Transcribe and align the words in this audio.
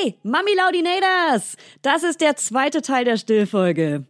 Hey, 0.00 0.16
Mami 0.22 0.52
Laudinators! 0.54 1.56
Das 1.82 2.04
ist 2.04 2.20
der 2.20 2.36
zweite 2.36 2.82
Teil 2.82 3.04
der 3.04 3.16
Stillfolge. 3.16 4.04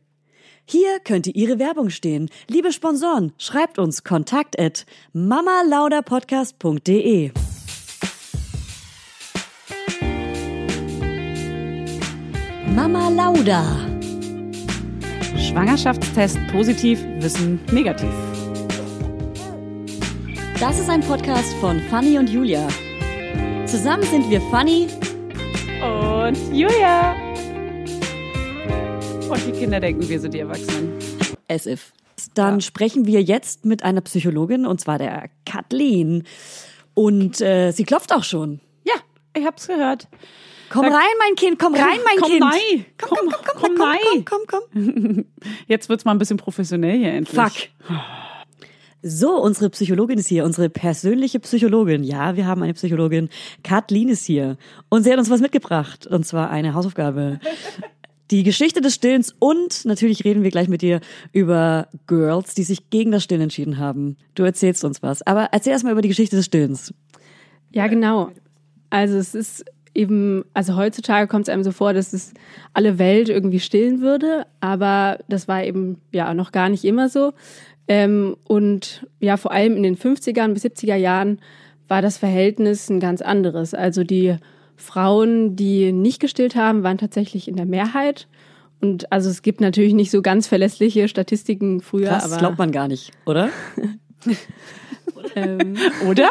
Hier 0.67 1.01
könnte 1.01 1.31
Ihre 1.31 1.59
Werbung 1.59 1.89
stehen. 1.89 2.29
Liebe 2.47 2.73
Sponsoren, 2.73 3.33
schreibt 3.39 3.79
uns 3.79 4.05
kontakt 4.05 4.61
at 4.61 4.85
mamalauderpodcast.de. 5.13 7.31
Mama 12.75 13.09
Lauda. 13.09 13.65
Schwangerschaftstest 15.39 16.37
positiv, 16.53 17.03
Wissen 17.21 17.61
negativ. 17.73 18.13
Das 20.61 20.79
ist 20.79 20.91
ein 20.91 21.01
Podcast 21.01 21.55
von 21.61 21.81
Fanny 21.89 22.19
und 22.19 22.29
Julia. 22.29 22.69
Zusammen 23.65 24.05
sind 24.05 24.29
wir 24.29 24.43
Fanny 24.51 24.89
Und 25.83 26.37
Julia. 26.55 27.15
Und 29.31 29.47
die 29.47 29.53
Kinder 29.53 29.81
denken, 29.81 30.09
wir 30.09 30.19
sind 30.21 30.35
die 30.35 30.41
Erwachsenen. 30.41 30.99
as 31.49 31.67
if. 31.67 31.93
Dann 32.35 32.55
Ja. 32.57 32.61
sprechen 32.61 33.07
wir 33.07 33.23
jetzt 33.23 33.65
mit 33.65 33.83
einer 33.85 34.01
Psychologin 34.01 34.67
und 34.67 34.81
zwar 34.81 34.99
der 34.99 35.31
Kathleen. 35.47 36.25
Und 36.95 37.41
äh, 37.41 37.71
sie 37.71 37.85
klopft 37.85 38.13
auch 38.13 38.25
schon. 38.25 38.61
Ja, 38.85 38.95
ich 39.37 39.45
hab's 39.47 39.69
gehört. 39.69 40.09
Komm 40.71 40.83
Sag- 40.85 40.93
rein, 40.95 41.17
mein 41.21 41.35
Kind, 41.37 41.59
komm 41.59 41.75
rein, 41.75 41.99
mein 42.05 42.19
komm 42.21 42.29
Kind. 42.31 42.41
Mai. 42.41 42.85
Komm, 43.01 43.19
komm, 43.19 43.29
komm, 43.31 43.45
komm, 43.45 43.55
Komm, 43.63 43.77
komm, 43.77 43.79
Mai. 43.79 44.25
komm, 44.25 44.41
komm, 44.47 44.63
komm. 44.73 45.25
Jetzt 45.69 45.89
wird's 45.89 46.05
mal 46.05 46.11
ein 46.13 46.19
bisschen 46.19 46.37
professionell 46.39 46.99
hier 46.99 47.13
endlich. 47.13 47.37
Fuck. 47.41 47.69
So, 49.03 49.41
unsere 49.41 49.71
Psychologin 49.71 50.19
ist 50.19 50.29
hier, 50.29 50.45
unsere 50.45 50.69
persönliche 50.69 51.39
Psychologin. 51.39 52.03
Ja, 52.03 52.37
wir 52.37 52.47
haben 52.47 52.63
eine 52.63 52.75
Psychologin. 52.75 53.29
Kathleen 53.63 54.09
ist 54.09 54.25
hier. 54.25 54.57
Und 54.89 55.05
sie 55.05 55.13
hat 55.13 55.19
uns 55.19 55.31
was 55.31 55.41
mitgebracht. 55.41 56.07
Und 56.07 56.27
zwar 56.27 56.51
eine 56.51 56.75
Hausaufgabe. 56.75 57.39
Die 58.31 58.43
Geschichte 58.43 58.83
des 58.83 58.95
Stillens 58.95 59.35
und 59.39 59.87
natürlich 59.87 60.23
reden 60.23 60.43
wir 60.43 60.51
gleich 60.51 60.69
mit 60.69 60.83
dir 60.83 61.01
über 61.33 61.89
Girls, 62.07 62.55
die 62.55 62.63
sich 62.63 62.91
gegen 62.91 63.11
das 63.11 63.25
Stillen 63.25 63.41
entschieden 63.41 63.79
haben. 63.79 64.19
Du 64.35 64.43
erzählst 64.43 64.85
uns 64.85 65.03
was. 65.03 65.27
Aber 65.27 65.49
erzähl 65.53 65.73
erst 65.73 65.85
mal 65.85 65.93
über 65.93 66.03
die 66.03 66.09
Geschichte 66.09 66.37
des 66.37 66.45
Stillens. 66.45 66.93
Ja, 67.73 67.87
genau. 67.87 68.31
Also 68.91 69.17
es 69.17 69.35
ist 69.35 69.65
eben, 69.95 70.45
also 70.53 70.77
heutzutage 70.77 71.27
kommt 71.27 71.49
es 71.49 71.55
einem 71.55 71.65
so 71.65 71.73
vor, 71.73 71.95
dass 71.95 72.13
es 72.13 72.35
alle 72.75 72.99
Welt 72.99 73.31
irgendwie 73.31 73.61
stillen 73.61 74.03
würde, 74.03 74.47
aber 74.61 75.21
das 75.31 75.49
war 75.49 75.65
eben 75.65 75.99
ja 76.13 76.35
noch 76.35 76.53
gar 76.53 76.69
nicht 76.69 76.85
immer 76.85 77.09
so. 77.09 77.33
Ähm, 77.89 78.37
und 78.45 79.07
ja, 79.19 79.37
vor 79.37 79.53
allem 79.53 79.77
in 79.77 79.83
den 79.83 79.97
50er 79.97 80.47
bis 80.53 80.65
70er 80.65 80.97
Jahren 80.97 81.41
war 81.89 82.03
das 82.03 82.19
Verhältnis 82.19 82.91
ein 82.91 83.01
ganz 83.01 83.23
anderes. 83.23 83.75
Also 83.75 84.05
die 84.05 84.37
Frauen, 84.77 85.57
die 85.57 85.93
nicht 85.93 86.21
gestillt 86.21 86.55
haben, 86.55 86.83
waren 86.83 86.99
tatsächlich 86.99 87.49
in 87.49 87.57
der 87.57 87.67
Mehrheit. 87.67 88.29
Und 88.81 89.11
also 89.11 89.29
es 89.29 89.43
gibt 89.43 89.61
natürlich 89.61 89.95
nicht 89.95 90.11
so 90.11 90.23
ganz 90.23 90.47
verlässliche 90.47 91.09
Statistiken 91.09 91.81
früher, 91.81 92.11
Krass, 92.11 92.25
aber 92.25 92.33
das 92.33 92.39
glaubt 92.39 92.59
man 92.59 92.71
gar 92.71 92.87
nicht, 92.87 93.11
oder? 93.27 93.49
ähm, 95.35 95.77
Oder? 96.09 96.31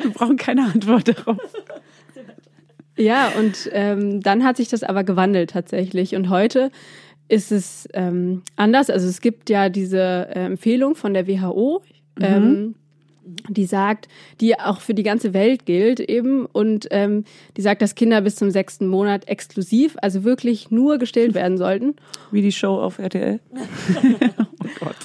Wir 0.00 0.10
brauchen 0.10 0.36
keine 0.36 0.64
Antwort 0.64 1.08
darauf. 1.08 1.38
Ja, 2.96 3.32
und 3.38 3.70
ähm, 3.72 4.20
dann 4.20 4.44
hat 4.44 4.56
sich 4.56 4.68
das 4.68 4.82
aber 4.82 5.04
gewandelt 5.04 5.50
tatsächlich. 5.50 6.14
Und 6.16 6.28
heute 6.28 6.70
ist 7.30 7.52
es 7.52 7.88
ähm, 7.94 8.42
anders. 8.56 8.90
Also 8.90 9.08
es 9.08 9.20
gibt 9.20 9.50
ja 9.50 9.68
diese 9.68 10.28
äh, 10.34 10.44
Empfehlung 10.44 10.94
von 10.96 11.14
der 11.14 11.28
WHO, 11.28 11.82
ähm, 12.20 12.74
die 13.48 13.66
sagt, 13.66 14.08
die 14.40 14.58
auch 14.58 14.80
für 14.80 14.94
die 14.94 15.02
ganze 15.02 15.32
Welt 15.32 15.64
gilt 15.64 16.00
eben. 16.00 16.46
Und 16.46 16.88
ähm, 16.90 17.24
die 17.56 17.62
sagt, 17.62 17.82
dass 17.82 17.94
Kinder 17.94 18.20
bis 18.20 18.36
zum 18.36 18.50
sechsten 18.50 18.88
Monat 18.88 19.28
exklusiv, 19.28 19.96
also 20.02 20.24
wirklich 20.24 20.70
nur 20.70 20.98
gestillt 20.98 21.34
werden 21.34 21.56
sollten. 21.56 21.94
Wie 22.32 22.42
die 22.42 22.52
Show 22.52 22.80
auf 22.80 22.98
RTL. 22.98 23.40
oh 23.54 24.68
Gott. 24.80 24.96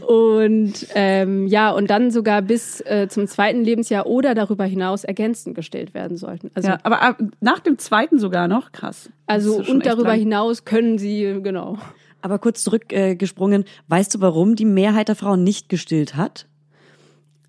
Und 0.00 0.72
ähm, 0.94 1.46
ja, 1.46 1.70
und 1.70 1.90
dann 1.90 2.10
sogar 2.10 2.40
bis 2.40 2.80
äh, 2.80 3.08
zum 3.10 3.26
zweiten 3.26 3.62
Lebensjahr 3.62 4.06
oder 4.06 4.34
darüber 4.34 4.64
hinaus 4.64 5.04
ergänzend 5.04 5.54
gestillt 5.54 5.92
werden 5.92 6.16
sollten. 6.16 6.50
Also 6.54 6.70
Ja, 6.70 6.78
aber 6.82 7.02
ab- 7.02 7.20
nach 7.40 7.60
dem 7.60 7.78
zweiten 7.78 8.18
sogar 8.18 8.48
noch? 8.48 8.72
Krass. 8.72 9.10
Also 9.26 9.56
und 9.56 9.84
darüber 9.84 10.10
lang. 10.10 10.18
hinaus 10.20 10.64
können 10.64 10.96
sie, 10.96 11.40
genau. 11.42 11.76
Aber 12.22 12.38
kurz 12.38 12.62
zurückgesprungen, 12.62 13.64
äh, 13.64 13.66
weißt 13.88 14.14
du, 14.14 14.20
warum 14.20 14.56
die 14.56 14.64
Mehrheit 14.64 15.08
der 15.08 15.16
Frauen 15.16 15.44
nicht 15.44 15.68
gestillt 15.68 16.16
hat? 16.16 16.46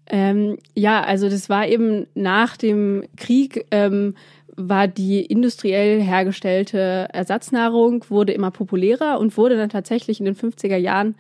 Ähm, 0.08 0.58
ja, 0.76 1.02
also 1.02 1.30
das 1.30 1.50
war 1.50 1.68
eben 1.68 2.08
nach 2.14 2.58
dem 2.58 3.06
Krieg, 3.16 3.66
ähm, 3.72 4.16
war 4.56 4.88
die 4.88 5.26
industriell 5.26 6.02
hergestellte 6.02 7.08
Ersatznahrung, 7.14 8.03
wurde 8.09 8.34
immer 8.34 8.52
populärer 8.52 9.20
und 9.20 9.38
wurde 9.38 9.56
dann 9.56 9.70
tatsächlich 9.70 10.20
in 10.20 10.26
den 10.26 10.36
50er 10.36 10.76
Jahren 10.78 11.16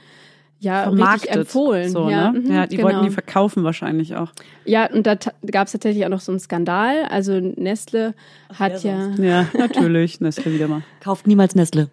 ja 0.59 0.83
richtig 0.83 0.97
Vermarktet. 0.97 1.35
empfohlen. 1.35 1.89
So, 1.89 2.09
ja, 2.09 2.31
ne? 2.31 2.39
mhm, 2.39 2.51
ja, 2.51 2.67
die 2.67 2.77
genau. 2.77 2.89
wollten 2.89 3.03
die 3.03 3.11
verkaufen 3.11 3.63
wahrscheinlich 3.63 4.15
auch. 4.15 4.31
Ja, 4.65 4.89
und 4.91 5.05
da 5.05 5.15
gab 5.49 5.67
es 5.67 5.73
tatsächlich 5.73 6.05
auch 6.05 6.09
noch 6.09 6.21
so 6.21 6.31
einen 6.31 6.39
Skandal. 6.39 7.05
Also 7.09 7.39
Nestle 7.39 8.13
hat 8.53 8.83
ja, 8.83 9.11
Ja, 9.17 9.47
natürlich. 9.57 10.21
Nestle 10.21 10.53
wieder 10.53 10.67
mal. 10.67 10.83
Kauft 11.01 11.27
niemals 11.27 11.55
Nestle. 11.55 11.89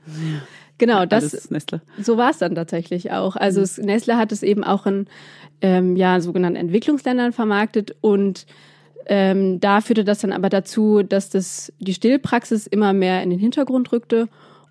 genau, 0.78 1.06
das 1.06 1.50
Nestle. 1.50 1.80
So 2.00 2.16
war 2.16 2.30
es 2.30 2.38
dann 2.38 2.54
tatsächlich 2.54 3.10
auch. 3.12 3.36
Also 3.36 3.60
es, 3.60 3.78
Nestle 3.78 4.16
hat 4.16 4.32
es 4.32 4.42
eben 4.42 4.64
auch 4.64 4.86
in 4.86 5.06
ähm, 5.60 5.96
ja, 5.96 6.20
sogenannten 6.20 6.56
Entwicklungsländern 6.56 7.32
vermarktet 7.32 7.94
und 8.00 8.46
ähm, 9.06 9.60
da 9.60 9.80
führte 9.80 10.04
das 10.04 10.20
dann 10.20 10.32
aber 10.32 10.48
dazu, 10.48 11.02
dass 11.02 11.30
das 11.30 11.72
die 11.80 11.94
Stillpraxis 11.94 12.66
immer 12.66 12.92
mehr 12.92 13.22
in 13.22 13.30
den 13.30 13.38
Hintergrund 13.38 13.90
rückte 13.92 14.28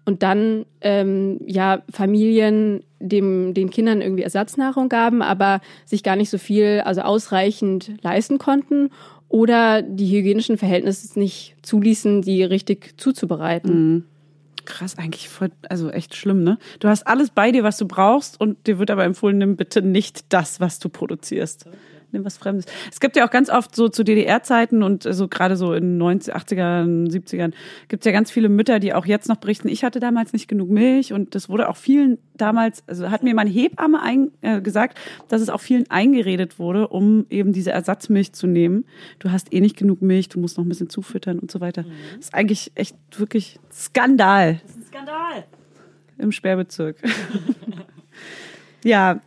und 0.09 0.24
dann 0.24 0.66
ähm, 0.81 1.40
ja 1.46 1.84
Familien 1.92 2.84
dem 3.00 3.53
den 3.53 3.70
Kindern 3.70 4.02
irgendwie 4.02 4.24
Ersatznahrung 4.24 4.90
gaben, 4.90 5.22
aber 5.22 5.62
sich 5.86 6.02
gar 6.02 6.16
nicht 6.16 6.31
so 6.31 6.40
viel, 6.40 6.81
also 6.84 7.02
ausreichend 7.02 7.92
leisten 8.02 8.40
konnten 8.40 8.90
oder 9.28 9.84
die 9.84 10.09
hygienischen 10.09 10.58
Verhältnisse 10.58 11.19
nicht 11.19 11.56
zuließen, 11.62 12.24
die 12.24 12.44
richtig 12.44 12.96
zuzubereiten. 12.98 14.06
Krass, 14.66 14.98
eigentlich 14.98 15.30
voll, 15.30 15.52
also 15.69 15.92
echt 15.92 16.16
schlimm, 16.16 16.44
ne? 16.44 16.58
Du 16.80 16.88
hast 16.88 17.06
alles 17.06 17.30
bei 17.30 17.52
dir, 17.52 17.64
was 17.64 17.78
du 17.78 17.88
brauchst 17.88 18.42
und 18.42 18.66
dir 18.66 18.80
wird 18.80 18.90
aber 18.90 19.03
empfohlen, 19.03 19.38
nimm 19.38 19.58
bitte 19.58 19.84
nicht 19.84 20.34
das, 20.34 20.59
was 20.59 20.80
du 20.80 20.90
produzierst. 20.90 21.66
Nimm 22.12 22.25
was 22.25 22.38
Fremdes. 22.38 22.66
Es 22.92 23.00
gibt 23.00 23.16
ja 23.16 23.28
auch 23.28 23.30
ganz 23.30 23.50
oft 23.50 23.75
so 23.75 23.88
zu 23.88 24.03
DDR-Zeiten 24.03 24.81
und 24.81 25.03
so 25.03 25.28
gerade 25.28 25.56
so 25.56 25.74
in 25.74 25.97
90, 25.97 26.36
80ern, 26.36 27.12
70ern 27.12 27.53
gibt 27.88 28.02
es 28.02 28.06
ja 28.06 28.12
ganz 28.12 28.31
viele 28.31 28.50
Mütter, 28.50 28.80
die 28.80 28.94
auch 28.94 29.06
jetzt 29.06 29.30
noch 29.30 29.38
berichten, 29.38 29.68
ich 29.68 29.84
hatte 29.84 30.00
damals 30.00 30.34
nicht 30.34 30.48
genug 30.48 30.69
Milch 30.69 31.14
und 31.14 31.36
das 31.36 31.50
wurde 31.50 31.69
auch 31.69 31.78
vielen 31.78 32.18
damals, 32.36 32.84
also 32.88 33.12
hat 33.12 33.22
mir 33.22 33.36
meine 33.36 33.50
Hebamme 33.50 34.02
ein, 34.02 34.31
äh, 34.42 34.62
gesagt, 34.62 34.98
dass 35.28 35.42
es 35.42 35.50
auch 35.50 35.62
vielen 35.62 35.90
eingeredet 35.92 36.58
wurde, 36.58 36.88
um 36.88 37.25
eben 37.30 37.53
diese 37.53 37.72
Ersatzmilch 37.72 38.34
zu 38.34 38.48
nehmen. 38.48 38.86
Du 39.19 39.31
hast 39.31 39.53
eh 39.53 39.62
nicht 39.62 39.78
genug 39.78 40.02
Milch, 40.02 40.30
du 40.30 40.40
musst 40.40 40.58
noch 40.58 40.66
ein 40.66 40.69
bisschen 40.69 40.90
zufüttern 40.90 41.40
und 41.40 41.52
so 41.52 41.62
weiter. 41.62 41.84
Das 42.16 42.25
ist 42.25 42.34
eigentlich 42.34 42.72
echt 42.75 42.96
wirklich 43.18 43.59
Skandal 43.72 44.62
Skandal. 44.88 45.46
im 46.18 46.31
Sperrbezirk. 46.31 46.98
ja, 48.84 49.22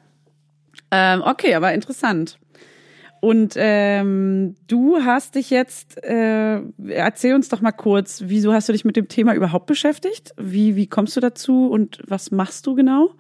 ähm, 0.91 1.22
okay, 1.25 1.54
aber 1.54 1.72
interessant. 1.72 2.38
Und 3.25 3.55
ähm, 3.56 4.56
du 4.66 4.97
hast 5.05 5.37
dich 5.37 5.50
jetzt, 5.50 6.03
äh, 6.03 6.60
erzähl 6.88 7.37
uns 7.37 7.49
doch 7.49 7.60
mal 7.60 7.71
kurz, 7.71 8.25
wieso 8.27 8.53
hast 8.53 8.69
du 8.69 8.72
dich 8.72 8.84
mit 8.84 8.97
dem 8.97 9.06
Thema 9.06 9.33
überhaupt 9.34 9.66
beschäftigt? 9.66 10.34
Wie, 10.37 10.75
wie 10.75 10.88
kommst 10.88 11.16
du 11.16 11.21
dazu 11.21 11.69
und 11.69 12.00
was 12.09 12.33
machst 12.33 12.66
du 12.66 12.75
genau? 12.75 13.10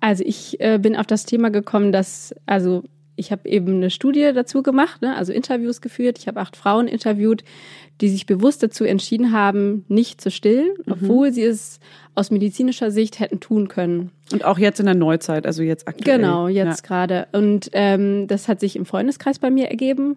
Also 0.00 0.22
ich 0.26 0.60
äh, 0.60 0.78
bin 0.78 0.94
auf 0.94 1.06
das 1.06 1.24
Thema 1.24 1.48
gekommen, 1.50 1.90
dass, 1.90 2.34
also 2.44 2.84
ich 3.18 3.32
habe 3.32 3.48
eben 3.48 3.74
eine 3.76 3.90
Studie 3.90 4.30
dazu 4.32 4.62
gemacht, 4.62 5.02
ne? 5.02 5.16
also 5.16 5.32
Interviews 5.32 5.80
geführt. 5.80 6.18
Ich 6.18 6.28
habe 6.28 6.40
acht 6.40 6.56
Frauen 6.56 6.86
interviewt, 6.86 7.42
die 8.00 8.08
sich 8.08 8.26
bewusst 8.26 8.62
dazu 8.62 8.84
entschieden 8.84 9.32
haben, 9.32 9.84
nicht 9.88 10.20
zu 10.20 10.30
stillen, 10.30 10.70
obwohl 10.88 11.32
sie 11.32 11.42
es 11.42 11.80
aus 12.14 12.30
medizinischer 12.30 12.90
Sicht 12.90 13.18
hätten 13.18 13.40
tun 13.40 13.68
können. 13.68 14.12
Und 14.32 14.44
auch 14.44 14.58
jetzt 14.58 14.78
in 14.78 14.86
der 14.86 14.94
Neuzeit, 14.94 15.46
also 15.46 15.62
jetzt 15.62 15.88
aktuell. 15.88 16.18
Genau, 16.18 16.48
jetzt 16.48 16.84
gerade. 16.84 17.26
Und 17.32 17.70
ähm, 17.72 18.28
das 18.28 18.46
hat 18.46 18.60
sich 18.60 18.76
im 18.76 18.86
Freundeskreis 18.86 19.38
bei 19.40 19.50
mir 19.50 19.68
ergeben. 19.68 20.16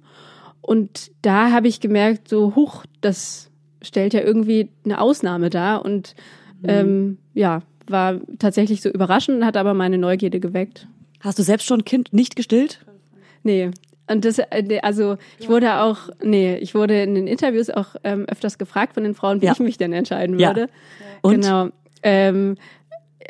Und 0.62 1.12
da 1.24 1.52
habe 1.52 1.68
ich 1.68 1.80
gemerkt, 1.80 2.28
so, 2.28 2.56
huch, 2.56 2.86
das 3.02 3.50
stellt 3.82 4.14
ja 4.14 4.22
irgendwie 4.22 4.70
eine 4.86 5.02
Ausnahme 5.02 5.50
dar. 5.50 5.84
Und 5.84 6.14
ähm, 6.64 7.18
ja, 7.34 7.64
war 7.88 8.20
tatsächlich 8.38 8.82
so 8.82 8.90
überraschend, 8.90 9.44
hat 9.44 9.58
aber 9.58 9.74
meine 9.74 9.98
Neugierde 9.98 10.40
geweckt. 10.40 10.88
Hast 11.20 11.40
du 11.40 11.44
selbst 11.44 11.66
schon 11.66 11.80
ein 11.80 11.86
Kind 11.86 12.14
nicht 12.14 12.36
gestillt? 12.36 12.80
Nee. 13.44 13.72
Und 14.10 14.26
das, 14.26 14.40
äh, 14.40 14.80
also 14.82 15.18
ich 15.40 15.48
wurde 15.48 15.80
auch, 15.82 16.10
nee, 16.22 16.56
ich 16.58 16.76
wurde 16.76 17.02
in 17.02 17.16
den 17.16 17.28
Interviews 17.28 17.70
auch 17.70 17.96
ähm, 18.04 18.26
öfters 18.30 18.58
gefragt 18.58 18.94
von 18.96 19.04
den 19.04 19.16
Frauen, 19.16 19.42
wie 19.42 19.46
Ja. 19.46 19.54
ich 19.54 19.60
mich 19.60 19.78
denn 19.78 19.94
entscheiden 19.94 20.38
Ja. 20.38 20.50
würde. 20.50 20.70
Und? 21.22 21.42
Genau. 21.42 21.70
Ähm, 22.04 22.56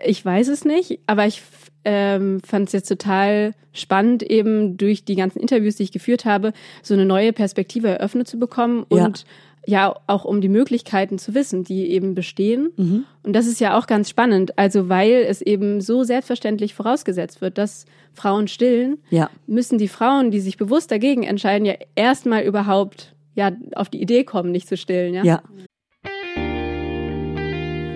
ich 0.04 0.24
weiß 0.26 0.48
es 0.48 0.66
nicht, 0.66 1.00
aber 1.06 1.28
ich 1.28 1.42
ähm, 1.84 2.40
fand 2.46 2.68
es 2.68 2.74
jetzt 2.74 2.88
total 2.88 3.54
spannend, 3.74 4.24
eben 4.24 4.78
durch 4.78 5.04
die 5.06 5.16
ganzen 5.16 5.40
Interviews, 5.40 5.76
die 5.76 5.84
ich 5.84 5.92
geführt 5.92 6.26
habe, 6.26 6.54
so 6.82 6.94
eine 6.94 7.06
neue 7.06 7.34
Perspektive 7.34 7.88
eröffnet 7.90 8.28
zu 8.28 8.38
bekommen 8.40 8.86
Ja. 8.92 9.06
und 9.06 9.26
ja 9.66 9.96
auch 10.08 10.26
um 10.26 10.42
die 10.42 10.50
Möglichkeiten 10.50 11.20
zu 11.20 11.36
wissen, 11.36 11.64
die 11.64 11.92
eben 11.92 12.16
bestehen. 12.16 13.06
Und 13.24 13.34
das 13.34 13.46
ist 13.46 13.60
ja 13.60 13.78
auch 13.78 13.86
ganz 13.88 14.10
spannend. 14.10 14.58
Also 14.58 14.90
weil 14.90 15.26
es 15.28 15.42
eben 15.42 15.82
so 15.82 16.04
selbstverständlich 16.04 16.74
vorausgesetzt 16.74 17.42
wird, 17.42 17.58
dass 17.58 17.86
Frauen 18.14 18.48
stillen, 18.48 18.98
Ja. 19.10 19.30
müssen 19.48 19.78
die 19.78 19.88
Frauen, 19.88 20.32
die 20.32 20.40
sich 20.40 20.58
bewusst 20.58 20.92
dagegen 20.92 21.24
entscheiden, 21.24 21.66
ja 21.66 21.76
erstmal 21.96 22.44
überhaupt 22.44 23.16
ja 23.36 23.52
auf 23.76 23.90
die 23.90 24.02
Idee 24.02 24.24
kommen, 24.24 24.52
nicht 24.52 24.68
zu 24.68 24.76
stillen. 24.78 25.14
Ja. 25.14 25.24
Ja. 25.24 25.42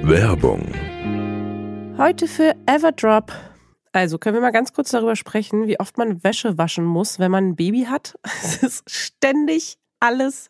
Werbung. 0.03 0.71
Heute 1.97 2.27
für 2.27 2.53
Everdrop. 2.67 3.31
Also 3.91 4.17
können 4.17 4.35
wir 4.35 4.41
mal 4.41 4.51
ganz 4.51 4.73
kurz 4.73 4.91
darüber 4.91 5.15
sprechen, 5.15 5.67
wie 5.67 5.79
oft 5.79 5.97
man 5.97 6.23
Wäsche 6.23 6.57
waschen 6.57 6.83
muss, 6.85 7.17
wenn 7.17 7.31
man 7.31 7.49
ein 7.49 7.55
Baby 7.55 7.85
hat. 7.89 8.15
Es 8.43 8.61
ist 8.61 8.83
ständig 8.89 9.77
alles 9.99 10.49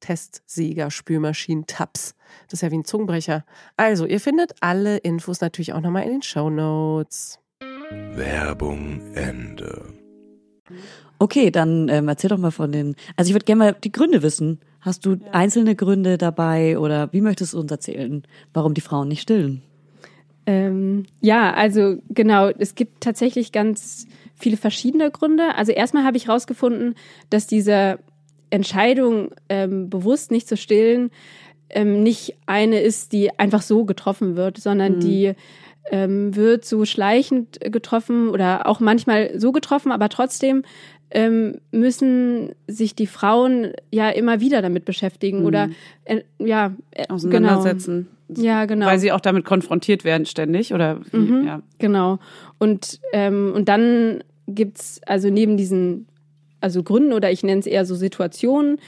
Testsieger, 0.00 0.90
Spülmaschinen, 0.90 1.66
Tabs. 1.66 2.14
Das 2.46 2.54
ist 2.54 2.62
ja 2.62 2.70
wie 2.70 2.78
ein 2.78 2.84
Zungenbrecher. 2.84 3.44
Also, 3.76 4.06
ihr 4.06 4.20
findet 4.20 4.54
alle 4.60 4.98
Infos 4.98 5.40
natürlich 5.40 5.72
auch 5.72 5.80
nochmal 5.80 6.04
in 6.04 6.10
den 6.10 6.22
Show 6.22 6.50
Notes. 6.50 7.38
Werbung 8.14 9.14
Ende. 9.14 9.94
Okay, 11.18 11.50
dann 11.50 11.88
ähm, 11.88 12.08
erzähl 12.08 12.30
doch 12.30 12.38
mal 12.38 12.50
von 12.50 12.72
den. 12.72 12.96
Also 13.16 13.28
ich 13.28 13.34
würde 13.34 13.44
gerne 13.44 13.58
mal 13.58 13.76
die 13.84 13.92
Gründe 13.92 14.22
wissen. 14.22 14.60
Hast 14.80 15.04
du 15.04 15.18
einzelne 15.32 15.76
Gründe 15.76 16.16
dabei 16.16 16.78
oder 16.78 17.12
wie 17.12 17.20
möchtest 17.20 17.52
du 17.52 17.60
uns 17.60 17.70
erzählen, 17.70 18.22
warum 18.54 18.72
die 18.72 18.80
Frauen 18.80 19.08
nicht 19.08 19.20
stillen? 19.20 19.62
Ähm, 20.46 21.04
ja, 21.20 21.52
also 21.52 21.98
genau, 22.08 22.48
es 22.48 22.74
gibt 22.74 23.02
tatsächlich 23.02 23.52
ganz 23.52 24.06
viele 24.34 24.56
verschiedene 24.56 25.10
Gründe. 25.10 25.54
Also 25.54 25.72
erstmal 25.72 26.04
habe 26.04 26.16
ich 26.16 26.28
herausgefunden, 26.28 26.94
dass 27.28 27.46
diese 27.46 27.98
Entscheidung, 28.50 29.30
ähm, 29.48 29.88
bewusst 29.90 30.30
nicht 30.30 30.48
zu 30.48 30.56
stillen, 30.56 31.10
ähm, 31.70 32.02
nicht 32.02 32.36
eine 32.46 32.80
ist, 32.80 33.12
die 33.12 33.38
einfach 33.38 33.62
so 33.62 33.84
getroffen 33.84 34.36
wird, 34.36 34.58
sondern 34.58 35.00
die 35.00 35.32
ähm, 35.90 36.34
wird 36.36 36.64
so 36.64 36.84
schleichend 36.84 37.58
getroffen 37.60 38.28
oder 38.28 38.66
auch 38.66 38.80
manchmal 38.80 39.38
so 39.38 39.52
getroffen, 39.52 39.92
aber 39.92 40.08
trotzdem 40.08 40.62
ähm, 41.12 41.60
müssen 41.72 42.52
sich 42.68 42.94
die 42.94 43.06
Frauen 43.06 43.72
ja 43.90 44.10
immer 44.10 44.40
wieder 44.40 44.62
damit 44.62 44.84
beschäftigen 44.84 45.44
oder 45.44 45.68
äh, 46.04 46.20
ja 46.38 46.72
äh, 46.92 47.08
Auseinandersetzen. 47.08 48.08
Genau. 48.28 48.46
Ja, 48.46 48.64
genau. 48.66 48.86
Weil 48.86 49.00
sie 49.00 49.10
auch 49.10 49.20
damit 49.20 49.44
konfrontiert 49.44 50.04
werden 50.04 50.24
ständig 50.26 50.72
oder 50.72 51.00
Mhm. 51.10 51.44
ja. 51.46 51.62
Genau. 51.78 52.20
Und, 52.58 53.00
ähm, 53.12 53.52
und 53.54 53.68
dann 53.68 54.22
gibt's 54.46 55.00
also 55.04 55.30
neben 55.30 55.56
diesen 55.56 56.06
also 56.60 56.82
Gründen 56.82 57.12
oder 57.12 57.30
ich 57.30 57.42
nenne 57.42 57.60
es 57.60 57.66
eher 57.66 57.84
so 57.84 57.94
Situationen, 57.94 58.78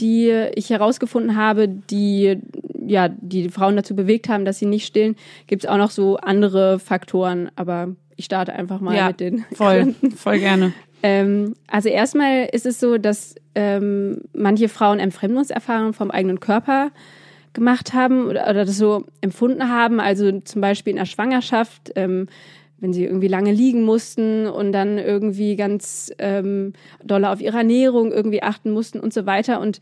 die 0.00 0.30
ich 0.54 0.70
herausgefunden 0.70 1.36
habe, 1.36 1.68
die 1.68 2.38
ja 2.86 3.08
die 3.08 3.48
Frauen 3.48 3.76
dazu 3.76 3.94
bewegt 3.94 4.28
haben, 4.28 4.44
dass 4.44 4.58
sie 4.58 4.66
nicht 4.66 4.86
stillen, 4.86 5.16
gibt's 5.46 5.66
auch 5.66 5.76
noch 5.76 5.90
so 5.90 6.16
andere 6.16 6.78
Faktoren. 6.78 7.50
Aber 7.56 7.94
ich 8.16 8.26
starte 8.26 8.52
einfach 8.52 8.80
mal 8.80 8.96
ja, 8.96 9.08
mit 9.08 9.20
den 9.20 9.44
voll, 9.52 9.94
voll 10.16 10.38
gerne. 10.38 10.72
ähm, 11.02 11.54
also 11.66 11.88
erstmal 11.88 12.48
ist 12.52 12.66
es 12.66 12.80
so, 12.80 12.98
dass 12.98 13.34
ähm, 13.54 14.22
manche 14.32 14.68
Frauen 14.68 15.00
Entfremdungserfahrungen 15.00 15.92
vom 15.92 16.10
eigenen 16.10 16.40
Körper 16.40 16.90
gemacht 17.52 17.92
haben 17.92 18.26
oder, 18.26 18.48
oder 18.48 18.64
das 18.64 18.78
so 18.78 19.04
empfunden 19.20 19.68
haben. 19.68 20.00
Also 20.00 20.40
zum 20.40 20.60
Beispiel 20.60 20.92
in 20.92 20.98
der 20.98 21.06
Schwangerschaft, 21.06 21.92
ähm, 21.96 22.28
wenn 22.80 22.92
sie 22.92 23.04
irgendwie 23.04 23.28
lange 23.28 23.52
liegen 23.52 23.82
mussten 23.82 24.46
und 24.46 24.72
dann 24.72 24.98
irgendwie 24.98 25.56
ganz 25.56 26.12
ähm, 26.18 26.72
doll 27.04 27.24
auf 27.24 27.40
ihre 27.40 27.58
Ernährung 27.58 28.12
irgendwie 28.12 28.42
achten 28.42 28.70
mussten 28.70 29.00
und 29.00 29.12
so 29.12 29.26
weiter. 29.26 29.60
Und 29.60 29.80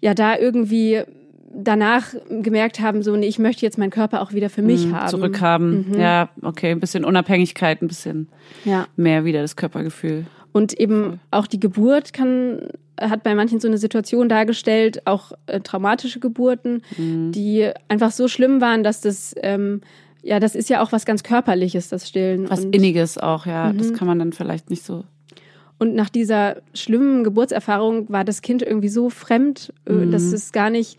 ja, 0.00 0.14
da 0.14 0.36
irgendwie 0.38 1.02
danach 1.54 2.14
gemerkt 2.28 2.80
haben, 2.80 3.02
so, 3.02 3.14
nee, 3.16 3.26
ich 3.26 3.38
möchte 3.38 3.64
jetzt 3.64 3.76
meinen 3.78 3.90
Körper 3.90 4.22
auch 4.22 4.32
wieder 4.32 4.48
für 4.50 4.62
mich 4.62 4.86
Mhm, 4.86 4.92
haben. 4.96 5.08
Zurückhaben. 5.08 5.86
Mhm. 5.92 6.00
Ja, 6.00 6.30
okay, 6.42 6.70
ein 6.70 6.80
bisschen 6.80 7.04
Unabhängigkeit, 7.04 7.82
ein 7.82 7.88
bisschen 7.88 8.28
Ja. 8.64 8.86
mehr 8.96 9.24
wieder 9.24 9.42
das 9.42 9.56
Körpergefühl. 9.56 10.24
Und 10.52 10.78
eben 10.78 11.20
auch 11.30 11.46
die 11.46 11.60
Geburt 11.60 12.12
kann, 12.12 12.68
hat 13.00 13.22
bei 13.22 13.34
manchen 13.34 13.58
so 13.60 13.68
eine 13.68 13.78
Situation 13.78 14.28
dargestellt, 14.28 15.06
auch 15.06 15.32
äh, 15.46 15.60
traumatische 15.60 16.20
Geburten, 16.20 16.82
die 16.98 17.70
einfach 17.88 18.10
so 18.10 18.28
schlimm 18.28 18.60
waren, 18.60 18.82
dass 18.82 19.00
das, 19.00 19.34
ähm, 19.42 19.80
ja, 20.22 20.40
das 20.40 20.54
ist 20.54 20.68
ja 20.70 20.82
auch 20.82 20.92
was 20.92 21.04
ganz 21.04 21.22
Körperliches, 21.22 21.88
das 21.88 22.08
Stillen. 22.08 22.48
Was 22.50 22.64
und, 22.64 22.74
Inniges 22.74 23.18
auch, 23.18 23.46
ja. 23.46 23.72
Das 23.72 23.90
Mhm. 23.90 23.94
kann 23.94 24.06
man 24.08 24.18
dann 24.18 24.32
vielleicht 24.32 24.70
nicht 24.70 24.84
so. 24.84 25.04
und 25.78 25.96
nach 25.96 26.10
dieser 26.10 26.58
schlimmen 26.74 27.24
Geburtserfahrung 27.24 28.08
war 28.08 28.22
das 28.24 28.40
Kind 28.40 28.62
irgendwie 28.62 28.88
so 28.88 29.10
fremd, 29.10 29.72
äh, 29.84 29.92
Mhm. 29.92 30.12
dass 30.12 30.22
es 30.32 30.52
gar 30.52 30.70
nicht 30.70 30.96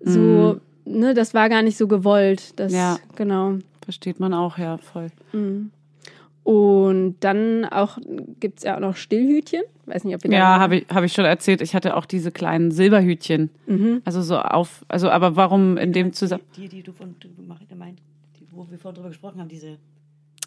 so, 0.00 0.58
ne, 0.86 1.12
das 1.12 1.34
war 1.34 1.50
gar 1.50 1.60
nicht 1.62 1.76
so 1.76 1.86
gewollt. 1.86 2.58
Das, 2.58 2.72
Ja. 2.72 2.96
Genau. 3.14 3.58
Versteht 3.84 4.20
man 4.20 4.32
auch, 4.32 4.56
ja, 4.56 4.78
voll. 4.78 5.08
Mhm. 5.34 5.70
Und 6.44 7.16
dann 7.20 7.64
auch 7.66 7.98
gibt's 8.40 8.64
ja 8.64 8.76
auch 8.76 8.80
noch 8.80 8.96
Stillhütchen. 8.96 9.62
Weiß 9.86 10.04
nicht, 10.04 10.14
ob 10.14 10.24
ihr 10.24 10.32
Ja, 10.32 10.58
habe 10.58 10.78
ich, 10.78 10.86
hab 10.88 11.04
ich 11.04 11.12
schon 11.12 11.24
erzählt. 11.24 11.60
Ich 11.60 11.74
hatte 11.74 11.96
auch 11.96 12.04
diese 12.06 12.32
kleinen 12.32 12.70
Silberhütchen. 12.72 13.50
Mhm. 13.66 14.02
Also 14.04 14.22
so 14.22 14.38
auf, 14.38 14.84
also 14.88 15.10
aber 15.10 15.36
warum 15.36 15.76
in 15.76 15.92
dem 15.92 16.12
Zusammenhang? 16.12 16.48
Die, 16.56 16.68
die 16.68 16.82
du 16.82 16.92
von 16.92 17.14
gemeint, 17.68 17.98
wo 18.52 18.70
wir 18.70 18.78
vorhin 18.78 18.96
drüber 18.96 19.08
gesprochen 19.08 19.40
haben, 19.40 19.48
diese. 19.48 19.78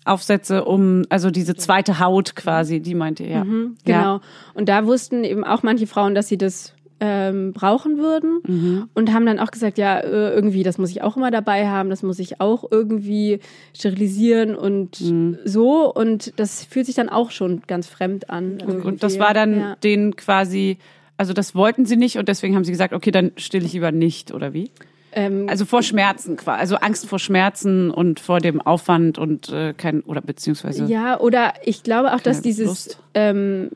Aufsätze, 0.08 0.66
um, 0.66 1.04
also 1.10 1.32
diese 1.32 1.56
zweite 1.56 2.00
Haut 2.00 2.36
quasi, 2.36 2.80
die 2.80 2.94
meinte 2.94 3.24
er. 3.24 3.40
Ja. 3.40 3.44
Mhm, 3.44 3.76
Ja. 3.88 3.98
genau. 4.02 4.22
Und 4.54 4.70
da 4.70 4.86
wussten 4.86 5.24
eben 5.24 5.44
auch 5.44 5.64
manche 5.64 5.88
Frauen, 5.88 6.14
dass 6.14 6.28
sie 6.28 6.38
das 6.38 6.74
ähm, 7.02 7.52
brauchen 7.54 7.98
würden 7.98 8.40
Mhm. 8.48 8.90
und 8.94 9.12
haben 9.12 9.26
dann 9.26 9.40
auch 9.40 9.52
gesagt, 9.52 9.78
ja, 9.78 10.00
äh, 10.00 10.30
irgendwie, 10.34 10.64
das 10.64 10.78
muss 10.78 10.92
ich 10.92 11.02
auch 11.02 11.18
immer 11.18 11.30
dabei 11.32 11.68
haben, 11.68 11.90
das 11.90 12.04
muss 12.04 12.20
ich 12.20 12.40
auch 12.40 12.64
irgendwie 12.72 13.40
sterilisieren 13.76 14.56
und 14.56 15.02
Mhm. 15.02 15.38
so. 15.44 15.94
Und 15.94 16.34
das 16.40 16.64
fühlt 16.64 16.86
sich 16.86 16.96
dann 16.96 17.10
auch 17.10 17.32
schon 17.32 17.64
ganz 17.68 17.88
fremd 17.88 18.30
an. 18.30 18.62
Und 18.62 19.04
das 19.04 19.20
war 19.20 19.34
dann 19.34 19.60
Ja. 19.60 19.76
denen 19.78 20.16
quasi, 20.16 20.78
also 21.18 21.34
das 21.34 21.54
wollten 21.56 21.86
sie 21.86 21.98
nicht 21.98 22.18
und 22.18 22.30
deswegen 22.30 22.56
haben 22.56 22.64
sie 22.64 22.72
gesagt, 22.72 22.94
okay, 22.94 23.12
dann 23.12 23.32
still 23.38 23.66
ich 23.66 23.74
lieber 23.74 23.92
nicht, 23.92 24.34
oder 24.34 24.54
wie? 24.54 24.70
Ähm, 25.16 25.48
Also 25.50 25.66
vor 25.66 25.82
Schmerzen, 25.82 26.36
quasi, 26.36 26.60
also 26.60 26.76
Angst 26.76 27.08
vor 27.08 27.20
Schmerzen 27.20 27.90
und 27.90 28.20
vor 28.20 28.40
dem 28.40 28.62
Aufwand 28.62 29.18
und 29.18 29.50
äh, 29.50 29.74
kein, 29.74 30.02
oder 30.02 30.22
beziehungsweise. 30.22 30.86
Ja, 30.86 31.20
oder 31.20 31.54
ich 31.64 31.84
glaube 31.84 32.14
auch, 32.14 32.20
dass 32.20 32.42
dieses, 32.42 32.68
Lust. 32.68 33.00
ähm, 33.14 33.72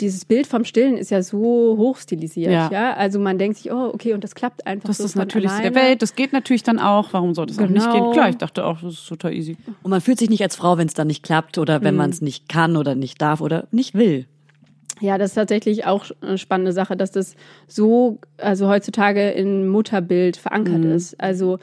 dieses 0.00 0.26
Bild 0.26 0.46
vom 0.46 0.64
Stillen 0.64 0.98
ist 0.98 1.10
ja 1.10 1.22
so 1.22 1.38
hochstilisiert, 1.78 2.52
Ja. 2.52 2.68
ja. 2.70 2.94
Also 2.94 3.18
man 3.18 3.38
denkt 3.38 3.56
sich, 3.56 3.72
oh, 3.72 3.90
okay, 3.94 4.12
und 4.12 4.22
das 4.22 4.34
klappt 4.34 4.66
einfach 4.66 4.88
Das 4.88 4.98
so 4.98 5.04
ist 5.04 5.12
von 5.14 5.20
natürlich 5.20 5.48
alleine. 5.50 5.70
der 5.70 5.82
Welt, 5.82 6.02
das 6.02 6.14
geht 6.14 6.34
natürlich 6.34 6.62
dann 6.62 6.78
auch. 6.78 7.14
Warum 7.14 7.34
soll 7.34 7.46
das 7.46 7.58
auch 7.58 7.66
nicht 7.66 7.90
Genau. 7.90 8.04
gehen? 8.04 8.12
Klar, 8.12 8.28
ich 8.28 8.36
dachte 8.36 8.66
auch, 8.66 8.80
das 8.82 8.92
ist 8.92 9.06
total 9.08 9.32
easy. 9.32 9.56
Und 9.82 9.90
man 9.90 10.02
fühlt 10.02 10.18
sich 10.18 10.28
nicht 10.28 10.42
als 10.42 10.54
Frau, 10.56 10.76
wenn 10.76 10.86
es 10.86 10.92
dann 10.94 11.06
nicht 11.06 11.22
klappt 11.22 11.56
oder 11.56 11.82
wenn 11.82 11.96
man 11.96 12.10
es 12.10 12.20
nicht 12.20 12.48
kann 12.50 12.76
oder 12.76 12.94
nicht 12.94 13.22
darf 13.22 13.40
oder 13.40 13.66
nicht 13.70 13.94
will. 13.94 14.26
Ja, 15.00 15.18
das 15.18 15.30
ist 15.30 15.34
tatsächlich 15.34 15.84
auch 15.84 16.06
eine 16.20 16.38
spannende 16.38 16.72
Sache, 16.72 16.96
dass 16.96 17.10
das 17.10 17.34
so, 17.66 18.18
also 18.38 18.68
heutzutage 18.68 19.30
im 19.30 19.68
Mutterbild 19.68 20.36
verankert 20.36 20.84
ist. 20.84 21.20
Also 21.20 21.58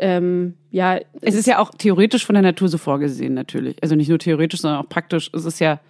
ähm, 0.00 0.54
ja, 0.70 1.00
Es 1.22 1.34
ist 1.34 1.46
ja 1.46 1.58
auch 1.58 1.70
theoretisch 1.76 2.24
von 2.24 2.34
der 2.34 2.42
Natur 2.42 2.68
so 2.68 2.78
vorgesehen, 2.78 3.34
natürlich. 3.34 3.76
Also 3.82 3.96
nicht 3.96 4.08
nur 4.08 4.18
theoretisch, 4.18 4.60
sondern 4.60 4.80
auch 4.84 4.88
praktisch. 4.88 5.30
Es 5.34 5.44
ist 5.44 5.58
ja 5.58 5.80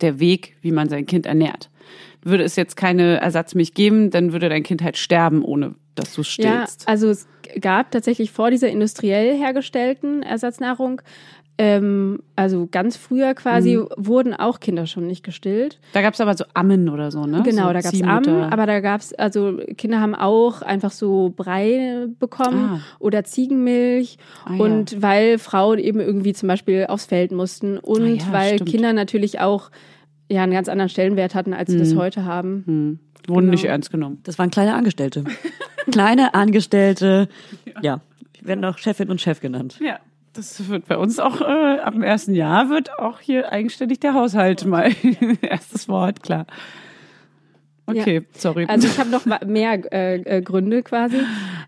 der 0.00 0.20
Weg, 0.20 0.56
wie 0.62 0.72
man 0.72 0.88
sein 0.88 1.06
Kind 1.06 1.26
ernährt. 1.26 1.70
Würde 2.22 2.44
es 2.44 2.54
jetzt 2.56 2.76
keine 2.76 3.20
Ersatzmilch 3.20 3.74
geben, 3.74 4.10
dann 4.10 4.32
würde 4.32 4.48
dein 4.48 4.62
Kind 4.62 4.82
halt 4.82 4.96
sterben, 4.96 5.42
ohne 5.42 5.74
dass 5.94 6.14
du 6.14 6.20
es 6.20 6.36
Ja, 6.36 6.64
stillst. 6.66 6.86
also 6.88 7.08
es 7.08 7.26
gab 7.60 7.90
tatsächlich 7.90 8.30
vor 8.30 8.50
dieser 8.50 8.68
industriell 8.68 9.36
hergestellten 9.36 10.22
Ersatznahrung, 10.22 11.00
ähm, 11.58 12.20
also 12.36 12.68
ganz 12.70 12.96
früher 12.96 13.32
quasi, 13.34 13.76
Mhm. 13.76 13.88
wurden 13.96 14.34
auch 14.34 14.60
Kinder 14.60 14.86
schon 14.86 15.06
nicht 15.06 15.24
gestillt. 15.24 15.78
Da 15.94 16.02
gab's 16.02 16.20
aber 16.20 16.34
so 16.36 16.44
Ammen 16.54 16.88
oder 16.90 17.10
so, 17.10 17.24
ne? 17.24 17.42
Genau, 17.44 17.68
so 17.68 17.72
da 17.72 17.80
gab's 17.80 17.90
Ziehmutter. 17.96 18.30
Ammen, 18.30 18.52
aber 18.52 18.66
da 18.66 18.80
gab's 18.80 19.12
also 19.14 19.58
Kinder 19.78 20.00
haben 20.00 20.14
auch 20.14 20.60
einfach 20.62 20.90
so 20.90 21.32
Brei 21.34 22.06
bekommen 22.18 22.70
Ah. 22.74 22.80
oder 22.98 23.24
Ziegenmilch 23.24 24.18
Ah, 24.44 24.54
ja. 24.54 24.62
und 24.64 25.00
weil 25.00 25.38
Frauen 25.38 25.78
eben 25.78 26.00
irgendwie 26.00 26.34
zum 26.34 26.46
Beispiel 26.48 26.86
aufs 26.88 27.06
Feld 27.06 27.32
mussten 27.32 27.78
und 27.78 28.02
Ah, 28.02 28.06
ja, 28.06 28.32
weil 28.32 28.54
stimmt. 28.56 28.70
Kinder 28.70 28.92
natürlich 28.92 29.40
auch 29.40 29.70
ja 30.30 30.42
einen 30.42 30.52
ganz 30.52 30.68
anderen 30.68 30.88
Stellenwert 30.90 31.34
hatten, 31.34 31.54
als 31.54 31.70
sie 31.70 31.78
das 31.78 31.94
Mhm. 31.94 31.98
heute 31.98 32.24
haben. 32.24 32.62
Hm. 32.66 32.98
Wurden 33.28 33.40
Genau. 33.46 33.50
nicht 33.52 33.64
ernst 33.64 33.90
genommen. 33.90 34.18
Das 34.24 34.38
waren 34.38 34.50
kleine 34.50 34.74
Angestellte. 34.74 35.24
kleine 35.90 36.34
Angestellte. 36.34 37.28
Ja. 37.82 38.00
Die 38.38 38.46
werden 38.46 38.64
auch 38.64 38.78
Chefin 38.78 39.08
und 39.08 39.20
Chef 39.20 39.40
genannt. 39.40 39.78
Ja. 39.80 39.98
Das 40.36 40.68
wird 40.68 40.86
bei 40.86 40.96
uns 40.96 41.18
auch, 41.18 41.40
äh, 41.40 41.78
ab 41.80 41.94
dem 41.94 42.02
ersten 42.02 42.34
Jahr 42.34 42.68
wird 42.68 42.98
auch 42.98 43.20
hier 43.20 43.50
eigenständig 43.50 44.00
der 44.00 44.14
Haushalt 44.14 44.64
mal 44.66 44.92
erstes 45.40 45.88
Wort, 45.88 46.22
klar. 46.22 46.46
Okay, 47.86 48.22
sorry. 48.36 48.66
Also 48.66 48.88
ich 48.88 48.98
habe 48.98 49.10
noch 49.10 49.24
mehr 49.46 49.80
äh, 49.92 50.16
äh, 50.16 50.42
Gründe 50.42 50.82
quasi. 50.82 51.18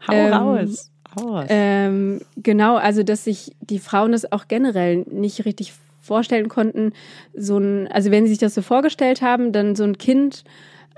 hau 0.07 0.13
ähm, 0.13 0.33
raus. 0.33 0.91
Hau 1.17 1.37
raus. 1.37 1.47
Ähm, 1.49 2.21
genau, 2.37 2.77
also 2.77 3.03
dass 3.03 3.25
sich 3.25 3.53
die 3.61 3.79
Frauen 3.79 4.13
das 4.13 4.31
auch 4.31 4.49
generell 4.49 5.05
nicht 5.11 5.45
richtig 5.45 5.73
vorstellen 6.01 6.49
konnten, 6.49 6.93
so 7.35 7.59
ein, 7.59 7.87
also 7.89 8.11
wenn 8.11 8.25
sie 8.25 8.31
sich 8.31 8.39
das 8.39 8.55
so 8.55 8.63
vorgestellt 8.63 9.23
haben, 9.23 9.53
dann 9.53 9.77
so 9.77 9.85
ein 9.85 9.99
Kind 9.99 10.43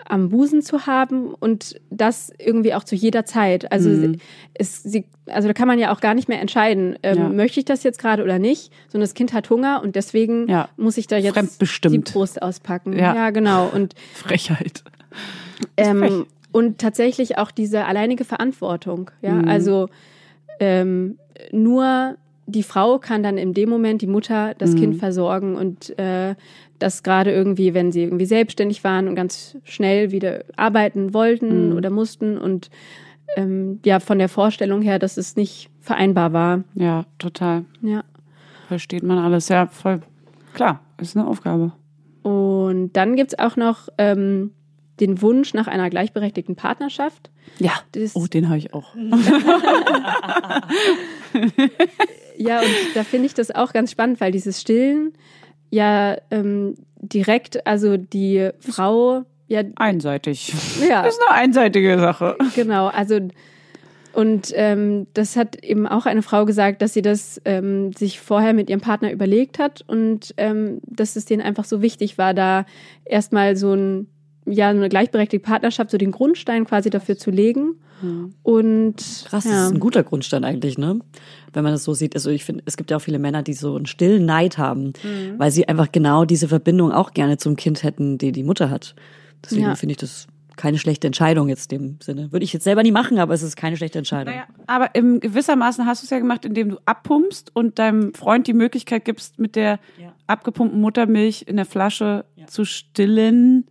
am 0.08 0.28
Busen 0.30 0.62
zu 0.62 0.86
haben 0.86 1.34
und 1.34 1.80
das 1.90 2.32
irgendwie 2.38 2.74
auch 2.74 2.84
zu 2.84 2.94
jeder 2.94 3.24
Zeit. 3.24 3.70
Also 3.70 3.90
Mhm. 3.90 4.16
es, 4.54 4.82
sie, 4.82 5.04
also 5.26 5.46
da 5.48 5.54
kann 5.54 5.68
man 5.68 5.78
ja 5.78 5.92
auch 5.92 6.00
gar 6.00 6.14
nicht 6.14 6.28
mehr 6.28 6.40
entscheiden, 6.40 6.96
ähm, 7.02 7.18
Ja. 7.18 7.28
möchte 7.28 7.60
ich 7.60 7.66
das 7.66 7.82
jetzt 7.82 7.98
gerade 7.98 8.22
oder 8.24 8.38
nicht, 8.38 8.72
sondern 8.88 9.06
das 9.06 9.14
Kind 9.14 9.32
hat 9.32 9.50
Hunger 9.50 9.80
und 9.82 9.96
deswegen 9.96 10.48
Ja. 10.48 10.68
muss 10.76 10.96
ich 10.96 11.06
da 11.06 11.16
jetzt 11.16 11.60
die 11.84 11.98
Brust 11.98 12.40
auspacken. 12.42 12.92
Ja. 12.94 13.14
ja 13.14 13.30
genau. 13.30 13.66
Und 13.68 13.94
Frechheit. 14.14 14.82
ähm, 15.76 16.26
und 16.52 16.78
tatsächlich 16.78 17.38
auch 17.38 17.50
diese 17.50 17.84
alleinige 17.84 18.24
Verantwortung. 18.24 19.10
Ja, 19.22 19.34
Mhm. 19.34 19.48
also 19.48 19.88
ähm, 20.58 21.18
nur 21.52 22.16
die 22.46 22.62
Frau 22.64 22.98
kann 22.98 23.22
dann 23.22 23.38
in 23.38 23.54
dem 23.54 23.68
Moment 23.68 24.02
die 24.02 24.06
Mutter 24.08 24.54
das 24.58 24.72
Mhm. 24.72 24.76
Kind 24.78 24.96
versorgen 24.96 25.54
und 25.56 25.96
äh, 25.98 26.34
das 26.80 27.02
gerade 27.02 27.30
irgendwie, 27.32 27.72
wenn 27.74 27.92
sie 27.92 28.02
irgendwie 28.02 28.26
selbstständig 28.26 28.82
waren 28.84 29.06
und 29.08 29.14
ganz 29.14 29.56
schnell 29.64 30.10
wieder 30.10 30.44
arbeiten 30.56 31.14
wollten 31.14 31.70
Mhm. 31.70 31.76
oder 31.76 31.90
mussten 31.90 32.36
und 32.38 32.70
ähm, 33.36 33.78
ja 33.84 34.00
von 34.00 34.18
der 34.18 34.28
Vorstellung 34.28 34.82
her, 34.82 34.98
dass 34.98 35.16
es 35.16 35.36
nicht 35.36 35.70
vereinbar 35.80 36.32
war. 36.32 36.64
Ja, 36.74 37.04
total. 37.18 37.64
Ja. 37.82 38.02
Versteht 38.68 39.02
man 39.04 39.18
alles. 39.18 39.48
Ja, 39.48 39.66
voll. 39.66 40.00
Klar, 40.54 40.80
ist 41.00 41.16
eine 41.16 41.26
Aufgabe. 41.28 41.72
Und 42.22 42.92
dann 42.94 43.16
gibt's 43.16 43.38
auch 43.38 43.56
noch 43.56 43.88
ähm, 43.98 44.50
den 44.98 45.22
Wunsch 45.22 45.54
nach 45.54 45.66
einer 45.68 45.88
gleichberechtigten 45.90 46.56
Partnerschaft. 46.56 47.30
Ja. 47.58 47.72
Das- 47.92 48.14
Oh, 48.16 48.26
den 48.26 48.48
habe 48.48 48.58
ich 48.58 48.74
auch. 48.74 48.94
Ja, 52.36 52.60
und 52.60 52.68
da 52.94 53.04
finde 53.04 53.26
ich 53.26 53.34
das 53.34 53.50
auch 53.50 53.72
ganz 53.74 53.90
spannend, 53.90 54.18
weil 54.20 54.32
dieses 54.32 54.60
Stillen 54.62 55.12
ja 55.70 56.16
ähm, 56.30 56.74
direkt, 57.00 57.66
also 57.66 57.96
die 57.96 58.50
Frau, 58.60 59.24
ja, 59.48 59.62
Einseitig. 59.76 60.52
ja, 60.88 61.02
Ist 61.06 61.20
eine 61.26 61.36
einseitige 61.36 61.98
Sache. 61.98 62.36
genau, 62.54 62.86
also 62.88 63.20
und 64.12 64.52
ähm, 64.54 65.06
das 65.14 65.36
hat 65.36 65.62
eben 65.62 65.86
auch 65.86 66.06
eine 66.06 66.22
Frau 66.22 66.44
gesagt, 66.44 66.82
dass 66.82 66.92
sie 66.92 67.02
das 67.02 67.40
ähm, 67.44 67.92
sich 67.92 68.20
vorher 68.20 68.52
mit 68.52 68.68
ihrem 68.68 68.80
Partner 68.80 69.12
überlegt 69.12 69.58
hat 69.58 69.84
und 69.86 70.34
ähm, 70.36 70.80
dass 70.86 71.16
es 71.16 71.26
denen 71.26 71.42
einfach 71.42 71.64
so 71.64 71.80
wichtig 71.80 72.18
war, 72.18 72.34
da 72.34 72.66
erstmal 73.04 73.56
so 73.56 73.74
ein 73.74 74.08
ja 74.46 74.68
eine 74.70 74.88
gleichberechtigte 74.88 75.44
Partnerschaft, 75.46 75.90
so 75.90 75.98
den 75.98 76.10
Grundstein 76.12 76.64
quasi 76.64 76.90
dafür 76.90 77.16
zu 77.16 77.30
legen. 77.30 77.74
Und 78.42 78.96
Krass, 79.26 79.44
ja. 79.44 79.50
das 79.50 79.66
ist 79.66 79.72
ein 79.74 79.80
guter 79.80 80.02
Grundstein 80.02 80.44
eigentlich, 80.44 80.78
ne? 80.78 81.00
Wenn 81.52 81.64
man 81.64 81.72
das 81.72 81.84
so 81.84 81.92
sieht. 81.92 82.14
Also 82.14 82.30
ich 82.30 82.44
finde, 82.44 82.62
es 82.64 82.76
gibt 82.78 82.90
ja 82.90 82.96
auch 82.96 83.02
viele 83.02 83.18
Männer, 83.18 83.42
die 83.42 83.52
so 83.52 83.76
einen 83.76 83.86
stillen 83.86 84.24
Neid 84.24 84.56
haben, 84.56 84.92
weil 85.36 85.50
sie 85.50 85.68
einfach 85.68 85.92
genau 85.92 86.24
diese 86.24 86.48
Verbindung 86.48 86.92
auch 86.92 87.12
gerne 87.12 87.36
zum 87.36 87.56
Kind 87.56 87.82
hätten, 87.82 88.16
die 88.18 88.32
die 88.32 88.42
Mutter 88.44 88.70
hat. 88.70 88.94
Deswegen 89.44 89.62
Ja. 89.66 89.74
finde 89.74 89.92
ich 89.92 89.98
das 89.98 90.26
keine 90.56 90.78
schlechte 90.78 91.06
Entscheidung 91.06 91.48
jetzt 91.48 91.72
in 91.72 91.78
dem 91.78 91.96
Sinne. 92.02 92.32
Würde 92.32 92.44
ich 92.44 92.52
jetzt 92.52 92.64
selber 92.64 92.82
nie 92.82 92.92
machen, 92.92 93.18
aber 93.18 93.32
es 93.32 93.42
ist 93.42 93.56
keine 93.56 93.76
schlechte 93.78 93.98
Entscheidung. 93.98 94.34
Naja, 94.34 94.46
aber 94.66 94.94
im 94.94 95.18
gewissermaßen 95.20 95.86
hast 95.86 96.02
du 96.02 96.04
es 96.06 96.10
ja 96.10 96.18
gemacht, 96.18 96.44
indem 96.44 96.70
du 96.70 96.76
abpumpst 96.84 97.50
und 97.54 97.78
deinem 97.78 98.12
Freund 98.14 98.46
die 98.46 98.52
Möglichkeit 98.52 99.04
gibst, 99.06 99.38
mit 99.38 99.56
der 99.56 99.78
Ja. 99.98 100.12
abgepumpten 100.26 100.80
Muttermilch 100.80 101.44
in 101.46 101.56
der 101.56 101.64
Flasche 101.66 102.24
zu 102.46 102.64
stillen. 102.64 103.66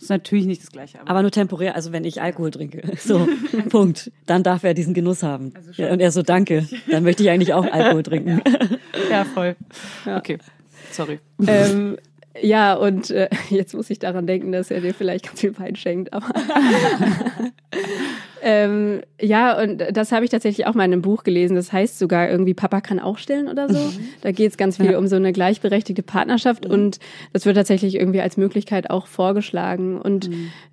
Das 0.00 0.04
ist 0.04 0.08
natürlich 0.08 0.46
nicht 0.46 0.62
das 0.62 0.70
Gleiche. 0.70 0.98
Aber 1.04 1.20
nur 1.20 1.30
temporär, 1.30 1.74
also 1.74 1.92
wenn 1.92 2.04
ich 2.04 2.22
Alkohol 2.22 2.50
trinke. 2.50 2.80
So, 2.98 3.28
Punkt. 3.68 4.10
Dann 4.24 4.42
darf 4.42 4.64
er 4.64 4.72
diesen 4.72 4.94
Genuss 4.94 5.22
haben. 5.22 5.52
ja, 5.74 5.92
und 5.92 6.00
er 6.00 6.10
so, 6.10 6.22
danke. 6.22 6.66
Dann 6.90 7.02
möchte 7.02 7.22
ich 7.22 7.28
eigentlich 7.28 7.52
auch 7.52 7.66
Alkohol 7.70 8.02
trinken. 8.02 8.40
ja, 9.10 9.26
voll. 9.26 9.56
Okay, 10.06 10.38
sorry. 10.90 11.20
ähm, 11.46 11.98
ja, 12.42 12.74
und 12.74 13.10
äh, 13.10 13.28
jetzt 13.50 13.74
muss 13.74 13.90
ich 13.90 13.98
daran 13.98 14.26
denken, 14.26 14.52
dass 14.52 14.70
er 14.70 14.80
dir 14.80 14.94
vielleicht 14.94 15.26
ganz 15.26 15.40
viel 15.40 15.58
Wein 15.58 15.76
schenkt, 15.76 16.12
aber 16.12 16.28
ähm, 18.42 19.00
ja, 19.20 19.60
und 19.60 19.82
das 19.92 20.12
habe 20.12 20.24
ich 20.24 20.30
tatsächlich 20.30 20.66
auch 20.66 20.74
mal 20.74 20.84
in 20.84 20.92
einem 20.92 21.02
Buch 21.02 21.24
gelesen. 21.24 21.56
Das 21.56 21.72
heißt 21.72 21.98
sogar 21.98 22.30
irgendwie, 22.30 22.54
Papa 22.54 22.80
kann 22.80 23.00
auch 23.00 23.18
stillen 23.18 23.48
oder 23.48 23.68
so. 23.68 23.92
Da 24.22 24.32
geht 24.32 24.50
es 24.50 24.56
ganz 24.56 24.76
viel 24.76 24.92
Ja. 24.92 24.98
um 24.98 25.06
so 25.06 25.16
eine 25.16 25.32
gleichberechtigte 25.32 26.02
Partnerschaft 26.02 26.66
und 26.66 26.98
das 27.32 27.46
wird 27.46 27.56
tatsächlich 27.56 27.96
irgendwie 27.96 28.20
als 28.20 28.36
Möglichkeit 28.36 28.90
auch 28.90 29.06
vorgeschlagen. 29.06 30.00
Und 30.00 30.30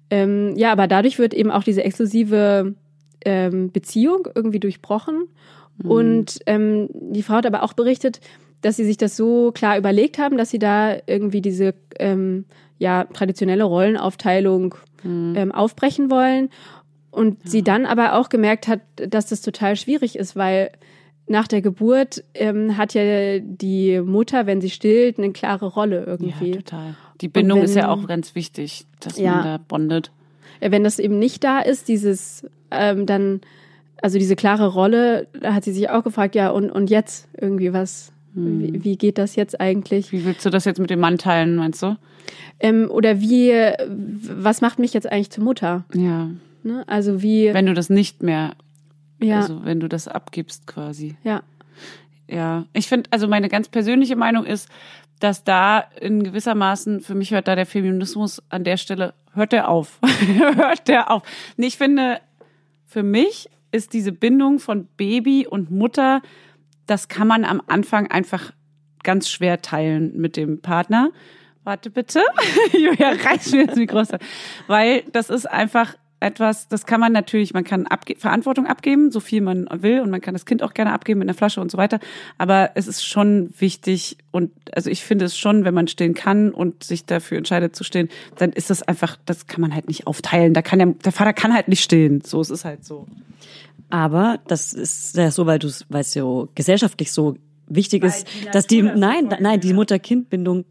ähm, 0.09 0.53
ja, 0.55 0.71
aber 0.71 0.87
dadurch 0.87 1.19
wird 1.19 1.33
eben 1.33 1.51
auch 1.51 1.63
diese 1.63 1.83
exklusive 1.83 2.75
ähm, 3.25 3.71
Beziehung 3.71 4.27
irgendwie 4.33 4.59
durchbrochen. 4.59 5.27
Und 5.83 6.39
ähm, 6.47 6.89
die 6.91 7.21
Frau 7.21 7.35
hat 7.35 7.45
aber 7.45 7.61
auch 7.61 7.73
berichtet, 7.73 8.19
dass 8.61 8.75
sie 8.77 8.85
sich 8.85 8.97
das 8.97 9.15
so 9.15 9.51
klar 9.51 9.77
überlegt 9.77 10.17
haben, 10.17 10.37
dass 10.37 10.49
sie 10.49 10.59
da 10.59 10.95
irgendwie 11.05 11.41
diese 11.41 11.73
ähm, 11.99 12.45
ja, 12.79 13.05
traditionelle 13.05 13.63
Rollenaufteilung 13.63 14.75
ähm, 15.05 15.51
aufbrechen 15.51 16.09
wollen. 16.09 16.49
Und 17.11 17.37
sie 17.47 17.63
dann 17.63 17.85
aber 17.85 18.13
auch 18.15 18.29
gemerkt 18.29 18.67
hat, 18.67 18.81
dass 18.95 19.27
das 19.27 19.41
total 19.41 19.75
schwierig 19.75 20.17
ist, 20.17 20.35
weil 20.35 20.71
nach 21.27 21.47
der 21.47 21.61
Geburt 21.61 22.23
ähm, 22.35 22.77
hat 22.77 22.93
ja 22.93 23.39
die 23.39 23.99
Mutter, 24.01 24.45
wenn 24.45 24.61
sie 24.61 24.69
stillt, 24.69 25.17
eine 25.17 25.31
klare 25.31 25.65
Rolle 25.67 26.03
irgendwie. 26.05 26.51
Ja, 26.51 26.55
total. 26.57 26.95
Die 27.21 27.27
Bindung 27.27 27.59
wenn- 27.59 27.65
ist 27.65 27.75
ja 27.75 27.89
auch 27.89 28.05
ganz 28.07 28.35
wichtig, 28.35 28.85
dass 28.99 29.17
Ja. 29.17 29.35
man 29.35 29.43
da 29.43 29.57
bondet. 29.67 30.11
Ja, 30.61 30.71
wenn 30.71 30.83
das 30.83 30.99
eben 30.99 31.17
nicht 31.19 31.43
da 31.43 31.59
ist, 31.59 31.87
dieses 31.87 32.45
ähm, 32.71 33.05
dann, 33.05 33.41
also 34.01 34.19
diese 34.19 34.35
klare 34.35 34.67
Rolle, 34.67 35.27
da 35.41 35.53
hat 35.53 35.63
sie 35.63 35.71
sich 35.73 35.89
auch 35.89 36.03
gefragt, 36.03 36.35
ja, 36.35 36.49
und, 36.49 36.69
und 36.69 36.89
jetzt 36.89 37.27
irgendwie 37.39 37.73
was, 37.73 38.11
Wie, 38.37 38.83
wie 38.83 38.97
geht 38.97 39.17
das 39.17 39.35
jetzt 39.35 39.59
eigentlich? 39.59 40.11
Wie 40.11 40.23
willst 40.23 40.45
du 40.45 40.49
das 40.49 40.65
jetzt 40.65 40.79
mit 40.79 40.89
dem 40.89 40.99
Mann 40.99 41.17
teilen, 41.17 41.55
meinst 41.55 41.81
du? 41.81 41.97
Ähm, 42.59 42.89
oder 42.89 43.19
wie, 43.19 43.51
was 43.89 44.61
macht 44.61 44.77
mich 44.79 44.93
jetzt 44.93 45.11
eigentlich 45.11 45.31
zur 45.31 45.43
Mutter? 45.43 45.85
Ja. 45.93 46.29
Ne? 46.63 46.83
Also 46.87 47.21
wie, 47.21 47.53
Wenn 47.53 47.65
du 47.65 47.73
das 47.73 47.89
nicht 47.89 48.21
mehr, 48.21 48.53
ja, 49.19 49.37
also 49.39 49.63
wenn 49.63 49.79
du 49.79 49.87
das 49.87 50.07
abgibst 50.07 50.67
quasi. 50.67 51.15
ja, 51.23 51.41
Ja, 52.27 52.65
ich 52.73 52.87
finde, 52.87 53.09
also 53.11 53.27
meine 53.27 53.49
ganz 53.49 53.69
persönliche 53.69 54.15
Meinung 54.15 54.45
ist, 54.45 54.69
dass 55.19 55.43
da 55.43 55.79
in 55.99 56.23
gewissermaßen, 56.23 57.01
für 57.01 57.15
mich 57.15 57.31
hört 57.31 57.47
da 57.47 57.55
der 57.55 57.65
Feminismus 57.65 58.43
an 58.49 58.63
der 58.63 58.77
Stelle, 58.77 59.13
hört 59.33 59.51
der 59.51 59.69
auf. 59.69 59.99
hört 60.55 60.87
der 60.87 61.09
auf. 61.09 61.23
Nee, 61.57 61.67
ich 61.67 61.77
finde, 61.77 62.19
für 62.85 63.01
mich 63.01 63.49
ist 63.71 63.93
diese 63.93 64.11
Bindung 64.11 64.59
von 64.59 64.87
Baby 64.97 65.47
und 65.47 65.71
Mutter, 65.71 66.21
das 66.87 67.07
kann 67.07 67.27
man 67.27 67.45
am 67.45 67.61
Anfang 67.67 68.07
einfach 68.07 68.51
ganz 69.03 69.29
schwer 69.29 69.61
teilen 69.61 70.17
mit 70.17 70.35
dem 70.35 70.61
Partner. 70.61 71.11
Warte 71.63 71.89
bitte. 71.89 72.21
Julia, 72.71 73.11
reiß 73.11 73.51
mir 73.51 73.67
das 73.67 73.75
Mikro. 73.75 74.03
Weil 74.67 75.03
das 75.11 75.29
ist 75.29 75.45
einfach 75.45 75.95
etwas, 76.19 76.67
das 76.67 76.85
kann 76.85 76.99
man 76.99 77.11
natürlich, 77.11 77.53
man 77.53 77.63
kann 77.63 77.85
abge 77.85 78.15
Verantwortung 78.15 78.65
abgeben, 78.65 79.11
so 79.11 79.19
viel 79.19 79.41
man 79.41 79.67
will 79.71 80.01
und 80.01 80.09
man 80.09 80.19
kann 80.19 80.33
das 80.33 80.45
Kind 80.45 80.63
auch 80.63 80.73
gerne 80.73 80.91
abgeben 80.91 81.19
mit 81.19 81.27
einer 81.27 81.37
Flasche 81.37 81.61
und 81.61 81.69
so 81.69 81.77
weiter. 81.77 81.99
Aber 82.37 82.71
es 82.75 82.87
ist 82.87 83.05
schon 83.05 83.53
wichtig 83.59 84.17
und 84.31 84.51
also 84.73 84.89
ich 84.89 85.03
finde 85.03 85.25
es 85.25 85.37
schon, 85.37 85.63
wenn 85.63 85.73
man 85.73 85.87
stillen 85.87 86.15
kann 86.15 86.51
und 86.51 86.83
sich 86.83 87.05
dafür 87.05 87.37
entscheidet 87.37 87.75
zu 87.75 87.83
stillen, 87.83 88.09
dann 88.37 88.51
ist 88.51 88.69
das 88.69 88.81
einfach, 88.81 89.17
das 89.25 89.45
kann 89.45 89.61
man 89.61 89.75
halt 89.75 89.87
nicht 89.87 90.07
aufteilen. 90.07 90.53
Da 90.53 90.61
kann 90.61 90.79
der, 90.79 90.87
der 90.87 91.11
Vater 91.11 91.33
kann 91.33 91.53
halt 91.53 91.67
nicht 91.67 91.83
stillen. 91.83 92.21
So, 92.21 92.41
es 92.41 92.49
ist 92.49 92.65
halt 92.65 92.83
so. 92.83 93.07
Aber 93.89 94.39
das 94.47 94.73
ist 94.73 95.15
ja 95.15 95.31
so, 95.31 95.45
weil 95.45 95.59
du 95.59 95.69
weil 95.89 96.01
es 96.01 96.11
so 96.13 96.49
gesellschaftlich 96.55 97.11
so 97.11 97.35
wichtig 97.67 98.03
ist, 98.03 98.27
dass 98.51 98.67
die 98.67 98.81
nein, 98.81 99.29
nein, 99.39 99.59
die 99.59 99.73
Mutter-Kind-Bindung 99.73 100.65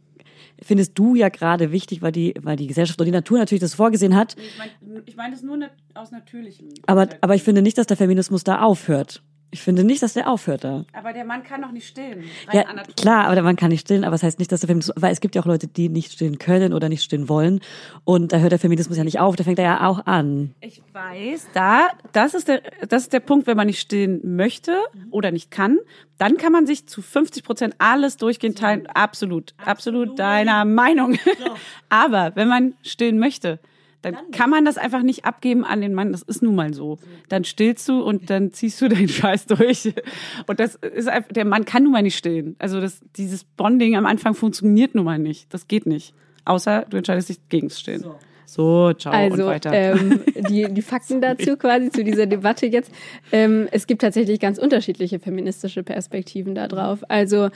findest 0.63 0.99
du 0.99 1.15
ja 1.15 1.29
gerade 1.29 1.73
wichtig, 1.73 2.03
weil 2.03 2.13
die 2.13 2.35
weil 2.43 2.57
die 2.57 2.67
Gesellschaft 2.67 2.99
und 3.01 3.07
die 3.07 3.13
Natur 3.13 3.39
natürlich 3.39 3.61
das 3.61 3.75
vorgesehen 3.75 4.15
hat, 4.15 4.37
Ich 4.39 4.59
meine 4.59 5.03
ich 5.07 5.17
mein 5.17 5.31
das 5.31 5.43
nur 5.43 5.59
aus 5.95 6.11
natürlichem. 6.11 6.69
aber 6.87 7.09
aber 7.21 7.35
ich 7.35 7.43
finde 7.43 7.63
nicht, 7.63 7.79
dass 7.79 7.87
der 7.87 7.97
Feminismus 7.97 8.45
da 8.45 8.63
aufhört. 8.63 9.23
Ich 9.57 9.63
finde 9.63 9.85
nicht, 9.85 10.03
dass 10.03 10.13
der 10.13 10.29
aufhört 10.29 10.65
da. 10.65 10.85
Aber 10.93 11.15
der 11.15 11.25
Mann 11.25 11.43
kann 11.43 11.63
doch 11.63 11.73
nicht 11.73 11.89
stillen. 11.89 12.25
Ja, 12.53 12.65
klar, 12.95 13.27
aber 13.27 13.41
man 13.41 13.57
kann 13.57 13.71
nicht 13.71 13.81
stillen, 13.81 14.05
aber 14.05 14.11
das 14.11 14.23
heißt 14.23 14.39
nicht, 14.39 14.53
dass 14.53 14.61
der 14.61 14.67
Feminismus, 14.67 14.95
weil 15.01 15.13
es 15.15 15.21
gibt 15.21 15.35
ja 15.35 15.41
auch 15.41 15.47
Leute, 15.47 15.67
die 15.67 15.89
nicht 15.89 16.13
stillen 16.13 16.37
können 16.37 16.75
oder 16.75 16.91
nicht 16.91 17.03
stillen 17.03 17.31
wollen 17.31 17.61
und 18.05 18.35
da 18.35 18.39
hört 18.39 18.53
der 18.53 18.59
Feminismus 18.59 18.99
ja 18.99 19.05
nicht 19.05 19.19
auf, 19.19 19.35
da 19.35 19.45
fängt 19.45 19.59
er 19.59 19.65
ja 19.65 19.89
auch 19.89 20.05
an. 20.05 20.55
Ich 20.61 20.83
weiß, 20.93 21.49
da, 21.55 21.89
das 22.13 22.35
ist 22.35 22.49
der, 22.49 22.61
das 22.87 23.05
ist 23.05 23.15
der 23.15 23.21
Punkt, 23.21 23.47
wenn 23.47 23.57
man 23.57 23.67
nicht 23.67 23.81
stillen 23.81 24.21
möchte 24.37 24.77
oder 25.11 25.33
nicht 25.33 25.51
kann, 25.51 25.79
dann 26.19 26.37
kann 26.37 26.53
man 26.53 26.67
sich 26.67 26.87
zu 26.87 27.01
50 27.01 27.43
Prozent 27.43 27.75
alles 27.79 28.19
durchgehend 28.19 28.59
teilen. 28.59 28.87
Absolut, 28.89 29.55
absolut, 29.65 30.19
deiner 30.19 30.67
Meinung. 30.67 31.19
Aber 31.89 32.33
wenn 32.35 32.49
man 32.49 32.75
stillen 32.83 33.19
möchte, 33.19 33.59
dann 34.03 34.17
kann 34.33 34.51
man 34.51 34.65
das 34.65 34.79
einfach 34.79 35.03
nicht 35.03 35.25
abgeben 35.25 35.65
an 35.65 35.81
den 35.81 35.95
Mann. 35.95 36.13
Das 36.13 36.23
ist 36.23 36.43
nun 36.43 36.55
mal 36.55 36.73
so. 36.75 36.99
Dann 37.29 37.45
stillst 37.45 37.89
du 37.89 38.03
und 38.03 38.31
dann 38.31 38.53
ziehst 38.53 38.81
du 38.81 38.89
deinen 38.89 39.09
Scheiß 39.11 39.47
durch. 39.47 39.93
Und 40.47 40.61
das 40.61 40.77
ist 40.77 41.09
einfach, 41.09 41.33
der 41.33 41.45
Mann 41.45 41.65
kann 41.65 41.83
nun 41.85 41.93
mal 41.93 42.03
nicht 42.03 42.17
stillen. 42.17 42.57
Also 42.59 42.81
das, 42.81 43.01
dieses 43.17 43.45
Bonding 43.45 43.97
am 43.97 44.07
Anfang 44.07 44.35
funktioniert 44.35 44.95
nun 44.95 45.05
mal 45.05 45.19
nicht. 45.19 45.53
Das 45.53 45.69
geht 45.69 45.87
nicht. 45.87 46.15
Außer 46.45 46.87
du 46.89 46.97
entscheidest 46.97 47.29
dich 47.29 47.49
gegen 47.49 47.69
das 47.69 47.81
Stillen. 47.81 48.05
So, 48.47 48.93
ciao 48.93 49.13
und 49.13 49.33
Also 49.33 49.47
weiter. 49.47 49.73
ähm, 49.73 50.23
die, 50.49 50.73
die 50.73 50.83
Fakten 50.83 51.21
dazu 51.21 51.57
quasi 51.57 51.91
zu 51.91 52.05
dieser 52.05 52.27
Debatte 52.27 52.67
jetzt. 52.67 52.93
Ähm, 53.33 53.67
es 53.73 53.89
gibt 53.89 54.03
tatsächlich 54.03 54.39
ganz 54.39 54.59
unterschiedliche 54.59 55.19
feministische 55.19 55.83
Perspektiven 55.83 56.55
darauf. 56.55 57.01
Also 57.11 57.49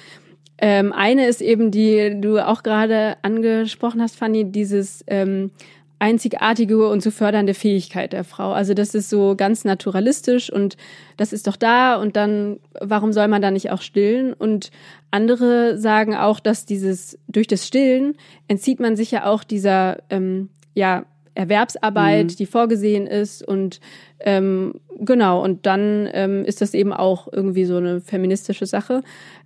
ähm, 0.58 0.92
eine 0.92 1.26
ist 1.26 1.40
eben, 1.40 1.70
die 1.70 2.20
du 2.20 2.44
auch 2.44 2.62
gerade 2.62 3.16
angesprochen 3.22 4.02
hast, 4.02 4.16
Fanny, 4.16 4.50
dieses 4.50 5.04
ähm, 5.06 5.52
einzigartige 6.00 6.88
und 6.88 7.02
zu 7.02 7.12
fördernde 7.12 7.52
Fähigkeit 7.52 8.12
der 8.14 8.24
Frau. 8.24 8.52
Also 8.52 8.72
das 8.72 8.94
ist 8.94 9.10
so 9.10 9.36
ganz 9.36 9.64
naturalistisch 9.64 10.50
und 10.50 10.76
das 11.18 11.32
ist 11.32 11.46
doch 11.46 11.56
da 11.56 11.96
und 11.96 12.16
dann, 12.16 12.58
warum 12.80 13.12
soll 13.12 13.28
man 13.28 13.42
da 13.42 13.50
nicht 13.50 13.70
auch 13.70 13.82
stillen? 13.82 14.32
Und 14.32 14.70
andere 15.10 15.78
sagen 15.78 16.16
auch, 16.16 16.40
dass 16.40 16.64
dieses 16.64 17.18
durch 17.28 17.46
das 17.46 17.66
Stillen 17.66 18.16
entzieht 18.48 18.80
man 18.80 18.96
sich 18.96 19.10
ja 19.10 19.26
auch 19.26 19.44
dieser 19.44 19.98
ähm, 20.08 20.48
ja 20.74 21.04
Erwerbsarbeit, 21.34 22.38
die 22.38 22.46
vorgesehen 22.46 23.06
ist 23.06 23.46
und 23.46 23.80
ähm, 24.20 24.74
genau 24.98 25.44
und 25.44 25.66
dann 25.66 26.08
ähm, 26.12 26.44
ist 26.46 26.62
das 26.62 26.72
eben 26.72 26.94
auch 26.94 27.28
irgendwie 27.30 27.66
so 27.66 27.76
eine 27.76 28.00
feministische 28.00 28.64
Sache. 28.64 29.02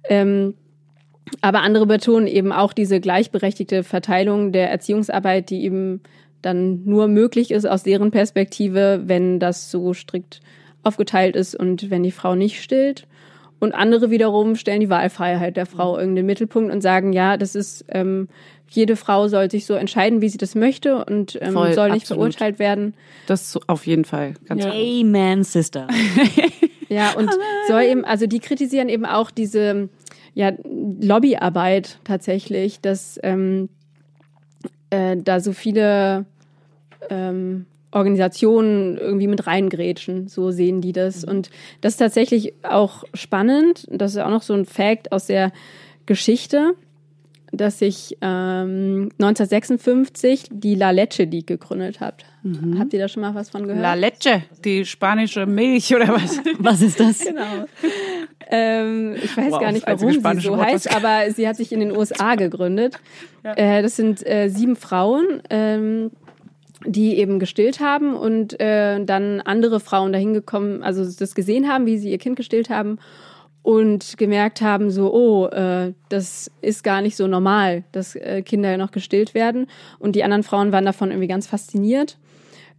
Ähm, 0.08 0.54
aber 1.40 1.62
andere 1.62 1.86
betonen 1.86 2.28
eben 2.28 2.52
auch 2.52 2.72
diese 2.72 3.00
gleichberechtigte 3.00 3.82
Verteilung 3.82 4.52
der 4.52 4.70
Erziehungsarbeit, 4.70 5.50
die 5.50 5.64
eben 5.64 6.00
dann 6.44 6.84
nur 6.84 7.08
möglich 7.08 7.50
ist 7.50 7.66
aus 7.66 7.82
deren 7.82 8.10
Perspektive, 8.10 9.02
wenn 9.06 9.38
das 9.40 9.70
so 9.70 9.94
strikt 9.94 10.40
aufgeteilt 10.82 11.36
ist 11.36 11.54
und 11.54 11.90
wenn 11.90 12.02
die 12.02 12.10
Frau 12.10 12.34
nicht 12.34 12.62
stillt. 12.62 13.06
Und 13.60 13.72
andere 13.72 14.10
wiederum 14.10 14.56
stellen 14.56 14.80
die 14.80 14.90
Wahlfreiheit 14.90 15.56
der 15.56 15.64
Frau 15.64 15.96
irgendwie 15.96 16.10
in 16.10 16.16
den 16.16 16.26
Mittelpunkt 16.26 16.72
und 16.72 16.82
sagen, 16.82 17.12
ja, 17.14 17.36
das 17.38 17.54
ist, 17.54 17.84
ähm, 17.88 18.28
jede 18.68 18.96
Frau 18.96 19.28
soll 19.28 19.50
sich 19.50 19.64
so 19.64 19.74
entscheiden, 19.74 20.20
wie 20.20 20.28
sie 20.28 20.36
das 20.38 20.54
möchte 20.54 21.04
und 21.04 21.38
ähm, 21.40 21.54
Voll, 21.54 21.72
soll 21.72 21.90
nicht 21.90 22.02
absolut. 22.02 22.34
verurteilt 22.34 22.58
werden. 22.58 22.94
Das 23.26 23.52
so- 23.52 23.60
auf 23.66 23.86
jeden 23.86 24.04
Fall. 24.04 24.34
Ganz 24.46 24.62
klar. 24.62 24.74
Amen, 24.74 25.44
Sister. 25.44 25.88
Ja, 26.90 27.12
und 27.14 27.30
soll 27.66 27.82
eben, 27.82 28.04
also 28.04 28.26
die 28.26 28.38
kritisieren 28.38 28.88
eben 28.88 29.04
auch 29.06 29.30
diese 29.30 29.88
ja, 30.34 30.52
Lobbyarbeit 30.64 31.98
tatsächlich, 32.04 32.80
dass 32.80 33.18
ähm, 33.22 33.68
äh, 34.90 35.16
da 35.16 35.40
so 35.40 35.52
viele 35.52 36.26
ähm, 37.10 37.66
Organisationen 37.90 38.98
irgendwie 38.98 39.28
mit 39.28 39.46
reingrätschen, 39.46 40.26
so 40.28 40.50
sehen 40.50 40.80
die 40.80 40.92
das. 40.92 41.24
Und 41.24 41.50
das 41.80 41.94
ist 41.94 41.98
tatsächlich 41.98 42.54
auch 42.64 43.04
spannend. 43.14 43.86
Das 43.90 44.12
ist 44.12 44.18
auch 44.18 44.30
noch 44.30 44.42
so 44.42 44.54
ein 44.54 44.64
Fact 44.64 45.12
aus 45.12 45.26
der 45.26 45.52
Geschichte, 46.06 46.74
dass 47.52 47.78
sich 47.78 48.18
ähm, 48.20 49.10
1956 49.18 50.48
die 50.50 50.74
La 50.74 50.90
Leche 50.90 51.24
League 51.24 51.46
gegründet 51.46 52.00
hat. 52.00 52.24
Habt 52.78 52.92
ihr 52.92 52.98
da 52.98 53.08
schon 53.08 53.22
mal 53.22 53.34
was 53.34 53.48
von 53.48 53.62
gehört? 53.66 53.80
La 53.80 53.94
Leche, 53.94 54.42
die 54.64 54.84
spanische 54.84 55.46
Milch 55.46 55.94
oder 55.94 56.08
was? 56.08 56.40
Was 56.58 56.82
ist 56.82 57.00
das? 57.00 57.20
Genau. 57.20 57.64
Ähm, 58.50 59.14
ich 59.16 59.34
weiß 59.34 59.52
Wow, 59.52 59.60
gar 59.60 59.72
nicht, 59.72 59.86
warum 59.86 60.12
sie 60.12 60.40
so 60.40 60.50
Wort, 60.50 60.66
heißt, 60.66 60.94
aber 60.94 61.30
sie 61.30 61.48
hat 61.48 61.56
sich 61.56 61.72
in 61.72 61.80
den 61.80 61.96
USA 61.96 62.34
gegründet. 62.34 62.98
Äh, 63.56 63.82
das 63.82 63.96
sind 63.96 64.26
äh, 64.26 64.48
sieben 64.48 64.74
Frauen, 64.74 65.42
ähm, 65.50 66.10
die 66.86 67.16
eben 67.18 67.38
gestillt 67.38 67.80
haben 67.80 68.14
und 68.14 68.60
äh, 68.60 69.02
dann 69.04 69.40
andere 69.40 69.80
Frauen 69.80 70.12
dahin 70.12 70.34
gekommen, 70.34 70.82
also 70.82 71.04
das 71.04 71.34
gesehen 71.34 71.68
haben, 71.68 71.86
wie 71.86 71.98
sie 71.98 72.10
ihr 72.10 72.18
Kind 72.18 72.36
gestillt 72.36 72.70
haben 72.70 72.98
und 73.64 74.18
gemerkt 74.18 74.60
haben, 74.60 74.90
so, 74.90 75.12
oh, 75.12 75.46
äh, 75.46 75.94
das 76.10 76.50
ist 76.60 76.84
gar 76.84 77.00
nicht 77.00 77.16
so 77.16 77.26
normal, 77.26 77.84
dass 77.92 78.14
äh, 78.14 78.42
Kinder 78.42 78.76
noch 78.76 78.90
gestillt 78.90 79.32
werden. 79.32 79.68
Und 79.98 80.16
die 80.16 80.22
anderen 80.22 80.42
Frauen 80.42 80.70
waren 80.70 80.84
davon 80.84 81.10
irgendwie 81.10 81.28
ganz 81.28 81.46
fasziniert. 81.46 82.18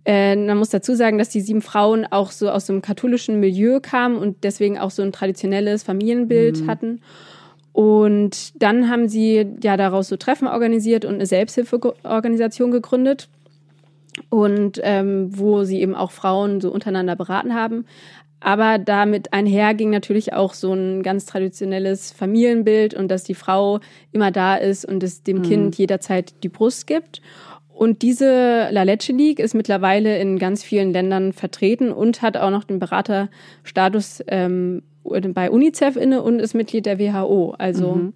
Äh, 0.05 0.35
man 0.35 0.59
muss 0.59 0.69
dazu 0.69 0.93
sagen, 0.93 1.17
dass 1.17 1.29
die 1.29 1.41
sieben 1.41 1.63
Frauen 1.63 2.05
auch 2.05 2.29
so 2.29 2.51
aus 2.51 2.67
so 2.67 2.73
einem 2.73 2.83
katholischen 2.83 3.39
Milieu 3.39 3.79
kamen 3.79 4.15
und 4.15 4.43
deswegen 4.43 4.77
auch 4.77 4.91
so 4.91 5.01
ein 5.01 5.11
traditionelles 5.11 5.81
Familienbild 5.81 6.67
hatten. 6.67 7.01
Und 7.73 8.61
dann 8.61 8.87
haben 8.87 9.09
sie 9.09 9.45
ja 9.63 9.77
daraus 9.77 10.07
so 10.07 10.17
Treffen 10.17 10.47
organisiert 10.47 11.03
und 11.03 11.15
eine 11.15 11.25
Selbsthilfeorganisation 11.25 12.69
gegründet. 12.69 13.27
Und 14.29 14.79
ähm, 14.83 15.29
wo 15.37 15.63
sie 15.63 15.81
eben 15.81 15.95
auch 15.95 16.11
Frauen 16.11 16.61
so 16.61 16.71
untereinander 16.71 17.15
beraten 17.15 17.53
haben. 17.53 17.85
Aber 18.39 18.77
damit 18.77 19.33
einher 19.33 19.73
ging 19.73 19.89
natürlich 19.89 20.33
auch 20.33 20.53
so 20.53 20.71
ein 20.73 21.01
ganz 21.03 21.25
traditionelles 21.25 22.11
Familienbild 22.11 22.93
und 22.93 23.09
dass 23.09 23.23
die 23.23 23.33
Frau 23.33 23.79
immer 24.11 24.31
da 24.31 24.55
ist 24.55 24.85
und 24.85 25.01
es 25.03 25.23
dem 25.23 25.41
Kind 25.41 25.75
jederzeit 25.77 26.43
die 26.43 26.49
Brust 26.49 26.85
gibt. 26.85 27.21
Und 27.73 28.03
diese 28.03 28.69
La 28.71 28.83
Leche 28.83 29.11
League 29.13 29.39
ist 29.39 29.53
mittlerweile 29.53 30.17
in 30.19 30.37
ganz 30.37 30.63
vielen 30.63 30.93
Ländern 30.93 31.33
vertreten 31.33 31.91
und 31.91 32.21
hat 32.21 32.37
auch 32.37 32.51
noch 32.51 32.63
den 32.63 32.79
Beraterstatus 32.79 34.23
ähm, 34.27 34.83
bei 35.03 35.51
UNICEF 35.51 35.97
inne 35.97 36.21
und 36.21 36.39
ist 36.39 36.53
Mitglied 36.53 36.85
der 36.85 36.99
WHO. 36.99 37.55
Also 37.57 38.11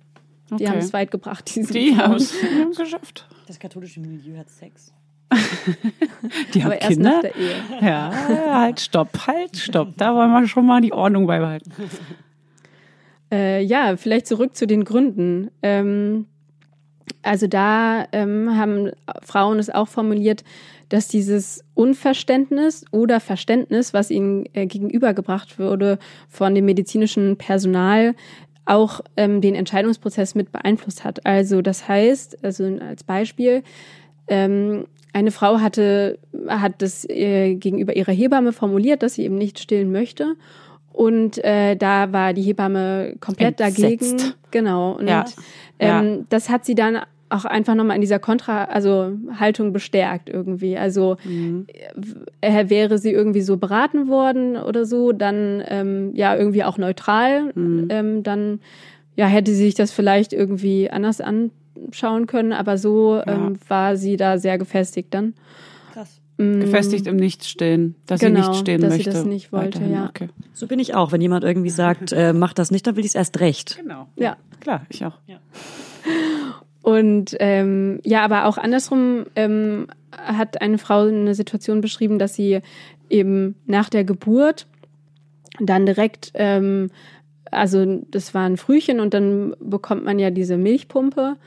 die 0.49 0.53
Okay. 0.53 0.67
haben 0.67 0.77
es 0.79 0.93
weit 0.93 1.11
gebracht. 1.11 1.51
Diese 1.55 1.73
Die 1.73 1.95
haben 1.95 2.15
es 2.15 2.33
geschafft. 2.77 3.27
Das 3.47 3.59
katholische 3.59 3.99
Milieu 3.99 4.37
hat 4.37 4.49
Sex. 4.49 4.93
Die 6.53 6.63
haben 6.63 6.79
Kinder. 6.79 7.11
nach 7.11 7.21
der 7.21 7.35
Ehe. 7.35 7.55
Ja, 7.81 8.11
halt, 8.51 8.79
stopp, 8.79 9.27
halt, 9.27 9.57
stopp. 9.57 9.89
Da 9.97 10.15
wollen 10.15 10.31
wir 10.31 10.47
schon 10.47 10.65
mal 10.65 10.81
die 10.81 10.93
Ordnung 10.93 11.27
beibehalten. 11.27 11.71
Äh, 13.31 13.61
ja, 13.61 13.95
vielleicht 13.95 14.25
zurück 14.25 14.55
zu 14.55 14.65
den 14.65 14.83
Gründen. 14.83 15.51
Ähm, 15.61 16.25
also 17.21 17.45
da 17.45 18.07
ähm, 18.11 18.57
haben 18.57 18.89
Frauen 19.21 19.59
es 19.59 19.69
auch 19.69 19.87
formuliert, 19.87 20.43
dass 20.89 21.07
dieses 21.07 21.63
Unverständnis 21.75 22.85
oder 22.91 23.19
Verständnis, 23.19 23.93
was 23.93 24.09
ihnen 24.09 24.47
äh, 24.53 24.65
gegenübergebracht 24.65 25.59
wurde 25.59 25.99
von 26.27 26.55
dem 26.55 26.65
medizinischen 26.65 27.37
Personal, 27.37 28.15
auch 28.65 29.01
ähm, 29.17 29.41
den 29.41 29.55
Entscheidungsprozess 29.55 30.35
mit 30.35 30.51
beeinflusst 30.51 31.03
hat. 31.03 31.25
Also 31.25 31.61
das 31.61 31.87
heißt, 31.87 32.43
also 32.43 32.77
als 32.79 33.03
Beispiel, 33.03 33.63
ähm, 34.27 34.85
eine 35.13 35.31
Frau 35.31 35.59
hatte, 35.59 36.19
hat 36.47 36.81
das 36.81 37.07
äh, 37.09 37.55
gegenüber 37.55 37.95
ihrer 37.95 38.11
Hebamme 38.11 38.53
formuliert, 38.53 39.01
dass 39.03 39.15
sie 39.15 39.23
eben 39.23 39.35
nicht 39.37 39.59
stillen 39.59 39.91
möchte. 39.91 40.35
Und 40.91 41.43
äh, 41.43 41.75
da 41.75 42.11
war 42.11 42.33
die 42.33 42.41
Hebamme 42.41 43.15
komplett 43.19 43.59
Entsetzt. 43.61 43.83
dagegen. 43.83 44.33
Genau. 44.51 44.93
Und 44.93 45.07
Ja. 45.07 45.25
ähm, 45.79 46.25
das 46.29 46.49
hat 46.49 46.65
sie 46.65 46.75
dann 46.75 46.99
auch 47.29 47.45
einfach 47.45 47.75
nochmal 47.75 47.95
in 47.95 48.01
dieser 48.01 48.17
Kontra, 48.19 48.65
also 48.65 49.11
Haltung 49.39 49.71
bestärkt 49.71 50.29
irgendwie. 50.29 50.77
Also 50.77 51.15
äh, 52.41 52.69
wäre 52.69 52.97
sie 52.97 53.11
irgendwie 53.11 53.41
so 53.41 53.57
beraten 53.57 54.07
worden 54.07 54.57
oder 54.57 54.85
so, 54.85 55.11
dann 55.11 55.63
ähm, 55.67 56.11
ja 56.15 56.35
irgendwie 56.35 56.63
auch 56.63 56.77
neutral, 56.77 57.53
ähm, 57.55 58.23
dann 58.23 58.59
ja 59.15 59.27
hätte 59.27 59.51
sie 59.51 59.65
sich 59.65 59.75
das 59.75 59.91
vielleicht 59.91 60.33
irgendwie 60.33 60.89
anders 60.89 61.21
anschauen 61.85 62.27
können, 62.27 62.53
aber 62.53 62.77
so 62.77 63.21
ähm, 63.25 63.57
war 63.67 63.95
sie 63.97 64.17
da 64.17 64.37
sehr 64.37 64.57
gefestigt 64.57 65.13
dann. 65.13 65.33
Krass. 65.93 66.21
Mm, 66.37 66.59
Gefestigt 66.61 67.07
im 67.07 67.15
Nichtstehen, 67.15 67.95
dass 68.05 68.19
Genau, 68.19 68.41
sie 68.41 68.49
nicht 68.49 68.59
stehen 68.59 68.81
dass 68.81 68.93
sie 68.93 68.99
möchte. 68.99 69.11
das 69.11 69.25
nicht 69.25 69.51
wollte, 69.51 69.79
Weiterhin, 69.79 69.93
ja. 69.93 70.05
Okay. 70.09 70.29
So 70.53 70.67
bin 70.67 70.79
ich 70.79 70.95
auch. 70.95 71.11
Wenn 71.11 71.21
jemand 71.21 71.43
irgendwie 71.43 71.69
sagt, 71.69 72.11
äh, 72.13 72.33
mach 72.33 72.53
das 72.53 72.71
nicht, 72.71 72.87
dann 72.87 72.95
will 72.95 73.03
ich 73.03 73.11
es 73.11 73.15
erst 73.15 73.39
recht. 73.39 73.77
Genau. 73.81 74.07
Ja. 74.15 74.37
Klar, 74.59 74.85
ich 74.89 75.05
auch. 75.05 75.17
Und 76.81 77.35
ähm, 77.39 77.99
ja, 78.03 78.23
aber 78.23 78.45
auch 78.45 78.57
andersrum 78.57 79.25
ähm, 79.35 79.87
hat 80.17 80.61
eine 80.61 80.77
Frau 80.77 81.01
eine 81.01 81.35
Situation 81.35 81.81
beschrieben, 81.81 82.19
dass 82.19 82.35
sie 82.35 82.59
eben 83.09 83.55
nach 83.65 83.89
der 83.89 84.03
Geburt 84.03 84.65
dann 85.59 85.85
direkt, 85.85 86.31
ähm, 86.35 86.89
also 87.51 88.01
das 88.11 88.33
war 88.33 88.45
ein 88.45 88.57
Frühchen 88.57 88.99
und 88.99 89.13
dann 89.13 89.55
bekommt 89.59 90.05
man 90.05 90.19
ja 90.19 90.29
diese 90.29 90.57
Milchpumpe 90.57 91.37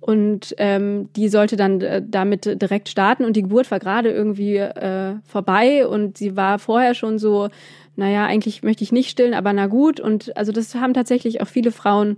und 0.00 0.54
ähm, 0.56 1.10
die 1.14 1.28
sollte 1.28 1.56
dann 1.56 1.80
äh, 1.82 2.02
damit 2.04 2.46
direkt 2.60 2.88
starten 2.88 3.24
und 3.24 3.36
die 3.36 3.42
Geburt 3.42 3.70
war 3.70 3.78
gerade 3.78 4.10
irgendwie 4.10 4.56
äh, 4.56 5.16
vorbei 5.26 5.86
und 5.86 6.16
sie 6.16 6.36
war 6.36 6.58
vorher 6.58 6.94
schon 6.94 7.18
so, 7.18 7.48
naja, 7.96 8.24
eigentlich 8.24 8.62
möchte 8.62 8.82
ich 8.82 8.92
nicht 8.92 9.10
stillen, 9.10 9.34
aber 9.34 9.52
na 9.52 9.66
gut. 9.66 10.00
Und 10.00 10.34
also 10.36 10.52
das 10.52 10.74
haben 10.74 10.94
tatsächlich 10.94 11.42
auch 11.42 11.48
viele 11.48 11.70
Frauen 11.70 12.16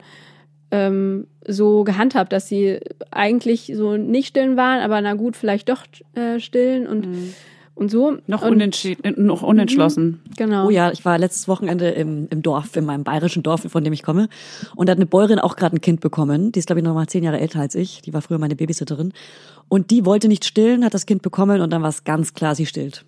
ähm, 0.70 1.26
so 1.46 1.82
gehandhabt, 1.82 2.32
dass 2.32 2.48
sie 2.48 2.78
eigentlich 3.10 3.72
so 3.74 3.96
nicht 3.96 4.28
stillen 4.28 4.56
waren, 4.56 4.80
aber 4.80 5.00
na 5.00 5.14
gut, 5.14 5.36
vielleicht 5.36 5.68
doch 5.68 5.84
äh, 6.14 6.38
stillen 6.38 6.86
und, 6.86 7.06
und 7.74 7.90
so. 7.90 8.18
Noch, 8.26 8.42
und, 8.42 8.52
unentschieden, 8.52 9.14
noch 9.24 9.42
unentschlossen. 9.42 10.20
Genau. 10.36 10.66
Oh 10.66 10.70
ja, 10.70 10.92
ich 10.92 11.04
war 11.04 11.18
letztes 11.18 11.48
Wochenende 11.48 11.90
im, 11.90 12.28
im 12.30 12.42
Dorf, 12.42 12.76
in 12.76 12.84
meinem 12.84 13.04
bayerischen 13.04 13.42
Dorf, 13.42 13.62
von 13.62 13.84
dem 13.84 13.92
ich 13.92 14.02
komme. 14.02 14.28
Und 14.76 14.88
da 14.88 14.92
hat 14.92 14.98
eine 14.98 15.06
Bäuerin 15.06 15.38
auch 15.38 15.56
gerade 15.56 15.76
ein 15.76 15.80
Kind 15.80 16.00
bekommen. 16.00 16.52
Die 16.52 16.58
ist, 16.58 16.66
glaube 16.66 16.80
ich, 16.80 16.84
noch 16.84 16.94
mal 16.94 17.06
zehn 17.06 17.24
Jahre 17.24 17.40
älter 17.40 17.60
als 17.60 17.74
ich. 17.74 18.02
Die 18.02 18.12
war 18.12 18.22
früher 18.22 18.38
meine 18.38 18.56
Babysitterin. 18.56 19.12
Und 19.68 19.90
die 19.90 20.04
wollte 20.04 20.28
nicht 20.28 20.44
stillen, 20.44 20.84
hat 20.84 20.94
das 20.94 21.06
Kind 21.06 21.22
bekommen 21.22 21.60
und 21.60 21.70
dann 21.70 21.82
war 21.82 21.88
es 21.88 22.04
ganz 22.04 22.34
klar, 22.34 22.54
sie 22.54 22.66
stillt. 22.66 23.04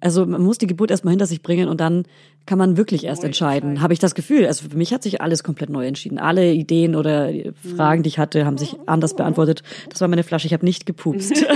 Also 0.00 0.26
man 0.26 0.42
muss 0.42 0.58
die 0.58 0.66
Geburt 0.66 0.90
erstmal 0.90 1.12
hinter 1.12 1.26
sich 1.26 1.42
bringen 1.42 1.68
und 1.68 1.80
dann 1.80 2.04
kann 2.46 2.58
man 2.58 2.76
wirklich 2.76 3.04
erst 3.04 3.24
entscheiden, 3.24 3.80
habe 3.80 3.94
ich 3.94 3.98
das 3.98 4.14
Gefühl. 4.14 4.46
Also 4.46 4.68
für 4.68 4.76
mich 4.76 4.92
hat 4.92 5.02
sich 5.02 5.22
alles 5.22 5.42
komplett 5.44 5.70
neu 5.70 5.86
entschieden. 5.86 6.18
Alle 6.18 6.52
Ideen 6.52 6.94
oder 6.94 7.30
Fragen, 7.76 8.02
die 8.02 8.08
ich 8.08 8.18
hatte, 8.18 8.44
haben 8.44 8.58
sich 8.58 8.76
anders 8.86 9.16
beantwortet. 9.16 9.62
Das 9.88 10.00
war 10.00 10.08
meine 10.08 10.24
Flasche, 10.24 10.46
ich 10.46 10.52
habe 10.52 10.64
nicht 10.64 10.84
gepupst. 10.84 11.32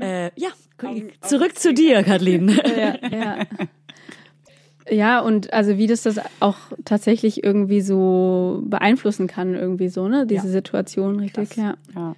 äh, 0.00 0.30
ja, 0.36 0.50
zurück 1.22 1.58
zu 1.58 1.72
dir, 1.72 2.02
Kathleen. 2.02 2.48
ja, 2.48 2.96
ja. 3.10 3.36
Ja, 4.90 5.20
und 5.20 5.52
also 5.54 5.78
wie 5.78 5.86
das 5.86 6.02
das 6.02 6.20
auch 6.40 6.58
tatsächlich 6.84 7.42
irgendwie 7.42 7.80
so 7.80 8.62
beeinflussen 8.66 9.26
kann, 9.28 9.54
irgendwie 9.54 9.88
so, 9.88 10.08
ne? 10.08 10.26
Diese 10.26 10.48
Situation, 10.48 11.20
richtig, 11.20 11.56
ja. 11.56 11.76
Ja. 11.94 12.14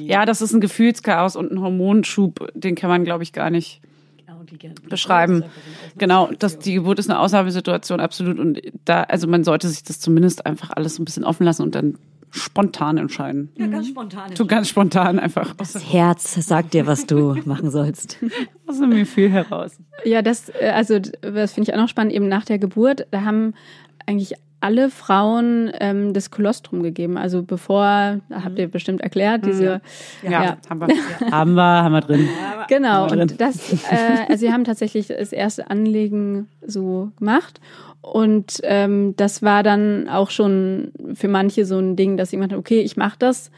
Ja, 0.00 0.24
das 0.24 0.42
ist 0.42 0.52
ein 0.52 0.60
Gefühlschaos 0.60 1.36
und 1.36 1.52
ein 1.52 1.60
Hormonschub, 1.60 2.50
den 2.54 2.74
kann 2.74 2.90
man, 2.90 3.04
glaube 3.04 3.22
ich, 3.22 3.32
gar 3.32 3.50
nicht 3.50 3.80
beschreiben. 4.88 5.44
Genau, 5.98 6.30
das, 6.38 6.58
die 6.58 6.74
Geburt 6.74 6.98
ist 6.98 7.08
eine 7.08 7.18
Ausnahmesituation, 7.18 8.00
absolut. 8.00 8.38
Und 8.38 8.60
da, 8.84 9.02
also 9.04 9.26
man 9.26 9.44
sollte 9.44 9.68
sich 9.68 9.82
das 9.82 10.00
zumindest 10.00 10.46
einfach 10.46 10.70
alles 10.70 10.96
so 10.96 11.02
ein 11.02 11.04
bisschen 11.04 11.24
offen 11.24 11.44
lassen 11.44 11.62
und 11.62 11.74
dann 11.74 11.98
spontan 12.30 12.96
entscheiden. 12.96 13.50
Ja, 13.56 13.66
ganz 13.66 13.88
spontan. 13.88 14.36
So 14.36 14.46
ganz 14.46 14.68
spontan 14.68 15.18
einfach 15.18 15.54
aus, 15.58 15.72
Das 15.74 15.92
Herz 15.92 16.34
sagt 16.34 16.72
dir, 16.72 16.86
was 16.86 17.06
du 17.06 17.36
machen 17.44 17.70
sollst. 17.70 18.18
aus 18.66 18.78
dem 18.78 18.90
Gefühl 18.90 19.30
heraus. 19.30 19.72
Ja, 20.04 20.22
das, 20.22 20.48
äh, 20.48 20.72
also 20.74 20.98
das 20.98 21.52
finde 21.52 21.70
ich 21.70 21.74
auch 21.74 21.80
noch 21.80 21.88
spannend, 21.88 22.14
eben 22.14 22.28
nach 22.28 22.44
der 22.44 22.58
Geburt, 22.58 23.06
da 23.10 23.22
haben 23.22 23.54
eigentlich 24.06 24.34
alle 24.62 24.90
Frauen 24.90 25.72
ähm, 25.80 26.12
das 26.12 26.30
Kolostrum 26.30 26.84
gegeben. 26.84 27.18
Also 27.18 27.42
bevor, 27.42 28.20
da 28.28 28.44
habt 28.44 28.58
ihr 28.58 28.68
bestimmt 28.68 29.00
erklärt, 29.00 29.44
diese 29.44 29.80
Ja, 30.22 30.30
Ja. 30.30 30.56
haben 30.70 30.80
wir. 30.80 31.30
Haben 31.32 31.54
wir, 31.54 31.62
haben 31.62 31.92
wir 31.92 32.00
drin. 32.00 32.28
Genau, 32.68 33.08
drin. 33.08 33.22
und 33.22 33.40
das, 33.40 33.72
äh, 33.90 34.26
also 34.28 34.46
sie 34.46 34.52
haben 34.52 34.62
tatsächlich 34.62 35.08
das 35.08 35.32
erste 35.32 35.68
Anlegen 35.68 36.48
so 36.64 37.10
gemacht. 37.18 37.60
Und 38.02 38.60
ähm, 38.62 39.14
das 39.16 39.42
war 39.42 39.64
dann 39.64 40.08
auch 40.08 40.30
schon 40.30 40.92
für 41.14 41.28
manche 41.28 41.64
so 41.64 41.78
ein 41.78 41.96
Ding, 41.96 42.16
dass 42.16 42.32
haben, 42.32 42.54
okay, 42.54 42.80
ich 42.80 42.96
mache 42.96 43.16
das, 43.18 43.50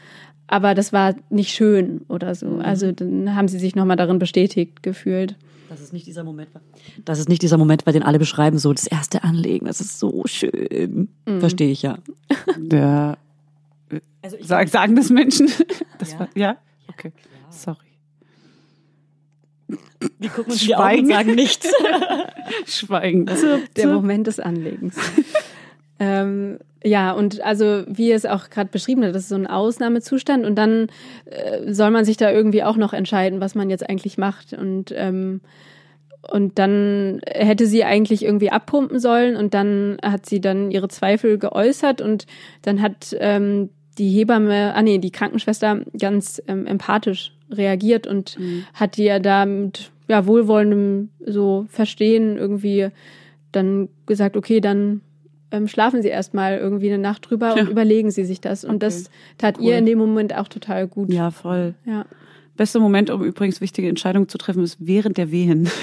aber 0.47 0.73
das 0.73 0.91
war 0.91 1.13
nicht 1.29 1.51
schön 1.51 2.01
oder 2.07 2.33
so. 2.33 2.59
Also 2.63 2.91
dann 2.91 3.35
haben 3.35 3.47
sie 3.47 3.59
sich 3.59 3.75
nochmal 3.75 3.97
darin 3.97 4.19
bestätigt 4.19 4.81
gefühlt. 4.81 5.35
Das 5.69 5.81
ist 5.81 5.93
nicht 5.93 6.05
dieser 6.07 6.23
Moment. 6.23 6.49
Das 7.05 7.19
ist 7.19 7.27
nicht 7.29 7.41
dieser 7.41 7.57
Moment, 7.57 7.85
bei 7.85 7.91
den 7.91 8.03
alle 8.03 8.19
beschreiben, 8.19 8.57
so 8.59 8.71
das 8.73 8.87
erste 8.87 9.23
Anlegen, 9.23 9.65
das 9.65 9.81
ist 9.81 9.99
so 9.99 10.23
schön. 10.25 11.09
Verstehe 11.39 11.71
ich 11.71 11.81
ja. 11.81 11.97
Der, 12.57 13.17
Also 14.21 14.37
ich, 14.37 14.47
sag, 14.47 14.69
sagen 14.69 14.95
das 14.95 15.09
Menschen? 15.09 15.49
Das 15.99 16.11
Ja. 16.13 16.19
war, 16.19 16.29
ja? 16.35 16.57
Okay. 16.89 17.11
Sorry. 17.49 17.77
die 20.19 20.27
gucken 20.27 20.51
uns 20.51 20.59
die 20.61 20.75
Augen 20.75 20.83
und 20.83 20.89
Schweigen. 20.91 21.07
sagen 21.07 21.35
nichts. 21.35 21.67
Schweigen. 22.67 23.25
Der 23.75 23.87
Moment 23.87 24.27
des 24.27 24.39
Anlegens. 24.39 24.95
ähm, 25.99 26.59
ja, 26.85 27.13
und 27.13 27.43
also 27.43 27.83
wie 27.87 28.11
es 28.11 28.27
auch 28.27 28.51
gerade 28.51 28.69
beschrieben 28.69 29.03
hat, 29.03 29.15
das 29.15 29.23
ist 29.23 29.29
so 29.29 29.35
ein 29.35 29.47
Ausnahmezustand 29.47 30.45
und 30.45 30.55
dann 30.55 30.87
äh, 31.25 31.73
soll 31.73 31.89
man 31.89 32.05
sich 32.05 32.15
da 32.15 32.31
irgendwie 32.31 32.63
auch 32.63 32.77
noch 32.77 32.93
entscheiden, 32.93 33.41
was 33.41 33.55
man 33.55 33.71
jetzt 33.71 33.89
eigentlich 33.89 34.19
macht 34.19 34.53
und 34.53 34.93
ähm, 34.95 35.41
und 36.31 36.57
dann 36.57 37.21
hätte 37.27 37.67
sie 37.67 37.83
eigentlich 37.83 38.23
irgendwie 38.23 38.51
abpumpen 38.51 38.99
sollen 38.99 39.35
und 39.35 39.53
dann 39.53 39.97
hat 40.03 40.25
sie 40.25 40.41
dann 40.41 40.71
ihre 40.71 40.87
Zweifel 40.87 41.37
geäußert 41.37 42.01
und 42.01 42.25
dann 42.63 42.81
hat 42.81 43.15
ähm, 43.19 43.69
die 43.97 44.09
Hebamme, 44.09 44.73
ah 44.75 44.81
nee, 44.81 44.97
die 44.97 45.11
Krankenschwester 45.11 45.81
ganz 45.99 46.41
ähm, 46.47 46.65
empathisch 46.65 47.31
reagiert 47.51 48.07
und 48.07 48.37
hat 48.73 48.97
ihr 48.97 49.19
da 49.19 49.45
mit 49.45 49.91
ja, 50.07 50.25
wohlwollendem 50.25 51.09
so 51.25 51.65
Verstehen 51.69 52.37
irgendwie 52.37 52.89
dann 53.51 53.89
gesagt, 54.05 54.35
okay, 54.35 54.59
dann 54.59 55.01
ähm, 55.55 55.67
schlafen 55.67 56.01
Sie 56.01 56.09
erstmal 56.09 56.57
irgendwie 56.57 56.87
eine 56.91 56.97
Nacht 57.01 57.29
drüber 57.29 57.53
und 57.53 57.57
Ja. 57.59 57.69
überlegen 57.69 58.11
Sie 58.11 58.25
sich 58.25 58.41
das. 58.41 58.63
Und 58.65 58.83
das 58.83 59.09
tat 59.37 59.59
ihr 59.59 59.77
in 59.77 59.85
dem 59.85 59.97
Moment 59.97 60.35
auch 60.35 60.47
total 60.47 60.87
gut. 60.87 61.11
Ja, 61.13 61.31
voll. 61.31 61.73
Ja. 61.85 62.05
Bester 62.57 62.79
Moment, 62.79 63.09
um 63.09 63.23
übrigens 63.23 63.59
wichtige 63.61 63.89
Entscheidungen 63.89 64.29
zu 64.29 64.37
treffen, 64.37 64.63
ist 64.63 64.77
während 64.79 65.17
der 65.17 65.31
Wehen. 65.31 65.69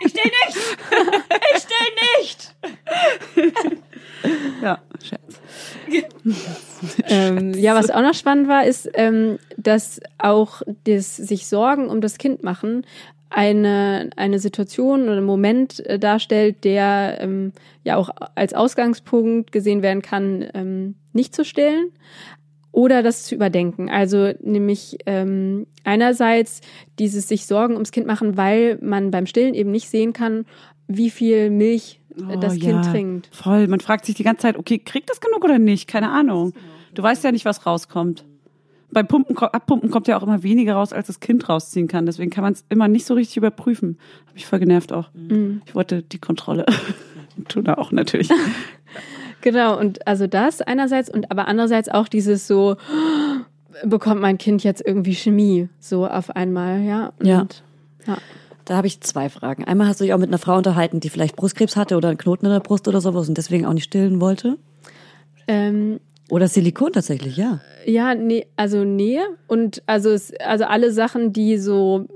Ich 0.00 0.12
still 0.12 0.30
nicht! 0.46 0.58
Ich 1.54 1.62
still 1.62 1.90
nicht! 2.20 2.54
Ja, 4.62 4.78
Scherz. 5.02 5.40
Ähm, 7.08 7.54
ja, 7.54 7.74
was 7.74 7.90
auch 7.90 8.00
noch 8.02 8.14
spannend 8.14 8.46
war, 8.48 8.64
ist, 8.64 8.88
ähm, 8.94 9.38
dass 9.56 10.00
auch 10.18 10.62
das 10.84 11.16
sich 11.16 11.46
Sorgen 11.48 11.88
um 11.88 12.00
das 12.00 12.18
Kind 12.18 12.44
machen 12.44 12.86
eine, 13.30 14.10
eine 14.16 14.38
Situation 14.38 15.02
oder 15.04 15.18
einen 15.18 15.26
Moment 15.26 15.84
äh, 15.86 15.98
darstellt, 15.98 16.64
der 16.64 17.18
ähm, 17.20 17.52
ja 17.84 17.96
auch 17.96 18.10
als 18.34 18.54
Ausgangspunkt 18.54 19.52
gesehen 19.52 19.82
werden 19.82 20.02
kann, 20.02 20.46
ähm, 20.54 20.94
nicht 21.12 21.34
zu 21.34 21.44
stillen 21.44 21.90
oder 22.72 23.02
das 23.02 23.24
zu 23.24 23.34
überdenken. 23.34 23.90
Also 23.90 24.32
nämlich 24.40 24.98
ähm, 25.06 25.66
einerseits 25.84 26.60
dieses 26.98 27.28
sich 27.28 27.46
Sorgen 27.46 27.74
ums 27.74 27.92
Kind 27.92 28.06
machen, 28.06 28.36
weil 28.36 28.78
man 28.80 29.10
beim 29.10 29.26
Stillen 29.26 29.54
eben 29.54 29.70
nicht 29.70 29.88
sehen 29.88 30.12
kann, 30.12 30.46
wie 30.86 31.10
viel 31.10 31.50
Milch 31.50 32.00
äh, 32.16 32.34
Oh, 32.34 32.40
das 32.40 32.56
ja. 32.56 32.70
Kind 32.70 32.84
trinkt. 32.86 33.28
Voll. 33.32 33.68
Man 33.68 33.80
fragt 33.80 34.04
sich 34.04 34.14
die 34.14 34.24
ganze 34.24 34.42
Zeit, 34.42 34.56
okay, 34.56 34.78
kriegt 34.78 35.10
das 35.10 35.20
genug 35.20 35.44
oder 35.44 35.58
nicht? 35.58 35.88
Keine 35.88 36.10
Ahnung. 36.10 36.52
Du 36.94 37.02
weißt 37.02 37.22
ja 37.22 37.32
nicht, 37.32 37.44
was 37.44 37.64
rauskommt. 37.64 38.24
Beim 38.90 39.06
Pumpen, 39.06 39.36
Abpumpen 39.36 39.90
kommt 39.90 40.08
ja 40.08 40.16
auch 40.18 40.22
immer 40.22 40.42
weniger 40.42 40.74
raus, 40.74 40.92
als 40.92 41.08
das 41.08 41.20
Kind 41.20 41.48
rausziehen 41.48 41.88
kann. 41.88 42.06
Deswegen 42.06 42.30
kann 42.30 42.42
man 42.42 42.54
es 42.54 42.64
immer 42.68 42.88
nicht 42.88 43.04
so 43.06 43.14
richtig 43.14 43.36
überprüfen. 43.36 43.98
Habe 44.26 44.38
ich 44.38 44.46
voll 44.46 44.58
genervt 44.60 44.92
auch. 44.92 45.10
Ich 45.66 45.74
wollte 45.74 46.02
die 46.02 46.18
Kontrolle. 46.18 46.64
Tuna 47.48 47.78
auch 47.78 47.92
natürlich. 47.92 48.30
Genau, 49.40 49.78
und 49.78 50.04
also 50.04 50.26
das 50.26 50.60
einerseits 50.62 51.08
und 51.08 51.30
aber 51.30 51.46
andererseits 51.46 51.88
auch 51.88 52.08
dieses 52.08 52.48
so, 52.48 52.76
bekommt 53.84 54.20
mein 54.20 54.36
Kind 54.38 54.64
jetzt 54.64 54.82
irgendwie 54.84 55.14
Chemie 55.14 55.68
so 55.78 56.08
auf 56.08 56.34
einmal, 56.34 56.80
ja. 56.80 57.12
Und, 57.20 57.26
Ja. 57.26 57.46
ja. 58.06 58.18
Da 58.64 58.76
habe 58.76 58.86
ich 58.86 59.00
zwei 59.00 59.28
Fragen. 59.30 59.64
Einmal 59.64 59.86
hast 59.86 60.00
du 60.00 60.04
dich 60.04 60.12
auch 60.12 60.18
mit 60.18 60.28
einer 60.28 60.38
Frau 60.38 60.56
unterhalten, 60.56 61.00
die 61.00 61.08
vielleicht 61.08 61.36
Brustkrebs 61.36 61.76
hatte 61.76 61.96
oder 61.96 62.08
einen 62.08 62.18
Knoten 62.18 62.46
in 62.46 62.52
der 62.52 62.60
Brust 62.60 62.86
oder 62.88 63.00
sowas 63.00 63.28
und 63.28 63.38
deswegen 63.38 63.64
auch 63.64 63.72
nicht 63.72 63.84
stillen 63.84 64.20
wollte. 64.20 64.58
Ähm, 65.46 66.00
Oder 66.30 66.48
Silikon 66.48 66.92
tatsächlich, 66.92 67.36
ja. 67.36 67.60
Ja, 67.86 68.14
nee, 68.14 68.46
also 68.56 68.84
nee. 68.84 69.18
Und 69.46 69.82
also 69.86 70.10
es, 70.10 70.32
also 70.40 70.64
alle 70.64 70.92
Sachen, 70.92 71.32
die 71.32 71.56
so 71.58 72.06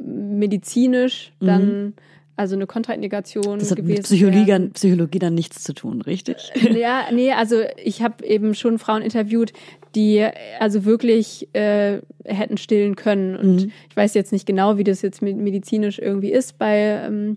medizinisch 0.47 1.33
dann, 1.41 1.95
also 2.37 2.57
eine 2.57 2.67
Kontraindikation 2.67 3.55
Mhm. 3.57 3.59
Das 3.61 3.71
hat 3.71 3.77
gewesen 3.79 3.95
mit 3.97 4.03
Psychologie, 4.05 4.47
wären. 4.47 4.63
dann- 4.65 4.73
Psychologie 4.73 5.19
dann 5.19 5.35
nichts 5.35 5.63
zu 5.65 5.73
tun, 5.75 6.03
richtig? 6.03 6.37
Ja, 6.77 7.05
nee, 7.13 7.33
also 7.33 7.63
ich 7.83 8.03
habe 8.03 8.25
eben 8.27 8.55
schon 8.55 8.79
Frauen 8.79 9.03
interviewt, 9.03 9.53
die 9.95 10.27
also 10.59 10.85
wirklich 10.85 11.49
äh, 11.55 12.01
hätten 12.25 12.57
stillen 12.57 12.97
können. 12.97 13.37
Und 13.37 13.71
ich 13.89 13.97
weiß 13.97 14.15
jetzt 14.15 14.33
nicht 14.33 14.47
genau, 14.47 14.77
wie 14.79 14.85
das 14.85 15.03
jetzt 15.03 15.23
med- 15.23 15.37
medizinisch 15.37 15.99
irgendwie 15.99 16.33
ist 16.33 16.59
bei 16.59 17.03
ähm, 17.07 17.37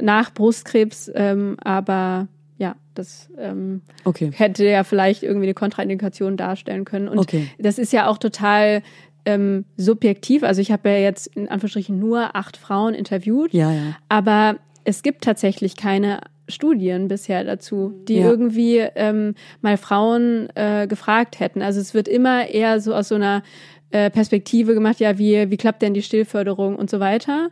nach 0.00 0.32
Brustkrebs, 0.34 1.10
ähm, 1.14 1.56
aber 1.62 2.28
ja, 2.62 2.76
das 2.94 3.28
ähm, 3.38 3.82
Okay. 4.04 4.30
hätte 4.32 4.64
ja 4.64 4.84
vielleicht 4.84 5.22
irgendwie 5.24 5.46
eine 5.46 5.54
Kontraindikation 5.54 6.36
darstellen 6.36 6.84
können. 6.84 7.08
Und 7.08 7.18
Okay. 7.18 7.48
das 7.58 7.76
ist 7.78 7.92
ja 7.92 8.06
auch 8.06 8.18
total 8.18 8.82
ähm, 9.24 9.64
subjektiv. 9.76 10.44
Also 10.44 10.60
ich 10.60 10.70
habe 10.70 10.88
ja 10.90 10.96
jetzt 10.98 11.26
in 11.36 11.48
Anführungsstrichen 11.48 11.98
nur 11.98 12.36
acht 12.36 12.56
Frauen 12.56 12.94
interviewt. 12.94 13.52
Ja, 13.52 13.72
ja. 13.72 13.96
Aber 14.08 14.56
es 14.84 15.02
gibt 15.02 15.24
tatsächlich 15.24 15.76
keine 15.76 16.20
Studien 16.48 17.08
bisher 17.08 17.42
dazu, 17.44 17.92
die 18.08 18.18
Ja. 18.18 18.30
irgendwie 18.30 18.78
ähm, 18.78 19.34
mal 19.60 19.76
Frauen 19.76 20.48
äh, 20.54 20.86
gefragt 20.86 21.40
hätten. 21.40 21.62
Also 21.62 21.80
es 21.80 21.94
wird 21.94 22.06
immer 22.08 22.48
eher 22.48 22.80
so 22.80 22.94
aus 22.94 23.08
so 23.08 23.14
einer 23.16 23.42
äh, 23.90 24.08
Perspektive 24.10 24.74
gemacht, 24.74 25.00
ja, 25.00 25.18
wie, 25.18 25.50
wie 25.50 25.56
klappt 25.56 25.82
denn 25.82 25.94
die 25.94 26.02
Stillförderung 26.02 26.76
und 26.76 26.90
so 26.90 26.98
weiter. 27.00 27.50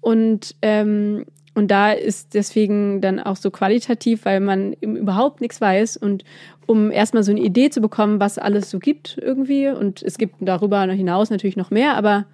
Und, 0.00 0.54
ähm, 0.62 1.24
und 1.54 1.70
da 1.70 1.92
ist 1.92 2.34
deswegen 2.34 3.00
dann 3.00 3.20
auch 3.20 3.36
so 3.36 3.50
qualitativ, 3.50 4.24
weil 4.24 4.40
man 4.40 4.74
eben 4.80 4.96
überhaupt 4.96 5.40
nichts 5.40 5.60
weiß 5.60 5.98
und 5.98 6.24
um 6.66 6.90
erstmal 6.90 7.22
so 7.22 7.30
eine 7.30 7.40
Idee 7.40 7.68
zu 7.68 7.80
bekommen, 7.80 8.20
was 8.20 8.38
alles 8.38 8.70
so 8.70 8.78
gibt 8.78 9.18
irgendwie. 9.20 9.68
Und 9.68 10.02
es 10.02 10.16
gibt 10.16 10.36
darüber 10.40 10.82
hinaus 10.84 11.28
natürlich 11.28 11.56
noch 11.56 11.70
mehr, 11.70 11.96
aber 11.96 12.24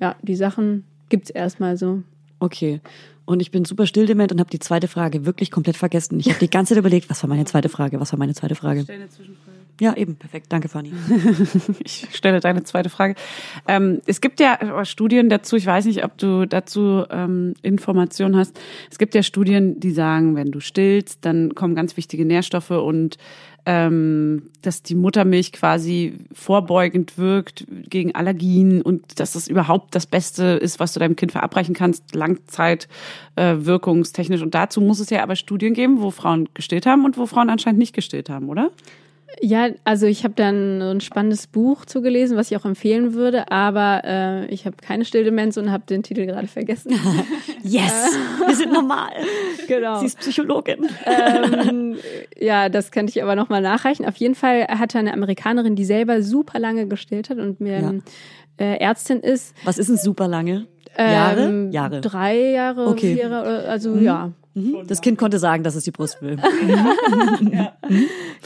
ja, 0.00 0.16
die 0.22 0.36
Sachen 0.36 0.84
gibt's 1.10 1.30
erstmal 1.30 1.76
so. 1.76 2.02
Okay. 2.38 2.80
Und 3.24 3.40
ich 3.40 3.50
bin 3.50 3.64
super 3.64 3.86
stilldement 3.86 4.32
und 4.32 4.40
habe 4.40 4.50
die 4.50 4.58
zweite 4.58 4.88
Frage 4.88 5.26
wirklich 5.26 5.50
komplett 5.50 5.76
vergessen. 5.76 6.18
Ich 6.18 6.28
habe 6.28 6.40
die 6.40 6.50
ganze 6.50 6.74
Zeit 6.74 6.78
überlegt, 6.78 7.08
was 7.10 7.22
war 7.22 7.28
meine 7.28 7.44
zweite 7.44 7.68
Frage? 7.68 8.00
Was 8.00 8.12
war 8.12 8.18
meine 8.18 8.34
zweite 8.34 8.54
Frage? 8.54 8.84
Ja, 9.82 9.96
eben, 9.96 10.14
perfekt. 10.14 10.46
Danke, 10.50 10.68
Fanny. 10.68 10.92
Ich 11.84 12.06
stelle 12.12 12.38
deine 12.38 12.62
zweite 12.62 12.88
Frage. 12.88 13.16
Ähm, 13.66 14.00
es 14.06 14.20
gibt 14.20 14.38
ja 14.38 14.84
Studien 14.84 15.28
dazu, 15.28 15.56
ich 15.56 15.66
weiß 15.66 15.86
nicht, 15.86 16.04
ob 16.04 16.16
du 16.18 16.46
dazu 16.46 17.04
ähm, 17.10 17.54
Informationen 17.62 18.36
hast. 18.36 18.56
Es 18.92 18.98
gibt 18.98 19.16
ja 19.16 19.24
Studien, 19.24 19.80
die 19.80 19.90
sagen, 19.90 20.36
wenn 20.36 20.52
du 20.52 20.60
stillst, 20.60 21.24
dann 21.24 21.56
kommen 21.56 21.74
ganz 21.74 21.96
wichtige 21.96 22.24
Nährstoffe 22.24 22.70
und 22.70 23.18
ähm, 23.66 24.50
dass 24.62 24.84
die 24.84 24.94
Muttermilch 24.94 25.50
quasi 25.50 26.14
vorbeugend 26.32 27.18
wirkt 27.18 27.66
gegen 27.68 28.14
Allergien 28.14 28.82
und 28.82 29.18
dass 29.18 29.32
das 29.32 29.48
überhaupt 29.48 29.96
das 29.96 30.06
Beste 30.06 30.44
ist, 30.44 30.78
was 30.78 30.92
du 30.92 31.00
deinem 31.00 31.16
Kind 31.16 31.32
verabreichen 31.32 31.74
kannst, 31.74 32.14
Langzeit 32.14 32.86
äh. 33.34 33.54
Und 33.54 34.54
dazu 34.54 34.80
muss 34.80 35.00
es 35.00 35.10
ja 35.10 35.24
aber 35.24 35.34
Studien 35.34 35.74
geben, 35.74 36.00
wo 36.00 36.12
Frauen 36.12 36.48
gestillt 36.54 36.86
haben 36.86 37.04
und 37.04 37.18
wo 37.18 37.26
Frauen 37.26 37.50
anscheinend 37.50 37.80
nicht 37.80 37.94
gestillt 37.94 38.30
haben, 38.30 38.48
oder? 38.48 38.70
Ja, 39.40 39.68
also 39.84 40.06
ich 40.06 40.24
habe 40.24 40.34
dann 40.34 40.80
so 40.80 40.88
ein 40.90 41.00
spannendes 41.00 41.46
Buch 41.46 41.84
zugelesen, 41.84 42.36
was 42.36 42.50
ich 42.50 42.56
auch 42.56 42.64
empfehlen 42.64 43.14
würde, 43.14 43.50
aber 43.50 44.02
äh, 44.04 44.46
ich 44.46 44.66
habe 44.66 44.76
keine 44.80 45.04
Stilldemenz 45.04 45.56
und 45.56 45.72
habe 45.72 45.84
den 45.88 46.02
Titel 46.02 46.26
gerade 46.26 46.46
vergessen. 46.46 46.92
Yes! 47.64 47.92
Wir 48.46 48.54
sind 48.56 48.72
normal. 48.72 49.12
genau. 49.68 50.00
Sie 50.00 50.06
ist 50.06 50.18
Psychologin. 50.18 50.88
ähm, 51.06 51.96
ja, 52.38 52.68
das 52.68 52.90
könnte 52.90 53.10
ich 53.10 53.22
aber 53.22 53.36
nochmal 53.36 53.62
nachreichen. 53.62 54.04
Auf 54.04 54.16
jeden 54.16 54.34
Fall 54.34 54.66
hatte 54.66 54.98
eine 54.98 55.12
Amerikanerin, 55.12 55.76
die 55.76 55.84
selber 55.84 56.22
super 56.22 56.58
lange 56.58 56.86
gestillt 56.88 57.30
hat 57.30 57.38
und 57.38 57.60
mir 57.60 57.78
Ja. 57.80 57.92
äh, 58.58 58.78
Ärztin 58.78 59.20
ist. 59.20 59.54
Was 59.64 59.78
ist 59.78 59.88
denn 59.88 59.96
super 59.96 60.26
lange? 60.28 60.66
Jahre? 60.98 61.44
Ähm, 61.48 61.70
Jahre. 61.70 62.00
Drei 62.00 62.50
Jahre, 62.50 62.88
Okay. 62.88 63.14
vier 63.14 63.28
Jahre, 63.30 63.64
also 63.68 63.96
ja. 63.96 64.32
Mhm. 64.54 64.86
Das 64.86 65.00
Kind 65.00 65.18
konnte 65.18 65.38
sagen, 65.38 65.62
dass 65.62 65.74
es 65.74 65.84
die 65.84 65.90
Brust 65.92 66.20
will. 66.22 66.36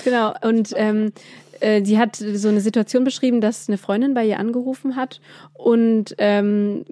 Genau. 0.05 0.35
Und 0.43 0.73
ähm, 0.77 1.13
äh, 1.61 1.81
die 1.83 1.99
hat 1.99 2.17
so 2.17 2.49
eine 2.49 2.61
Situation 2.61 3.05
beschrieben, 3.05 3.41
dass 3.41 3.69
eine 3.69 3.79
Freundin 3.79 4.15
bei 4.15 4.27
ihr 4.27 4.39
angerufen 4.39 4.97
hat 4.97 5.21
und 5.55 6.15
ähm, 6.19 6.85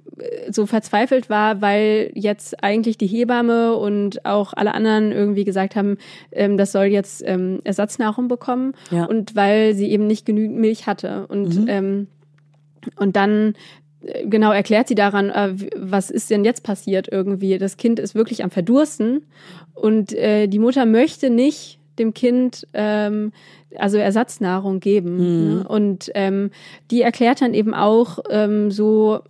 so 0.49 0.65
verzweifelt 0.65 1.29
war, 1.29 1.61
weil 1.61 2.11
jetzt 2.15 2.63
eigentlich 2.63 2.97
die 2.97 3.07
Hebamme 3.07 3.75
und 3.75 4.25
auch 4.25 4.53
alle 4.53 4.73
anderen 4.73 5.11
irgendwie 5.11 5.43
gesagt 5.43 5.75
haben, 5.75 5.97
ähm, 6.31 6.57
das 6.57 6.71
soll 6.71 6.85
jetzt 6.85 7.23
ähm, 7.25 7.61
Ersatznahrung 7.63 8.27
bekommen 8.27 8.73
Ja. 8.91 9.05
und 9.05 9.35
weil 9.35 9.75
sie 9.75 9.91
eben 9.91 10.07
nicht 10.07 10.25
genügend 10.25 10.57
Milch 10.57 10.87
hatte 10.87 11.27
und 11.27 11.65
ähm, 11.67 12.07
und 12.97 13.15
dann 13.15 13.53
genau 14.25 14.51
erklärt 14.51 14.87
sie 14.87 14.95
daran, 14.95 15.29
äh, 15.29 15.53
was 15.75 16.09
ist 16.09 16.29
denn 16.29 16.45
jetzt 16.45 16.63
passiert 16.63 17.07
irgendwie. 17.11 17.57
Das 17.57 17.77
Kind 17.77 17.99
ist 17.99 18.15
wirklich 18.15 18.43
am 18.43 18.51
Verdursten 18.51 19.25
und 19.73 20.13
äh, 20.13 20.47
die 20.47 20.59
Mutter 20.59 20.85
möchte 20.85 21.29
nicht 21.29 21.79
dem 21.97 22.13
Kind 22.13 22.67
ähm, 22.73 23.31
also 23.77 23.97
Ersatznahrung 23.97 24.79
geben. 24.79 25.17
Ne? 25.57 25.67
Und 25.67 26.11
ähm, 26.13 26.51
die 26.91 27.01
erklärt 27.01 27.41
dann 27.41 27.53
eben 27.53 27.73
auch 27.73 28.19
ähm, 28.29 28.71
so, 28.71 29.21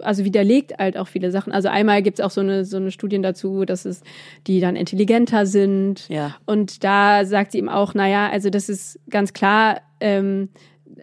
also 0.00 0.24
widerlegt 0.24 0.78
halt 0.78 0.96
auch 0.96 1.08
viele 1.08 1.30
Sachen. 1.30 1.52
Also 1.52 1.68
einmal 1.68 2.02
gibt's 2.02 2.20
auch 2.20 2.30
so 2.30 2.40
eine, 2.40 2.64
so 2.64 2.76
eine 2.76 2.90
Studien 2.90 3.22
dazu, 3.22 3.64
dass 3.64 3.84
es 3.84 4.02
die 4.46 4.60
dann 4.60 4.76
intelligenter 4.76 5.46
sind. 5.46 6.08
Ja. 6.08 6.36
Und 6.46 6.84
da 6.84 7.24
sagt 7.24 7.52
sie 7.52 7.58
eben 7.58 7.68
auch, 7.68 7.94
naja, 7.94 8.28
also 8.30 8.50
das 8.50 8.68
ist 8.68 9.00
ganz 9.10 9.32
klar, 9.32 9.80
ähm, 10.00 10.48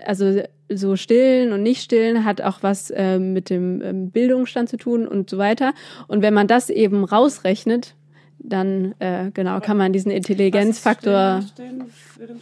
also 0.05 0.41
so 0.69 0.95
stillen 0.95 1.51
und 1.51 1.63
nicht 1.63 1.81
stillen 1.81 2.25
hat 2.25 2.41
auch 2.41 2.59
was 2.61 2.93
ähm, 2.95 3.33
mit 3.33 3.49
dem 3.49 3.81
ähm, 3.81 4.11
Bildungsstand 4.11 4.69
zu 4.69 4.77
tun 4.77 5.07
und 5.07 5.29
so 5.29 5.37
weiter. 5.37 5.73
Und 6.07 6.21
wenn 6.21 6.33
man 6.33 6.47
das 6.47 6.69
eben 6.69 7.03
rausrechnet, 7.03 7.95
dann 8.41 8.95
äh, 8.99 9.31
genau 9.33 9.59
kann 9.59 9.77
man 9.77 9.91
diesen 9.91 10.11
Intelligenzfaktor 10.11 11.43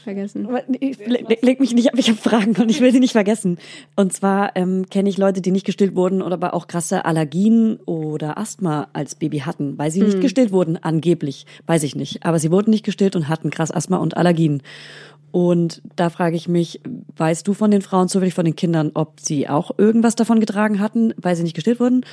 vergessen. 0.03 0.45
Aber 0.45 0.61
nee, 0.67 0.95
leg, 1.05 1.41
leg 1.41 1.59
mich 1.59 1.73
nicht 1.73 1.91
ab, 1.91 1.95
ich 1.97 2.09
habe 2.09 2.19
Fragen 2.19 2.55
und 2.61 2.69
ich 2.69 2.81
will 2.81 2.91
sie 2.91 2.99
nicht 2.99 3.13
vergessen. 3.13 3.57
Und 3.95 4.13
zwar 4.13 4.55
ähm, 4.55 4.85
kenne 4.89 5.09
ich 5.09 5.17
Leute, 5.17 5.41
die 5.41 5.51
nicht 5.51 5.65
gestillt 5.65 5.95
wurden 5.95 6.21
oder 6.21 6.35
aber 6.35 6.53
auch 6.53 6.67
krasse 6.67 7.05
Allergien 7.05 7.79
oder 7.85 8.37
Asthma 8.37 8.89
als 8.93 9.15
Baby 9.15 9.39
hatten, 9.39 9.77
weil 9.77 9.91
sie 9.91 10.01
nicht 10.01 10.21
gestillt 10.21 10.51
wurden, 10.51 10.77
angeblich. 10.77 11.45
Weiß 11.65 11.83
ich 11.83 11.95
nicht. 11.95 12.25
Aber 12.25 12.39
sie 12.39 12.51
wurden 12.51 12.69
nicht 12.69 12.85
gestillt 12.85 13.15
und 13.15 13.27
hatten 13.27 13.49
krass 13.49 13.71
Asthma 13.71 13.97
und 13.97 14.17
Allergien. 14.17 14.61
Und 15.31 15.81
da 15.95 16.09
frage 16.09 16.35
ich 16.35 16.47
mich, 16.47 16.81
weißt 17.17 17.47
du 17.47 17.53
von 17.53 17.71
den 17.71 17.81
Frauen 17.81 18.07
zufällig 18.07 18.33
von 18.33 18.45
den 18.45 18.55
Kindern, 18.55 18.91
ob 18.93 19.19
sie 19.19 19.49
auch 19.49 19.71
irgendwas 19.77 20.15
davon 20.15 20.39
getragen 20.39 20.79
hatten, 20.79 21.13
weil 21.17 21.35
sie 21.35 21.43
nicht 21.43 21.55
gestillt 21.55 21.79
wurden? 21.79 22.05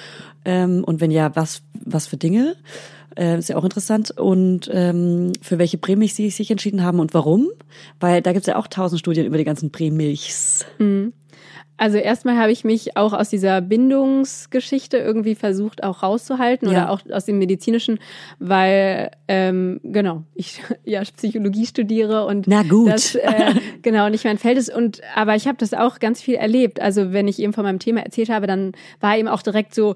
Ähm, 0.44 0.84
und 0.84 1.00
wenn 1.00 1.10
ja, 1.10 1.34
was, 1.36 1.62
was 1.84 2.06
für 2.06 2.16
Dinge? 2.16 2.56
Äh, 3.16 3.38
ist 3.38 3.48
ja 3.48 3.56
auch 3.56 3.64
interessant. 3.64 4.10
Und 4.10 4.68
ähm, 4.72 5.32
für 5.40 5.58
welche 5.58 5.78
Prämilch 5.78 6.14
sie 6.14 6.30
sich 6.30 6.50
entschieden 6.50 6.82
haben 6.82 6.98
und 6.98 7.14
warum? 7.14 7.48
Weil 8.00 8.22
da 8.22 8.32
gibt's 8.32 8.48
ja 8.48 8.56
auch 8.56 8.66
tausend 8.66 9.00
Studien 9.00 9.26
über 9.26 9.38
die 9.38 9.44
ganzen 9.44 9.70
Prämilchs. 9.70 10.66
Also 11.76 11.98
erstmal 11.98 12.36
habe 12.38 12.52
ich 12.52 12.62
mich 12.64 12.96
auch 12.96 13.12
aus 13.12 13.30
dieser 13.30 13.60
Bindungsgeschichte 13.60 14.96
irgendwie 14.96 15.34
versucht 15.34 15.82
auch 15.82 16.02
rauszuhalten 16.04 16.70
Ja. 16.70 16.84
oder 16.84 16.90
auch 16.90 17.00
aus 17.10 17.24
dem 17.24 17.38
medizinischen, 17.38 17.98
weil 18.38 19.10
ähm, 19.26 19.80
genau 19.82 20.22
ich 20.34 20.60
ja 20.84 21.02
Psychologie 21.02 21.66
studiere 21.66 22.26
und 22.26 22.46
Na 22.46 22.62
gut. 22.62 22.90
das 22.90 23.16
äh, 23.16 23.54
genau 23.82 24.08
nicht 24.08 24.24
mein 24.24 24.38
Feld 24.38 24.56
ist 24.58 24.72
und 24.74 25.00
aber 25.16 25.34
ich 25.34 25.46
habe 25.48 25.58
das 25.58 25.74
auch 25.74 25.98
ganz 25.98 26.20
viel 26.22 26.34
erlebt. 26.36 26.80
Also 26.80 27.12
wenn 27.12 27.26
ich 27.26 27.40
eben 27.40 27.52
von 27.52 27.64
meinem 27.64 27.78
Thema 27.80 28.02
erzählt 28.02 28.28
habe, 28.30 28.46
dann 28.46 28.72
war 29.00 29.16
eben 29.18 29.28
auch 29.28 29.42
direkt 29.42 29.74
so, 29.74 29.94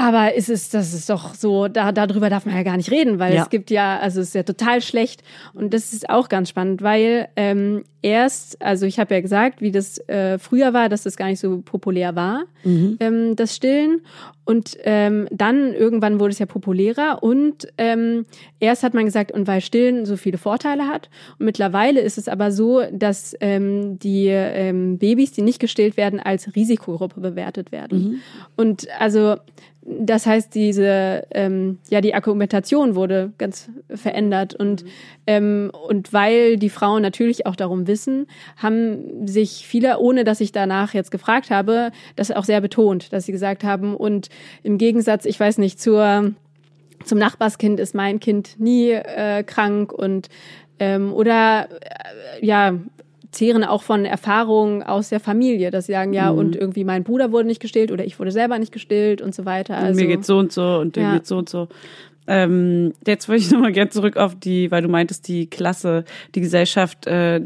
aber 0.00 0.34
ist 0.34 0.48
es 0.48 0.70
das 0.70 0.94
ist 0.94 1.10
doch 1.10 1.34
so, 1.34 1.68
da 1.68 1.92
darüber 1.92 2.30
darf 2.30 2.46
man 2.46 2.54
ja 2.56 2.62
gar 2.62 2.76
nicht 2.76 2.90
reden, 2.90 3.18
weil 3.18 3.34
Ja. 3.34 3.42
es 3.42 3.50
gibt 3.50 3.70
ja 3.70 3.98
also 3.98 4.20
es 4.20 4.28
ist 4.28 4.34
ja 4.34 4.42
total 4.42 4.80
schlecht 4.80 5.22
und 5.54 5.74
das 5.74 5.92
ist 5.92 6.08
auch 6.08 6.28
ganz 6.28 6.48
spannend, 6.48 6.82
weil 6.82 7.28
ähm, 7.36 7.84
erst, 8.02 8.60
also 8.62 8.86
ich 8.86 8.98
habe 8.98 9.14
ja 9.14 9.20
gesagt, 9.20 9.60
wie 9.60 9.70
das 9.70 9.98
äh, 10.08 10.38
früher 10.38 10.72
war, 10.72 10.88
dass 10.88 11.02
das 11.02 11.16
gar 11.16 11.26
nicht 11.26 11.40
so 11.40 11.60
populär 11.60 12.16
war, 12.16 12.44
ähm, 12.64 13.36
das 13.36 13.54
Stillen. 13.56 14.00
Und 14.46 14.76
ähm, 14.82 15.28
dann 15.30 15.74
irgendwann 15.74 16.18
wurde 16.18 16.32
es 16.32 16.38
ja 16.40 16.46
populärer 16.46 17.22
und 17.22 17.68
ähm, 17.78 18.26
erst 18.58 18.82
hat 18.82 18.94
man 18.94 19.04
gesagt, 19.04 19.30
und 19.30 19.46
weil 19.46 19.60
Stillen 19.60 20.06
so 20.06 20.16
viele 20.16 20.38
Vorteile 20.38 20.88
hat. 20.88 21.08
Und 21.38 21.44
mittlerweile 21.46 22.00
ist 22.00 22.18
es 22.18 22.26
aber 22.26 22.50
so, 22.50 22.82
dass 22.90 23.36
ähm, 23.40 23.98
die 24.00 24.26
ähm, 24.28 24.98
Babys, 24.98 25.30
die 25.32 25.42
nicht 25.42 25.60
gestillt 25.60 25.96
werden, 25.96 26.18
als 26.18 26.56
Risikogruppe 26.56 27.20
bewertet 27.20 27.70
werden. 27.70 28.22
Und 28.56 28.88
also 28.98 29.36
das 29.98 30.26
heißt, 30.26 30.54
diese, 30.54 31.26
ähm, 31.32 31.78
ja, 31.88 32.00
die 32.00 32.14
Argumentation 32.14 32.94
wurde 32.94 33.32
ganz 33.38 33.70
verändert. 33.92 34.54
Und, 34.54 34.84
ähm, 35.26 35.72
und 35.88 36.12
weil 36.12 36.56
die 36.56 36.70
Frauen 36.70 37.02
natürlich 37.02 37.46
auch 37.46 37.56
darum 37.56 37.86
wissen, 37.86 38.26
haben 38.56 39.26
sich 39.26 39.66
viele, 39.66 39.98
ohne 39.98 40.24
dass 40.24 40.40
ich 40.40 40.52
danach 40.52 40.94
jetzt 40.94 41.10
gefragt 41.10 41.50
habe, 41.50 41.90
das 42.16 42.30
auch 42.30 42.44
sehr 42.44 42.60
betont, 42.60 43.12
dass 43.12 43.26
sie 43.26 43.32
gesagt 43.32 43.64
haben, 43.64 43.96
und 43.96 44.28
im 44.62 44.78
Gegensatz, 44.78 45.24
ich 45.24 45.38
weiß 45.38 45.58
nicht, 45.58 45.80
zur 45.80 46.34
zum 47.04 47.18
Nachbarskind 47.18 47.80
ist 47.80 47.94
mein 47.94 48.20
Kind 48.20 48.60
nie 48.60 48.90
äh, 48.90 49.42
krank 49.42 49.90
und 49.90 50.28
ähm, 50.78 51.14
oder 51.14 51.68
äh, 51.70 52.44
ja 52.44 52.74
zehren 53.30 53.64
auch 53.64 53.82
von 53.82 54.04
Erfahrungen 54.04 54.82
aus 54.82 55.08
der 55.08 55.20
Familie, 55.20 55.70
dass 55.70 55.86
sie 55.86 55.92
sagen, 55.92 56.12
ja, 56.12 56.30
und 56.30 56.56
irgendwie 56.56 56.84
mein 56.84 57.04
Bruder 57.04 57.32
wurde 57.32 57.46
nicht 57.46 57.60
gestillt 57.60 57.92
oder 57.92 58.04
ich 58.04 58.18
wurde 58.18 58.32
selber 58.32 58.58
nicht 58.58 58.72
gestillt 58.72 59.22
und 59.22 59.34
so 59.34 59.44
weiter. 59.44 59.78
Und 59.78 59.84
Also, 59.84 60.00
mir 60.00 60.08
geht's 60.08 60.26
so 60.26 60.38
und 60.38 60.52
so 60.52 60.78
und 60.78 60.96
dem 60.96 61.04
Ja. 61.04 61.14
geht's 61.14 61.28
so 61.28 61.38
und 61.38 61.48
so. 61.48 61.68
Ähm, 62.26 62.92
jetzt 63.06 63.28
wollte 63.28 63.42
ich 63.42 63.50
nochmal 63.50 63.72
gerne 63.72 63.90
zurück 63.90 64.16
auf 64.16 64.34
die, 64.34 64.70
weil 64.70 64.82
du 64.82 64.88
meintest, 64.88 65.26
die 65.28 65.48
Klasse, 65.48 66.04
die 66.34 66.40
Gesellschaft 66.40 67.06
äh, 67.06 67.42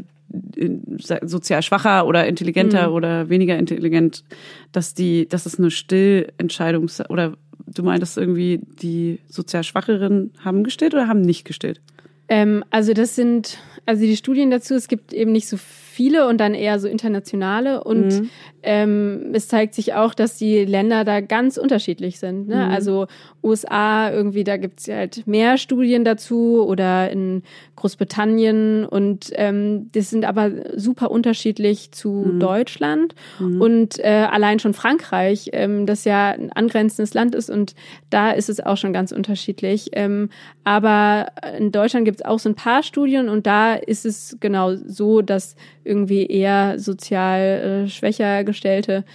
sozial 1.21 1.61
schwacher 1.61 2.07
oder 2.07 2.27
intelligenter 2.27 2.91
oder 2.91 3.29
weniger 3.29 3.57
intelligent, 3.57 4.23
dass 4.71 4.93
die, 4.93 5.29
dass 5.29 5.45
es 5.45 5.59
eine 5.59 5.71
Stillentscheidung 5.71 6.89
oder 7.09 7.33
du 7.67 7.83
meintest 7.83 8.17
irgendwie, 8.17 8.59
die 8.81 9.19
sozial 9.27 9.63
Schwacheren 9.63 10.33
haben 10.43 10.63
gestillt 10.63 10.93
oder 10.93 11.07
haben 11.07 11.21
nicht 11.21 11.45
gestillt? 11.45 11.81
Ähm, 12.27 12.63
also 12.69 12.93
das 12.93 13.15
sind, 13.15 13.59
also 13.85 14.03
die 14.03 14.17
Studien 14.17 14.49
dazu, 14.51 14.75
es 14.75 14.87
gibt 14.87 15.13
eben 15.13 15.31
nicht 15.31 15.47
so 15.47 15.57
viele 15.95 16.27
und 16.27 16.37
dann 16.39 16.53
eher 16.53 16.79
so 16.79 16.87
internationale 16.87 17.83
und 17.83 18.07
Mhm. 18.07 18.29
ähm, 18.63 19.29
es 19.33 19.47
zeigt 19.47 19.73
sich 19.73 19.93
auch, 19.93 20.13
dass 20.13 20.37
die 20.37 20.65
Länder 20.65 21.03
da 21.05 21.21
ganz 21.21 21.57
unterschiedlich 21.57 22.19
sind. 22.19 22.47
Ne? 22.47 22.65
Mhm. 22.65 22.71
Also 22.71 23.07
USA 23.43 24.11
irgendwie, 24.11 24.43
da 24.43 24.57
gibt's 24.57 24.87
ja 24.87 24.95
halt 24.97 25.25
mehr 25.27 25.57
Studien 25.57 26.03
dazu 26.03 26.65
oder 26.67 27.09
in 27.11 27.43
Großbritannien 27.75 28.85
und 28.85 29.31
ähm, 29.35 29.89
das 29.93 30.09
sind 30.09 30.25
aber 30.25 30.51
super 30.75 31.11
unterschiedlich 31.11 31.91
zu 31.91 32.09
Mhm. 32.25 32.39
Deutschland 32.39 33.15
und 33.39 33.99
äh, 33.99 34.27
allein 34.31 34.59
schon 34.59 34.73
Frankreich, 34.73 35.49
ähm, 35.53 35.85
das 35.85 36.03
ja 36.05 36.29
ein 36.31 36.51
angrenzendes 36.51 37.13
Land 37.13 37.35
ist 37.35 37.49
und 37.49 37.73
da 38.09 38.31
ist 38.31 38.49
es 38.49 38.59
auch 38.59 38.77
schon 38.77 38.93
ganz 38.93 39.11
unterschiedlich. 39.11 39.89
Ähm, 39.93 40.29
aber 40.63 41.27
in 41.57 41.71
Deutschland 41.71 42.05
gibt 42.05 42.19
es 42.19 42.25
auch 42.25 42.39
so 42.39 42.49
ein 42.49 42.55
paar 42.55 42.83
Studien 42.83 43.29
und 43.29 43.45
da 43.47 43.75
ist 43.75 44.05
es 44.05 44.37
genau 44.39 44.75
so, 44.75 45.21
dass 45.21 45.55
irgendwie 45.85 46.25
eher 46.25 46.79
sozial 46.79 47.85
äh, 47.85 47.87
schwächer 47.87 48.43
gestellte 48.43 49.05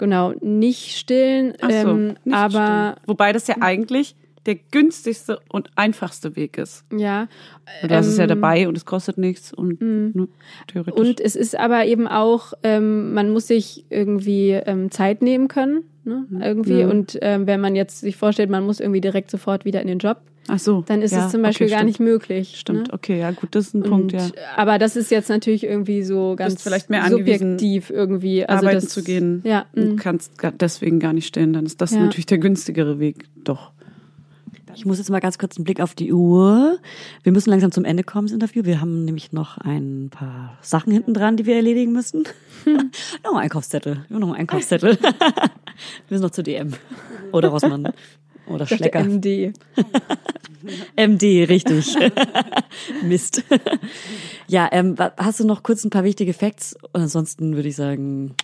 genau 0.00 0.32
nicht 0.40 0.96
stillen. 0.96 1.54
So, 1.60 1.68
ähm, 1.68 2.16
nicht 2.24 2.34
aber 2.36 2.94
stimmt. 2.96 3.08
Wobei 3.08 3.32
das 3.32 3.46
ja 3.46 3.56
eigentlich 3.60 4.16
der 4.46 4.56
günstigste 4.70 5.38
und 5.50 5.70
einfachste 5.76 6.34
Weg 6.36 6.56
ist. 6.58 6.84
ja. 6.96 7.28
Und 7.82 7.90
das 7.90 8.06
ist 8.06 8.16
ja 8.16 8.24
ähm, 8.24 8.28
dabei 8.30 8.66
und 8.68 8.76
es 8.76 8.84
kostet 8.84 9.16
nichts 9.18 9.52
und 9.52 9.80
ne, 9.80 10.28
theoretisch. 10.66 10.98
Und 10.98 11.20
es 11.20 11.36
ist 11.36 11.56
aber 11.56 11.84
eben 11.86 12.08
auch, 12.08 12.52
ähm, 12.62 13.12
man 13.14 13.30
muss 13.30 13.46
sich 13.46 13.84
irgendwie 13.90 14.50
ähm, 14.50 14.90
Zeit 14.90 15.22
nehmen 15.22 15.46
können, 15.48 15.84
ne? 16.04 16.26
irgendwie. 16.40 16.82
Mhm. 16.84 16.90
Und 16.90 17.18
ähm, 17.22 17.46
wenn 17.46 17.60
man 17.60 17.76
jetzt 17.76 18.00
sich 18.00 18.16
vorstellt, 18.16 18.50
man 18.50 18.64
muss 18.64 18.80
irgendwie 18.80 19.00
direkt 19.00 19.30
sofort 19.30 19.64
wieder 19.64 19.80
in 19.82 19.86
den 19.88 19.98
Job, 19.98 20.20
Ach 20.48 20.58
so, 20.58 20.82
dann 20.86 21.00
ist 21.02 21.12
ja, 21.12 21.26
es 21.26 21.32
zum 21.32 21.42
Beispiel 21.42 21.66
okay, 21.66 21.70
gar 21.72 21.78
stimmt. 21.80 21.88
nicht 21.90 22.00
möglich. 22.00 22.56
Stimmt, 22.58 22.88
Ne? 22.88 22.94
okay, 22.94 23.20
ja 23.20 23.30
gut, 23.30 23.54
das 23.54 23.68
ist 23.68 23.74
ein 23.74 23.82
Und, 23.82 23.90
Punkt, 23.90 24.12
ja. 24.12 24.26
Aber 24.56 24.78
das 24.78 24.96
ist 24.96 25.10
jetzt 25.12 25.28
natürlich 25.28 25.62
irgendwie 25.62 26.02
so 26.02 26.34
ganz 26.34 26.60
vielleicht 26.62 26.90
mehr 26.90 27.08
subjektiv 27.08 27.90
irgendwie. 27.90 28.44
Also 28.46 28.66
Arbeiten 28.66 28.80
das, 28.84 28.92
zu 28.92 29.04
gehen. 29.04 29.42
Ja, 29.44 29.66
Du 29.74 29.92
mm. 29.92 29.96
kannst 29.96 30.32
deswegen 30.58 30.98
gar 30.98 31.12
nicht 31.12 31.26
stellen, 31.26 31.52
dann 31.52 31.66
ist 31.66 31.80
das 31.80 31.92
Ja. 31.92 32.00
natürlich 32.00 32.26
der 32.26 32.38
günstigere 32.38 32.98
Weg. 32.98 33.26
Doch. 33.44 33.70
Ich 34.74 34.86
muss 34.86 34.98
jetzt 34.98 35.10
mal 35.10 35.20
ganz 35.20 35.38
kurz 35.38 35.56
einen 35.56 35.64
Blick 35.64 35.80
auf 35.80 35.94
die 35.94 36.12
Uhr. 36.12 36.78
Wir 37.22 37.32
müssen 37.32 37.50
langsam 37.50 37.72
zum 37.72 37.84
Ende 37.84 38.02
kommen, 38.02 38.26
das 38.26 38.34
Interview. 38.34 38.64
Wir 38.64 38.80
haben 38.80 39.04
nämlich 39.04 39.32
noch 39.32 39.58
ein 39.58 40.08
paar 40.10 40.58
Sachen 40.62 40.92
hinten 40.92 41.14
dran, 41.14 41.36
die 41.36 41.46
wir 41.46 41.56
erledigen 41.56 41.92
müssen. 41.92 42.24
noch 43.24 43.34
ein 43.34 43.42
Einkaufszettel. 43.42 44.04
Noch 44.08 44.20
einen 44.20 44.34
Einkaufszettel. 44.34 44.98
wir 45.00 45.50
müssen 46.08 46.22
noch 46.22 46.30
zu 46.30 46.42
DM. 46.42 46.72
Oder 47.32 47.48
Rossmann. 47.48 47.92
Oder 48.46 48.58
dachte, 48.58 48.76
Schlecker. 48.76 49.04
MD. 49.04 49.52
MD, 50.96 51.48
richtig. 51.48 51.96
Mist. 53.02 53.44
ja, 54.46 54.68
ähm, 54.72 54.96
hast 55.16 55.40
du 55.40 55.46
noch 55.46 55.62
kurz 55.62 55.84
ein 55.84 55.90
paar 55.90 56.04
wichtige 56.04 56.34
Facts? 56.34 56.76
Und 56.92 57.02
ansonsten 57.02 57.56
würde 57.56 57.68
ich 57.68 57.76
sagen, 57.76 58.34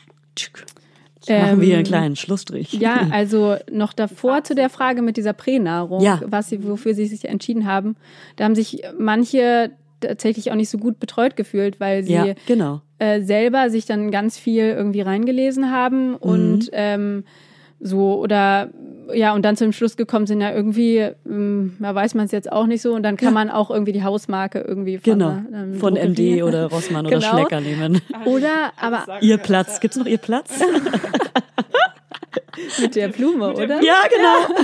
machen 1.29 1.61
wir 1.61 1.69
Ähm, 1.69 1.75
einen 1.77 1.85
kleinen 1.85 2.17
Schlussstrich. 2.17 2.73
Ja, 2.75 3.07
also 3.11 3.57
noch 3.71 3.93
davor 3.93 4.45
zu 4.45 4.55
der 4.55 4.69
Frage 4.71 5.03
mit 5.03 5.17
dieser 5.17 5.33
Pränahrung, 5.33 6.01
Ja. 6.03 6.21
was 6.27 6.49
sie, 6.49 6.65
wofür 6.67 6.95
sie 6.95 7.07
sich 7.07 7.25
entschieden 7.27 7.67
haben. 7.67 7.97
Da 8.37 8.45
haben 8.45 8.55
sich 8.55 8.83
manche 8.99 9.71
tatsächlich 10.01 10.51
auch 10.51 10.57
nicht 10.57 10.69
so 10.69 10.79
gut 10.79 11.01
betreut 11.01 11.37
gefühlt, 11.37 11.81
weil 11.81 12.03
sie 12.05 12.13
ja, 12.13 12.35
genau. 12.47 12.83
äh, 12.99 13.23
selber 13.23 13.71
sich 13.71 13.87
dann 13.87 14.11
ganz 14.11 14.39
viel 14.39 14.65
irgendwie 14.65 15.01
reingelesen 15.01 15.71
haben 15.71 16.11
Mhm. 16.11 16.17
und 16.17 16.69
ähm, 16.73 17.25
so 17.81 18.19
oder 18.21 18.71
ja 19.15 19.35
und 19.35 19.45
dann 19.45 19.57
zum 19.57 19.73
Schluss 19.73 19.97
gekommen 19.97 20.27
sind 20.27 20.41
ja 20.41 20.53
irgendwie 20.53 20.99
ähm, 21.29 21.77
ja, 21.81 21.95
weiß 21.95 22.15
man 22.15 22.27
es 22.27 22.33
jetzt 22.33 22.51
auch 22.51 22.67
nicht 22.67 22.83
so 22.83 22.95
und 22.95 23.03
dann 23.03 23.17
kann 23.17 23.29
Ja. 23.29 23.33
man 23.35 23.51
auch 23.51 23.71
irgendwie 23.71 23.93
die 23.93 24.03
Hausmarke 24.03 24.61
irgendwie 24.61 24.99
von, 24.99 25.13
Genau. 25.19 25.31
äh, 25.31 25.63
ähm, 25.63 25.75
Von 25.75 25.97
MD 25.97 26.43
oder 26.43 26.67
Rossmann 26.67 27.07
oder 27.07 27.19
Genau. 27.19 27.31
Schlecker 27.33 27.61
nehmen. 27.61 28.01
oder 28.25 28.73
aber 28.81 29.05
Ihr 29.21 29.39
Platz. 29.39 29.81
Gibt's 29.81 29.97
noch 29.97 30.07
Ihr 30.07 30.19
Platz? 30.19 30.61
mit 32.81 32.97
der 32.97 33.09
Blume 33.09 33.53
oder 33.55 33.83
ja, 33.83 33.97
genau. 34.09 34.61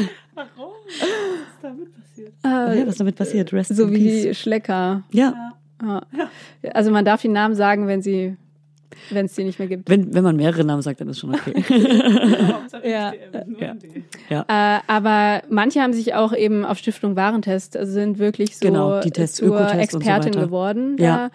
Äh, 2.44 2.80
Ja, 2.80 2.86
was 2.86 2.96
damit 2.96 3.16
passiert? 3.16 3.52
Rest 3.52 3.74
so 3.76 3.84
in 3.84 3.92
wie 3.92 4.34
Schlecker 4.34 5.02
Ja, 5.12 5.52
Ja. 5.82 6.02
Also 6.72 6.90
man 6.90 7.04
darf 7.04 7.22
die 7.22 7.28
Namen 7.28 7.54
sagen, 7.54 7.86
wenn 7.86 8.02
sie, 8.02 8.36
wenn 9.10 9.26
es 9.26 9.34
die 9.34 9.44
nicht 9.44 9.58
mehr 9.58 9.68
gibt. 9.68 9.88
wenn, 9.88 10.12
wenn 10.14 10.24
man 10.24 10.36
mehrere 10.36 10.64
Namen 10.64 10.82
sagt, 10.82 11.00
dann 11.00 11.08
ist 11.08 11.18
schon 11.20 11.34
okay. 11.34 11.64
Ja. 12.84 13.12
ja. 14.28 14.44
Äh, 14.48 14.80
aber 14.86 15.42
manche 15.48 15.80
haben 15.80 15.92
sich 15.92 16.14
auch 16.14 16.32
eben 16.34 16.64
auf 16.64 16.78
Stiftung 16.78 17.16
Warentest, 17.16 17.76
also 17.76 17.92
sind 17.92 18.18
wirklich 18.18 18.56
so 18.56 18.66
Genau, 18.66 19.00
die 19.00 19.10
Tests, 19.10 19.36
zur 19.38 19.48
so 19.48 19.78
Expertin 19.78 20.34
weiter. 20.34 20.40
geworden. 20.46 20.96
Ja. 20.98 21.28
Da. 21.28 21.30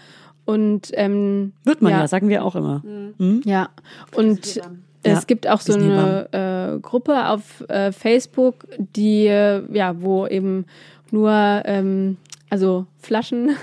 Und 0.52 0.92
ähm, 0.94 1.54
Wird 1.64 1.82
man 1.82 1.92
ja. 1.92 2.00
Ja. 2.00 2.08
sagen 2.08 2.30
wir 2.30 2.44
auch 2.46 2.56
immer. 2.56 2.82
Hm? 3.18 3.42
ja, 3.46 3.70
und 4.16 4.56
Ja. 4.56 4.64
es 5.04 5.28
gibt 5.28 5.48
auch 5.48 5.60
so 5.62 5.74
eine 5.74 6.76
äh, 6.76 6.80
Gruppe 6.80 7.28
auf 7.30 7.64
äh, 7.70 7.92
Facebook, 7.92 8.66
die 8.78 9.28
äh, 9.28 9.62
ja, 9.74 10.02
wo 10.02 10.26
eben 10.28 10.66
nur 11.12 11.32
ähm, 11.66 12.18
also 12.50 12.86
Flaschen 12.98 13.50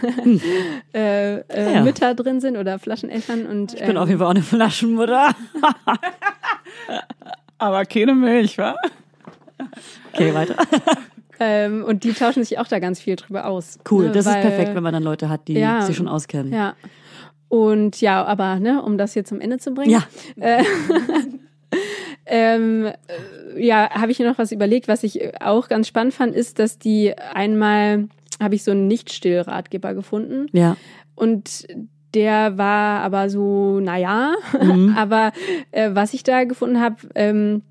äh, 0.95 1.39
äh, 1.39 1.45
Hm. 1.69 1.75
Ja. 1.75 1.83
Mütter 1.83 2.15
drin 2.15 2.41
sind 2.41 2.57
oder 2.57 2.79
Flascheneltern 2.79 3.47
und 3.47 3.75
Ich 3.75 3.85
bin 3.85 3.97
auf 3.97 4.09
jeden 4.09 4.19
Fall 4.19 4.29
auch 4.29 4.35
eine 4.35 4.43
Flaschenmutter. 4.43 5.31
Aber 7.59 7.85
keine 7.85 8.15
Milch, 8.15 8.59
wa? 8.59 8.77
Okay, 10.13 10.35
weiter. 10.35 10.57
Ähm, 11.41 11.85
und 11.85 12.05
die 12.05 12.13
tauschen 12.13 12.45
sich 12.45 12.61
auch 12.61 12.69
da 12.69 12.79
ganz 12.79 13.01
viel 13.01 13.17
drüber 13.17 13.47
aus. 13.47 13.81
Cool, 13.91 14.07
ne, 14.07 14.13
das 14.13 14.25
weil- 14.25 14.37
ist 14.37 14.41
perfekt, 14.43 14.75
wenn 14.77 14.85
man 14.85 14.93
dann 14.95 15.03
Leute 15.03 15.29
hat, 15.29 15.49
die 15.49 15.55
Ja. 15.55 15.83
sich 15.83 15.97
schon 15.97 16.07
auskennen. 16.07 16.53
Ja. 16.53 16.75
Und 17.49 18.01
ja, 18.01 18.25
aber 18.25 18.61
ne, 18.61 18.81
um 18.81 18.97
das 18.99 19.15
hier 19.15 19.25
zum 19.25 19.41
Ende 19.41 19.59
zu 19.59 19.75
bringen. 19.75 19.91
Ja. 19.91 20.05
Äh, 20.41 20.63
ähm, 22.27 22.87
äh, 22.87 23.67
ja, 23.67 23.91
habe 23.91 24.13
ich 24.13 24.21
mir 24.21 24.29
noch 24.29 24.39
was 24.39 24.53
überlegt, 24.53 24.87
was 24.87 25.03
ich 25.03 25.41
auch 25.43 25.67
ganz 25.69 25.89
spannend 25.89 26.15
fand, 26.15 26.37
ist, 26.37 26.61
dass 26.61 26.79
die 26.79 27.13
einmal 27.19 28.07
habe 28.43 28.55
ich 28.55 28.65
so 28.65 28.71
einen 28.73 28.87
Nicht-Still-Ratgeber 28.89 29.95
gefunden 29.95 30.47
Ja. 30.53 30.77
und 31.15 31.67
der 32.15 32.57
war 32.59 33.01
aber 33.03 33.29
so, 33.29 33.81
naja, 33.81 34.35
Mhm. 34.61 34.95
aber 34.97 35.33
äh, 35.73 35.91
was 35.93 36.15
ich 36.15 36.23
da 36.23 36.45
gefunden 36.45 36.81
habe, 36.81 36.97
ähm, 37.15 37.63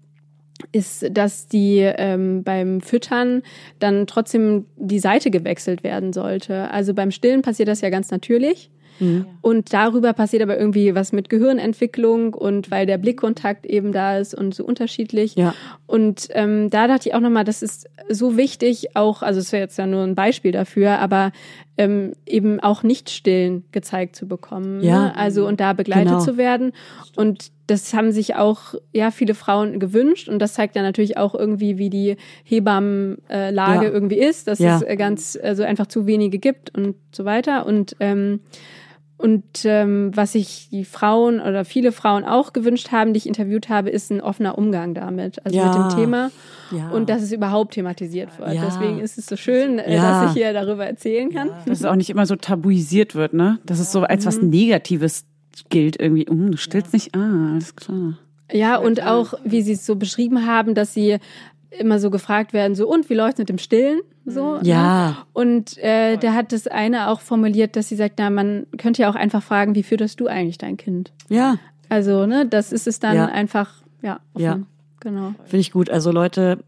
ist, 0.72 1.06
dass 1.12 1.48
die 1.48 1.80
ähm, 1.80 2.44
beim 2.44 2.80
Füttern 2.82 3.42
dann 3.80 4.08
trotzdem 4.08 4.66
die 4.78 5.00
Seite 5.00 5.30
gewechselt 5.32 5.84
werden 5.84 6.14
sollte. 6.14 6.70
Also 6.72 6.94
beim 6.94 7.12
Stillen 7.12 7.42
passiert 7.42 7.68
das 7.68 7.82
ja 7.82 7.90
ganz 7.90 8.12
natürlich. 8.12 8.70
Mhm. 9.00 9.26
Und 9.42 9.74
darüber 9.74 10.14
passiert 10.14 10.42
aber 10.44 10.58
irgendwie 10.58 10.96
was 10.96 11.12
mit 11.12 11.30
Gehirnentwicklung 11.30 12.34
und 12.34 12.72
weil 12.72 12.86
der 12.86 12.98
Blickkontakt 12.98 13.66
eben 13.66 13.92
da 13.92 14.18
ist 14.18 14.34
und 14.36 14.54
so 14.54 14.64
unterschiedlich. 14.64 15.36
Ja. 15.36 15.54
Und 15.88 16.28
ähm, 16.32 16.70
da 16.70 16.88
dachte 16.88 17.10
ich 17.10 17.16
auch 17.16 17.20
nochmal, 17.20 17.44
das 17.44 17.62
ist 17.62 17.90
so 18.10 18.38
wichtig, 18.38 18.96
auch, 18.96 19.22
also 19.22 19.40
es 19.40 19.52
wäre 19.52 19.64
jetzt 19.64 19.78
ja 19.78 19.86
nur 19.88 20.04
ein 20.04 20.16
Beispiel 20.16 20.52
dafür, 20.52 21.00
aber 21.00 21.32
ähm, 21.78 22.14
eben 22.28 22.60
auch 22.60 22.84
nicht 22.84 23.10
stillen 23.10 23.64
gezeigt 23.72 24.16
zu 24.16 24.28
bekommen. 24.28 24.82
Ja. 24.84 25.06
Ne? 25.06 25.16
Also 25.18 25.48
und 25.48 25.60
da 25.60 25.74
begleitet 25.74 26.10
Genau. 26.10 26.20
zu 26.24 26.38
werden. 26.38 26.72
Und 27.16 27.52
das 27.68 27.94
haben 27.94 28.12
sich 28.12 28.36
auch 28.36 28.76
ja 28.92 29.10
viele 29.10 29.34
Frauen 29.34 29.80
gewünscht 29.80 30.28
und 30.30 30.40
das 30.40 30.54
zeigt 30.54 30.76
ja 30.76 30.82
natürlich 30.82 31.18
auch 31.18 31.34
irgendwie, 31.34 31.78
wie 31.78 31.90
die 31.90 32.18
Hebammenlage 32.44 33.86
äh, 33.86 33.88
Ja. 33.88 33.92
irgendwie 33.92 34.20
ist, 34.20 34.48
dass 34.48 34.60
Ja. 34.60 34.76
es 34.78 34.82
äh, 34.84 34.96
ganz 34.98 35.38
also 35.42 35.64
einfach 35.64 35.88
zu 35.88 36.06
wenige 36.06 36.40
gibt 36.40 36.76
und 36.78 36.96
so 37.12 37.26
weiter. 37.26 37.66
Und 37.66 37.96
ähm, 38.00 38.42
und 39.18 39.44
ähm, 39.64 40.12
was 40.14 40.34
sich 40.34 40.68
die 40.72 40.84
Frauen 40.86 41.40
oder 41.40 41.64
viele 41.66 41.92
Frauen 41.92 42.26
auch 42.26 42.52
gewünscht 42.54 42.92
haben, 42.92 43.14
die 43.14 43.20
ich 43.20 43.28
interviewt 43.28 43.70
habe, 43.70 43.90
ist 43.90 44.12
ein 44.12 44.20
offener 44.22 44.58
Umgang 44.58 44.94
damit, 44.94 45.46
also 45.46 45.58
Ja. 45.58 45.68
mit 45.68 45.76
dem 45.76 45.98
Thema. 45.98 46.32
Ja. 46.72 46.90
Und 46.90 47.10
dass 47.10 47.22
es 47.22 47.32
überhaupt 47.32 47.76
thematisiert 47.76 48.38
wird. 48.40 48.54
Ja. 48.54 48.64
Deswegen 48.66 49.00
ist 49.00 49.18
es 49.18 49.28
so 49.28 49.36
schön, 49.36 49.80
äh, 49.80 49.96
dass 49.96 50.30
ich 50.32 50.42
hier 50.42 50.52
darüber 50.54 50.86
erzählen 50.86 51.30
kann. 51.32 51.50
Dass 51.66 51.80
es 51.80 51.86
auch 51.86 51.96
nicht 51.96 52.10
immer 52.10 52.26
so 52.26 52.36
tabuisiert 52.36 53.16
wird, 53.16 53.34
ne? 53.34 53.60
Dass 53.66 53.80
es 53.80 53.92
so 53.92 54.02
als 54.02 54.26
was 54.26 54.42
Mhm. 54.42 54.50
Negatives 54.50 55.26
gilt 55.70 56.00
irgendwie. 56.02 56.28
Um, 56.28 56.52
du 56.52 56.58
stillst 56.58 56.94
nicht, 56.94 57.16
ah, 57.16 57.52
alles 57.54 57.76
klar. 57.76 58.18
Ja, 58.52 58.78
und 58.78 59.04
auch, 59.04 59.36
wie 59.46 59.62
Sie 59.62 59.72
es 59.74 59.86
so 59.86 59.96
beschrieben 59.96 60.46
haben, 60.46 60.74
dass 60.76 60.94
Sie 60.94 61.18
immer 61.80 62.00
so 62.00 62.10
gefragt 62.10 62.54
werden, 62.54 62.76
so, 62.76 62.88
und 62.88 63.10
wie 63.10 63.14
läuft 63.16 63.38
mit 63.40 63.50
dem 63.50 63.58
Stillen? 63.58 64.02
So, 64.26 64.60
Ja. 64.62 65.10
Ne? 65.10 65.16
Und 65.34 65.78
äh, 65.80 66.18
der 66.18 66.34
hat 66.34 66.52
das 66.54 66.68
eine 66.68 67.10
auch 67.10 67.20
formuliert, 67.22 67.76
dass 67.76 67.90
sie 67.90 67.96
sagt, 67.96 68.16
na, 68.20 68.30
man 68.30 68.66
könnte 68.78 69.02
ja 69.02 69.10
auch 69.10 69.16
einfach 69.16 69.44
fragen, 69.44 69.76
wie 69.76 69.84
fütterst 69.84 70.20
du 70.20 70.28
eigentlich 70.28 70.58
dein 70.58 70.78
Kind? 70.78 71.12
Ja, 71.30 71.58
Also, 71.90 72.26
ne, 72.26 72.46
das 72.48 72.72
ist 72.72 72.88
es 72.88 73.00
dann 73.00 73.16
Ja. 73.16 73.26
einfach, 73.26 73.74
ja, 74.02 74.20
offen. 74.34 74.44
Ja. 74.44 74.60
Genau. 75.02 75.34
finde 75.44 75.60
ich 75.60 75.72
gut. 75.72 75.90
Also 75.90 76.12
Leute, 76.12 76.60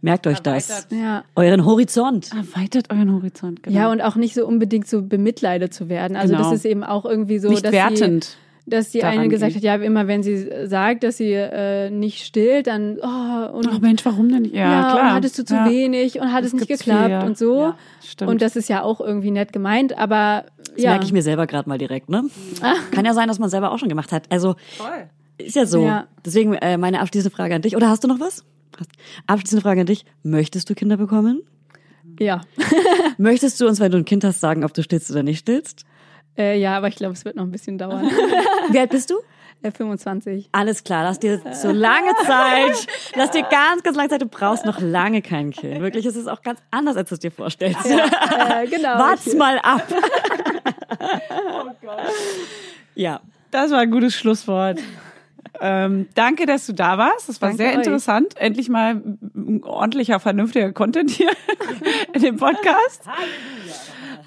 merkt 0.00 0.26
euch 0.26 0.40
das. 0.40 0.88
Ja. 0.90 1.24
Euren 1.36 1.66
Horizont. 1.66 2.30
Erweitert 2.32 2.90
euren 2.90 3.12
Horizont. 3.12 3.62
Genau. 3.62 3.76
Ja, 3.78 3.90
und 3.90 4.00
auch 4.00 4.16
nicht 4.16 4.34
so 4.34 4.46
unbedingt 4.46 4.88
so 4.88 5.02
bemitleidet 5.02 5.74
zu 5.74 5.88
werden. 5.90 6.16
Also 6.16 6.34
Genau. 6.34 6.48
das 6.48 6.58
ist 6.60 6.64
eben 6.64 6.82
auch 6.82 7.04
irgendwie 7.04 7.38
so, 7.38 7.50
nicht 7.50 7.64
dass 7.64 7.72
wertend. 7.72 8.24
sie, 8.24 8.36
dass 8.66 8.90
die 8.90 9.02
eine 9.02 9.28
gesagt 9.28 9.52
gehen. 9.52 9.70
hat, 9.70 9.80
ja, 9.80 9.86
immer 9.86 10.06
wenn 10.06 10.22
sie 10.22 10.48
sagt, 10.66 11.02
dass 11.02 11.16
sie 11.16 11.32
äh, 11.32 11.90
nicht 11.90 12.24
stillt, 12.24 12.66
dann 12.66 12.98
oh, 13.02 13.56
und 13.56 13.68
Ach 13.70 13.80
Mensch, 13.80 14.04
warum 14.04 14.28
denn 14.28 14.42
nicht? 14.42 14.54
Ja, 14.54 14.60
ja, 14.60 14.90
klar. 14.92 15.02
und 15.02 15.12
hattest 15.14 15.38
du 15.38 15.44
zu 15.44 15.54
ja. 15.54 15.68
wenig 15.68 16.20
und 16.20 16.32
hat 16.32 16.44
Das 16.44 16.52
es 16.52 16.54
nicht 16.54 16.68
geklappt 16.68 17.04
viel, 17.04 17.10
ja. 17.10 17.22
und 17.24 17.38
so. 17.38 17.60
Ja, 17.60 17.76
stimmt. 18.04 18.30
und 18.30 18.42
das 18.42 18.56
ist 18.56 18.68
ja 18.68 18.82
auch 18.82 19.00
irgendwie 19.00 19.30
nett 19.30 19.52
gemeint, 19.52 19.96
aber 19.96 20.44
Das 20.74 20.84
ja. 20.84 20.90
merke 20.90 21.04
ich 21.04 21.12
mir 21.12 21.22
selber 21.22 21.46
gerade 21.46 21.68
mal 21.68 21.78
direkt, 21.78 22.08
ne? 22.08 22.24
Kann 22.90 23.04
ja 23.04 23.14
sein, 23.14 23.28
dass 23.28 23.38
man 23.38 23.50
selber 23.50 23.72
auch 23.72 23.78
schon 23.78 23.88
gemacht 23.88 24.12
hat. 24.12 24.24
Also 24.30 24.56
ist 25.38 25.56
ja 25.56 25.66
so. 25.66 25.84
Ja. 25.84 26.06
Deswegen 26.24 26.54
äh, 26.54 26.76
meine 26.76 27.00
abschließende 27.00 27.34
Frage 27.34 27.54
an 27.54 27.62
dich. 27.62 27.76
Oder 27.76 27.88
hast 27.88 28.04
du 28.04 28.08
noch 28.08 28.20
was? 28.20 28.44
Abschließende 29.26 29.62
Frage 29.62 29.80
an 29.80 29.86
dich. 29.86 30.04
Möchtest 30.22 30.70
du 30.70 30.74
Kinder 30.74 30.96
bekommen? 30.96 31.42
Ja. 32.18 32.42
Möchtest 33.18 33.60
du 33.60 33.66
uns, 33.66 33.80
wenn 33.80 33.92
du 33.92 33.98
ein 33.98 34.04
Kind 34.04 34.24
hast, 34.24 34.40
sagen, 34.40 34.64
ob 34.64 34.74
du 34.74 34.82
stillst 34.82 35.10
oder 35.10 35.22
nicht 35.22 35.40
stillst? 35.40 35.84
Äh, 36.40 36.58
ja, 36.58 36.76
aber 36.76 36.88
ich 36.88 36.96
glaube, 36.96 37.12
es 37.12 37.24
wird 37.24 37.36
noch 37.36 37.44
ein 37.44 37.50
bisschen 37.50 37.76
dauern. 37.76 38.04
Wie 38.70 38.78
alt 38.78 38.90
bist 38.90 39.10
du? 39.10 39.16
äh, 39.62 39.70
25. 39.70 40.48
Alles 40.52 40.84
klar, 40.84 41.04
lass 41.04 41.18
dir 41.18 41.40
so 41.52 41.70
lange 41.70 42.14
Zeit. 42.26 42.86
Lass 43.14 43.30
dir 43.30 43.42
ganz, 43.42 43.82
ganz 43.82 43.96
lange 43.96 44.08
Zeit. 44.08 44.22
Du 44.22 44.26
brauchst 44.26 44.64
noch 44.64 44.80
lange 44.80 45.20
kein 45.20 45.50
Kind. 45.50 45.80
Wirklich, 45.80 46.06
es 46.06 46.16
ist 46.16 46.28
auch 46.28 46.42
ganz 46.42 46.60
anders, 46.70 46.96
als 46.96 47.10
du 47.10 47.14
es 47.16 47.20
dir 47.20 47.30
vorstellst. 47.30 47.84
Äh, 47.84 48.66
genau. 48.68 48.98
Wart's 48.98 49.34
mal 49.34 49.58
ab. 49.58 49.86
Ja. 52.94 53.20
Das 53.50 53.70
war 53.70 53.78
ein 53.78 53.90
gutes 53.90 54.14
Schlusswort. 54.14 54.78
Ähm, 55.60 56.08
danke, 56.14 56.46
dass 56.46 56.66
du 56.66 56.72
da 56.72 56.98
warst. 56.98 57.28
Das 57.28 57.40
war 57.40 57.48
Danke 57.48 57.62
sehr 57.62 57.72
euch. 57.72 57.76
interessant. 57.78 58.36
Endlich 58.36 58.68
mal 58.68 58.94
ein 58.94 59.62
ordentlicher, 59.64 60.20
vernünftiger 60.20 60.72
Content 60.72 61.10
hier 61.10 61.30
in 62.12 62.22
dem 62.22 62.36
Podcast. 62.36 63.02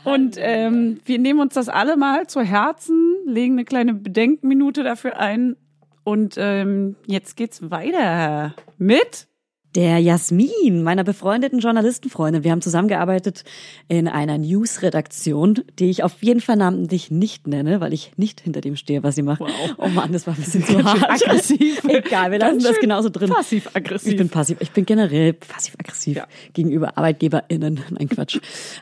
Und 0.03 0.35
ähm, 0.37 0.99
wir 1.05 1.19
nehmen 1.19 1.39
uns 1.39 1.53
das 1.53 1.69
alle 1.69 1.97
mal 1.97 2.27
zu 2.27 2.41
Herzen, 2.41 3.15
legen 3.25 3.53
eine 3.53 3.65
kleine 3.65 3.93
Bedenkminute 3.93 4.83
dafür 4.83 5.17
ein. 5.19 5.55
Und 6.03 6.35
ähm, 6.37 6.95
jetzt 7.05 7.37
geht's 7.37 7.71
weiter 7.71 8.53
mit 8.77 9.27
Der 9.75 9.97
Jasmin, 9.97 10.83
meiner 10.83 11.03
befreundeten 11.03 11.57
Journalistenfreundin. 11.57 12.43
Wir 12.43 12.51
haben 12.51 12.61
zusammengearbeitet 12.61 13.43
in 13.87 14.07
einer 14.07 14.37
News-Redaktion, 14.37 15.61
die 15.79 15.89
ich 15.89 16.03
auf 16.03 16.21
jeden 16.21 16.41
Fall 16.41 16.57
namentlich 16.57 17.09
nicht 17.09 17.47
nenne, 17.47 17.81
weil 17.81 17.91
ich 17.91 18.11
nicht 18.15 18.39
hinter 18.41 18.61
dem 18.61 18.75
stehe, 18.75 19.01
was 19.01 19.15
sie 19.15 19.23
macht. 19.23 19.41
Oh 19.77 19.87
Mann, 19.87 20.11
das 20.13 20.27
war 20.27 20.35
ein 20.35 20.39
bisschen 20.41 20.63
zu 20.63 20.83
hart. 20.83 21.09
aggressiv. 21.09 21.83
Egal, 21.87 22.29
wir 22.31 22.37
lassen 22.37 22.59
das 22.59 22.79
genauso 22.79 23.09
drin. 23.09 23.31
passiv-aggressiv. 23.31 24.11
Ich 24.11 24.17
bin 24.17 24.29
passiv. 24.29 24.57
Ich 24.59 24.69
bin 24.71 24.85
generell 24.85 25.33
passiv-aggressiv 25.33 26.17
Ja. 26.17 26.27
gegenüber 26.53 26.95
ArbeitgeberInnen. 26.95 27.81
Nein, 27.89 28.09
Quatsch. 28.09 28.39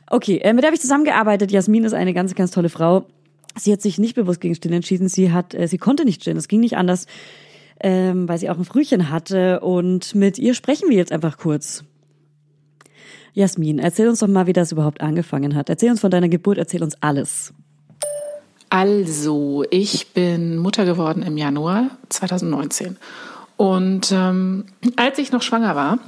Okay, 0.09 0.39
äh, 0.39 0.51
mit 0.51 0.63
der 0.63 0.67
habe 0.69 0.75
ich 0.75 0.81
zusammengearbeitet. 0.81 1.51
Jasmin 1.51 1.85
ist 1.85 1.93
eine 1.93 2.13
ganz, 2.13 2.35
ganz 2.35 2.51
tolle 2.51 2.67
Frau. 2.67 3.05
Sie 3.57 3.71
hat 3.71 3.81
sich 3.81 3.97
nicht 3.97 4.15
bewusst 4.15 4.41
gegen 4.41 4.55
Stillen 4.55 4.75
entschieden. 4.75 5.07
Sie 5.07 5.31
hat, 5.31 5.53
äh, 5.53 5.69
sie 5.69 5.77
konnte 5.77 6.03
nicht 6.03 6.21
stillen. 6.21 6.37
Es 6.37 6.49
ging 6.49 6.59
nicht 6.59 6.75
anders, 6.75 7.05
ähm, 7.81 8.27
weil 8.29 8.37
sie 8.37 8.49
auch 8.49 8.57
ein 8.57 8.65
Frühchen 8.65 9.09
hatte. 9.09 9.59
Und 9.59 10.15
mit 10.15 10.37
ihr 10.37 10.53
sprechen 10.53 10.89
wir 10.89 10.97
jetzt 10.97 11.11
einfach 11.11 11.37
kurz. 11.37 11.83
Jasmin, 13.33 13.79
erzähl 13.79 14.09
uns 14.09 14.19
doch 14.19 14.27
mal, 14.27 14.47
wie 14.47 14.53
das 14.53 14.71
überhaupt 14.71 15.01
angefangen 15.01 15.55
hat. 15.55 15.69
Erzähl 15.69 15.91
uns 15.91 16.01
von 16.01 16.11
deiner 16.11 16.29
Geburt, 16.29 16.57
erzähl 16.57 16.83
uns 16.83 16.95
alles. 17.01 17.53
Also, 18.69 19.65
ich 19.69 20.13
bin 20.13 20.57
Mutter 20.57 20.85
geworden 20.85 21.23
im 21.23 21.37
Januar 21.37 21.89
2019. 22.09 22.97
Und 23.57 24.11
ähm, 24.11 24.65
als 24.95 25.17
ich 25.19 25.31
noch 25.31 25.41
schwanger 25.41 25.75
war, 25.75 25.99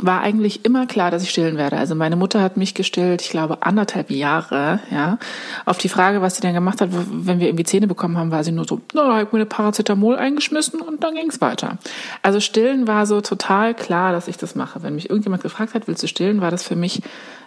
war 0.00 0.20
eigentlich 0.20 0.64
immer 0.64 0.86
klar, 0.86 1.10
dass 1.10 1.22
ich 1.22 1.30
stillen 1.30 1.56
werde. 1.56 1.76
Also 1.76 1.94
meine 1.94 2.16
Mutter 2.16 2.40
hat 2.40 2.56
mich 2.56 2.74
gestillt, 2.74 3.22
ich 3.22 3.30
glaube 3.30 3.62
anderthalb 3.62 4.10
Jahre, 4.10 4.80
ja. 4.90 5.18
Auf 5.64 5.78
die 5.78 5.88
Frage, 5.88 6.22
was 6.22 6.36
sie 6.36 6.40
denn 6.40 6.54
gemacht 6.54 6.80
hat, 6.80 6.90
wenn 6.92 7.40
wir 7.40 7.48
irgendwie 7.48 7.64
Zähne 7.64 7.86
bekommen 7.86 8.16
haben, 8.16 8.30
war 8.30 8.44
sie 8.44 8.52
nur 8.52 8.64
so, 8.64 8.80
na, 8.94 9.06
da 9.06 9.16
hab 9.16 9.26
ich 9.26 9.32
mir 9.32 9.38
eine 9.38 9.46
Paracetamol 9.46 10.16
eingeschmissen 10.16 10.80
und 10.80 11.02
dann 11.02 11.14
ging's 11.14 11.40
weiter. 11.40 11.78
Also 12.22 12.40
stillen 12.40 12.86
war 12.86 13.06
so 13.06 13.20
total 13.20 13.74
klar, 13.74 14.12
dass 14.12 14.28
ich 14.28 14.36
das 14.36 14.54
mache. 14.54 14.82
Wenn 14.82 14.94
mich 14.94 15.10
irgendjemand 15.10 15.42
gefragt 15.42 15.74
hat, 15.74 15.88
willst 15.88 16.02
du 16.02 16.08
stillen, 16.08 16.40
war 16.40 16.50
das 16.50 16.62
für 16.62 16.76
mich 16.76 17.02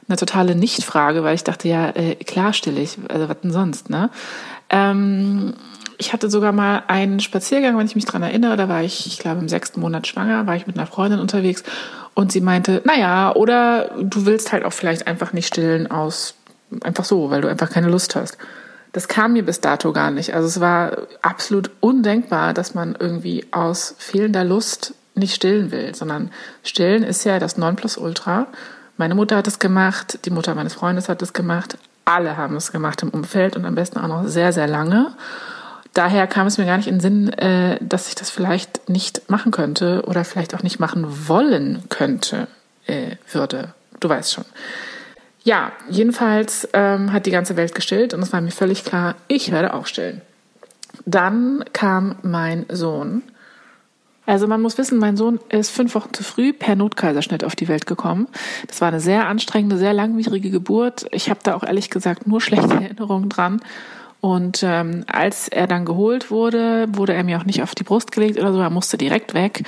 eine 0.07 0.17
totale 0.17 0.55
Nichtfrage, 0.55 1.23
weil 1.23 1.35
ich 1.35 1.43
dachte, 1.43 1.67
ja, 1.67 1.89
äh, 1.89 2.15
klar 2.15 2.53
still 2.53 2.77
ich, 2.77 2.97
also 3.09 3.29
was 3.29 3.39
denn 3.41 3.51
sonst, 3.51 3.89
ne? 3.89 4.09
Ähm, 4.69 5.53
ich 6.01 6.13
hatte 6.13 6.31
sogar 6.31 6.51
mal 6.51 6.81
einen 6.87 7.19
Spaziergang, 7.19 7.77
wenn 7.77 7.85
ich 7.85 7.93
mich 7.93 8.05
dran 8.05 8.23
erinnere, 8.23 8.57
da 8.57 8.67
war 8.67 8.81
ich, 8.81 9.05
ich 9.05 9.19
glaube, 9.19 9.39
im 9.39 9.47
sechsten 9.47 9.79
Monat 9.79 10.07
schwanger, 10.07 10.47
war 10.47 10.55
ich 10.55 10.65
mit 10.65 10.75
einer 10.75 10.87
Freundin 10.87 11.19
unterwegs 11.19 11.63
und 12.15 12.31
sie 12.31 12.41
meinte, 12.41 12.81
naja, 12.85 13.35
oder 13.35 13.91
du 14.01 14.25
willst 14.25 14.51
halt 14.51 14.65
auch 14.65 14.73
vielleicht 14.73 15.05
einfach 15.05 15.31
nicht 15.31 15.45
stillen 15.45 15.91
aus, 15.91 16.33
einfach 16.81 17.05
so, 17.05 17.29
weil 17.29 17.41
du 17.41 17.47
einfach 17.47 17.69
keine 17.69 17.87
Lust 17.87 18.15
hast. 18.15 18.39
Das 18.93 19.07
kam 19.07 19.33
mir 19.33 19.45
bis 19.45 19.61
dato 19.61 19.93
gar 19.93 20.09
nicht. 20.09 20.33
Also 20.33 20.47
es 20.47 20.59
war 20.59 20.97
absolut 21.21 21.69
undenkbar, 21.81 22.55
dass 22.55 22.73
man 22.73 22.97
irgendwie 22.99 23.45
aus 23.51 23.93
fehlender 23.99 24.43
Lust 24.43 24.95
nicht 25.13 25.35
stillen 25.35 25.69
will, 25.69 25.93
sondern 25.93 26.31
stillen 26.63 27.03
ist 27.03 27.23
ja 27.25 27.37
das 27.37 27.57
Nonplusultra. 27.57 28.47
Meine 28.97 29.13
Mutter 29.13 29.37
hat 29.37 29.47
es 29.47 29.59
gemacht, 29.59 30.25
die 30.25 30.31
Mutter 30.31 30.55
meines 30.55 30.73
Freundes 30.73 31.09
hat 31.09 31.21
es 31.21 31.33
gemacht, 31.33 31.77
alle 32.05 32.37
haben 32.37 32.55
es 32.55 32.71
gemacht 32.71 33.03
im 33.03 33.09
Umfeld 33.09 33.55
und 33.55 33.65
am 33.65 33.75
besten 33.75 33.99
auch 33.99 34.07
noch 34.07 34.25
sehr, 34.25 34.51
sehr 34.51 34.67
lange. 34.67 35.13
Daher 35.93 36.25
kam 36.27 36.47
es 36.47 36.57
mir 36.57 36.65
gar 36.65 36.77
nicht 36.77 36.87
in 36.87 36.95
den 36.95 37.01
Sinn, 37.01 37.33
äh, 37.33 37.77
dass 37.81 38.07
ich 38.07 38.15
das 38.15 38.29
vielleicht 38.29 38.89
nicht 38.89 39.29
machen 39.29 39.51
könnte 39.51 40.03
oder 40.07 40.23
vielleicht 40.23 40.55
auch 40.55 40.63
nicht 40.63 40.79
machen 40.79 41.27
wollen 41.27 41.83
könnte, 41.89 42.47
äh, 42.87 43.17
würde. 43.31 43.73
Du 43.99 44.07
weißt 44.07 44.33
schon. 44.33 44.45
Ja, 45.43 45.71
jedenfalls 45.89 46.67
ähm, 46.73 47.11
hat 47.11 47.25
die 47.25 47.31
ganze 47.31 47.57
Welt 47.57 47.75
gestillt 47.75 48.13
und 48.13 48.21
es 48.21 48.31
war 48.31 48.41
mir 48.41 48.51
völlig 48.51 48.85
klar, 48.85 49.15
ich 49.27 49.51
werde 49.51 49.73
auch 49.73 49.87
stillen. 49.87 50.21
Dann 51.05 51.65
kam 51.73 52.15
mein 52.21 52.65
Sohn. 52.69 53.23
Also 54.25 54.47
man 54.47 54.61
muss 54.61 54.77
wissen, 54.77 54.99
mein 54.99 55.17
Sohn 55.17 55.39
ist 55.49 55.71
fünf 55.71 55.95
Wochen 55.95 56.13
zu 56.13 56.23
früh 56.23 56.53
per 56.53 56.75
Notkaiserschnitt 56.75 57.43
auf 57.43 57.55
die 57.55 57.67
Welt 57.67 57.87
gekommen. 57.87 58.27
Das 58.67 58.79
war 58.81 58.89
eine 58.89 58.99
sehr 58.99 59.27
anstrengende, 59.27 59.77
sehr 59.77 59.93
langwierige 59.93 60.51
Geburt. 60.51 61.07
Ich 61.11 61.29
habe 61.29 61.39
da 61.43 61.55
auch 61.55 61.63
ehrlich 61.63 61.89
gesagt 61.89 62.27
nur 62.27 62.39
schlechte 62.39 62.73
Erinnerungen 62.81 63.29
dran. 63.29 63.61
Und 64.21 64.61
ähm, 64.63 65.03
als 65.07 65.47
er 65.47 65.65
dann 65.65 65.83
geholt 65.83 66.29
wurde, 66.29 66.87
wurde 66.91 67.13
er 67.13 67.23
mir 67.23 67.39
auch 67.39 67.45
nicht 67.45 67.63
auf 67.63 67.73
die 67.73 67.83
Brust 67.83 68.11
gelegt 68.11 68.39
oder 68.39 68.53
so, 68.53 68.59
er 68.59 68.69
musste 68.69 68.97
direkt 68.97 69.33
weg, 69.33 69.63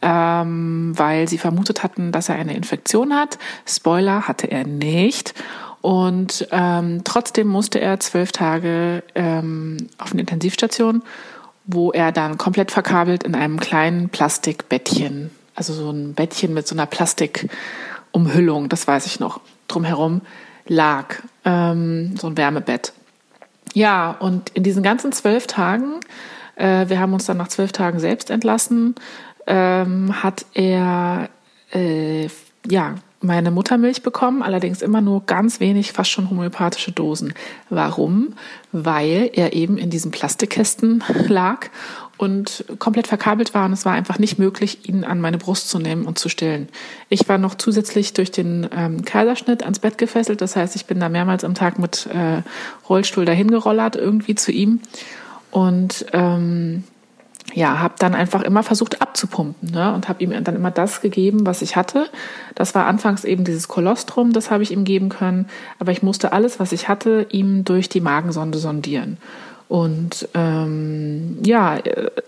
ähm, 0.00 0.92
weil 0.96 1.28
sie 1.28 1.36
vermutet 1.36 1.82
hatten, 1.82 2.10
dass 2.10 2.30
er 2.30 2.36
eine 2.36 2.56
Infektion 2.56 3.14
hat. 3.14 3.38
Spoiler 3.66 4.26
hatte 4.26 4.50
er 4.50 4.66
nicht. 4.66 5.34
Und 5.82 6.48
ähm, 6.50 7.02
trotzdem 7.04 7.48
musste 7.48 7.80
er 7.80 8.00
zwölf 8.00 8.32
Tage 8.32 9.02
ähm, 9.14 9.88
auf 9.98 10.12
eine 10.12 10.22
Intensivstation, 10.22 11.02
wo 11.64 11.92
er 11.92 12.10
dann 12.12 12.38
komplett 12.38 12.70
verkabelt 12.70 13.22
in 13.22 13.34
einem 13.34 13.60
kleinen 13.60 14.08
Plastikbettchen, 14.08 15.30
also 15.54 15.72
so 15.72 15.90
ein 15.90 16.14
Bettchen 16.14 16.52
mit 16.52 16.66
so 16.66 16.74
einer 16.74 16.86
Plastikumhüllung, 16.86 18.68
das 18.68 18.86
weiß 18.86 19.06
ich 19.06 19.20
noch, 19.20 19.40
drumherum 19.68 20.22
lag, 20.66 21.16
ähm, 21.44 22.16
so 22.18 22.26
ein 22.26 22.36
Wärmebett. 22.36 22.92
Ja, 23.74 24.12
und 24.12 24.50
in 24.50 24.62
diesen 24.62 24.82
ganzen 24.82 25.12
zwölf 25.12 25.46
Tagen, 25.46 26.00
äh, 26.56 26.88
wir 26.88 26.98
haben 26.98 27.12
uns 27.12 27.26
dann 27.26 27.36
nach 27.36 27.48
zwölf 27.48 27.72
Tagen 27.72 28.00
selbst 28.00 28.30
entlassen, 28.30 28.94
ähm, 29.46 30.22
hat 30.22 30.44
er 30.54 31.28
äh, 31.72 32.28
ja 32.68 32.96
meine 33.22 33.50
Muttermilch 33.50 34.02
bekommen, 34.02 34.42
allerdings 34.42 34.80
immer 34.80 35.00
nur 35.00 35.26
ganz 35.26 35.60
wenig, 35.60 35.92
fast 35.92 36.10
schon 36.10 36.30
homöopathische 36.30 36.92
Dosen. 36.92 37.34
Warum? 37.68 38.34
Weil 38.72 39.30
er 39.34 39.52
eben 39.52 39.76
in 39.76 39.90
diesen 39.90 40.10
Plastikkästen 40.10 41.04
lag 41.28 41.68
und 42.20 42.66
komplett 42.78 43.06
verkabelt 43.06 43.54
war 43.54 43.64
und 43.64 43.72
es 43.72 43.86
war 43.86 43.94
einfach 43.94 44.18
nicht 44.18 44.38
möglich, 44.38 44.86
ihn 44.86 45.04
an 45.04 45.22
meine 45.22 45.38
Brust 45.38 45.70
zu 45.70 45.78
nehmen 45.78 46.04
und 46.04 46.18
zu 46.18 46.28
stillen. 46.28 46.68
Ich 47.08 47.26
war 47.30 47.38
noch 47.38 47.54
zusätzlich 47.54 48.12
durch 48.12 48.30
den 48.30 48.68
ähm, 48.76 49.06
Kaiserschnitt 49.06 49.62
ans 49.62 49.78
Bett 49.78 49.96
gefesselt, 49.96 50.42
das 50.42 50.54
heißt, 50.54 50.76
ich 50.76 50.84
bin 50.84 51.00
da 51.00 51.08
mehrmals 51.08 51.44
am 51.44 51.54
Tag 51.54 51.78
mit 51.78 52.06
äh, 52.12 52.42
Rollstuhl 52.90 53.24
dahin 53.24 53.50
gerollert 53.50 53.96
irgendwie 53.96 54.34
zu 54.34 54.52
ihm 54.52 54.80
und 55.50 56.04
ähm, 56.12 56.84
ja, 57.54 57.78
habe 57.78 57.94
dann 57.98 58.14
einfach 58.14 58.42
immer 58.42 58.62
versucht 58.62 59.00
abzupumpen 59.00 59.70
ne? 59.70 59.94
und 59.94 60.10
habe 60.10 60.22
ihm 60.22 60.44
dann 60.44 60.56
immer 60.56 60.70
das 60.70 61.00
gegeben, 61.00 61.46
was 61.46 61.62
ich 61.62 61.74
hatte. 61.74 62.10
Das 62.54 62.74
war 62.74 62.84
anfangs 62.84 63.24
eben 63.24 63.44
dieses 63.44 63.66
Kolostrum, 63.66 64.34
das 64.34 64.50
habe 64.50 64.62
ich 64.62 64.72
ihm 64.72 64.84
geben 64.84 65.08
können, 65.08 65.48
aber 65.78 65.90
ich 65.90 66.02
musste 66.02 66.34
alles, 66.34 66.60
was 66.60 66.72
ich 66.72 66.86
hatte, 66.86 67.26
ihm 67.30 67.64
durch 67.64 67.88
die 67.88 68.02
Magensonde 68.02 68.58
sondieren. 68.58 69.16
Und 69.70 70.28
ähm, 70.34 71.38
ja, 71.46 71.78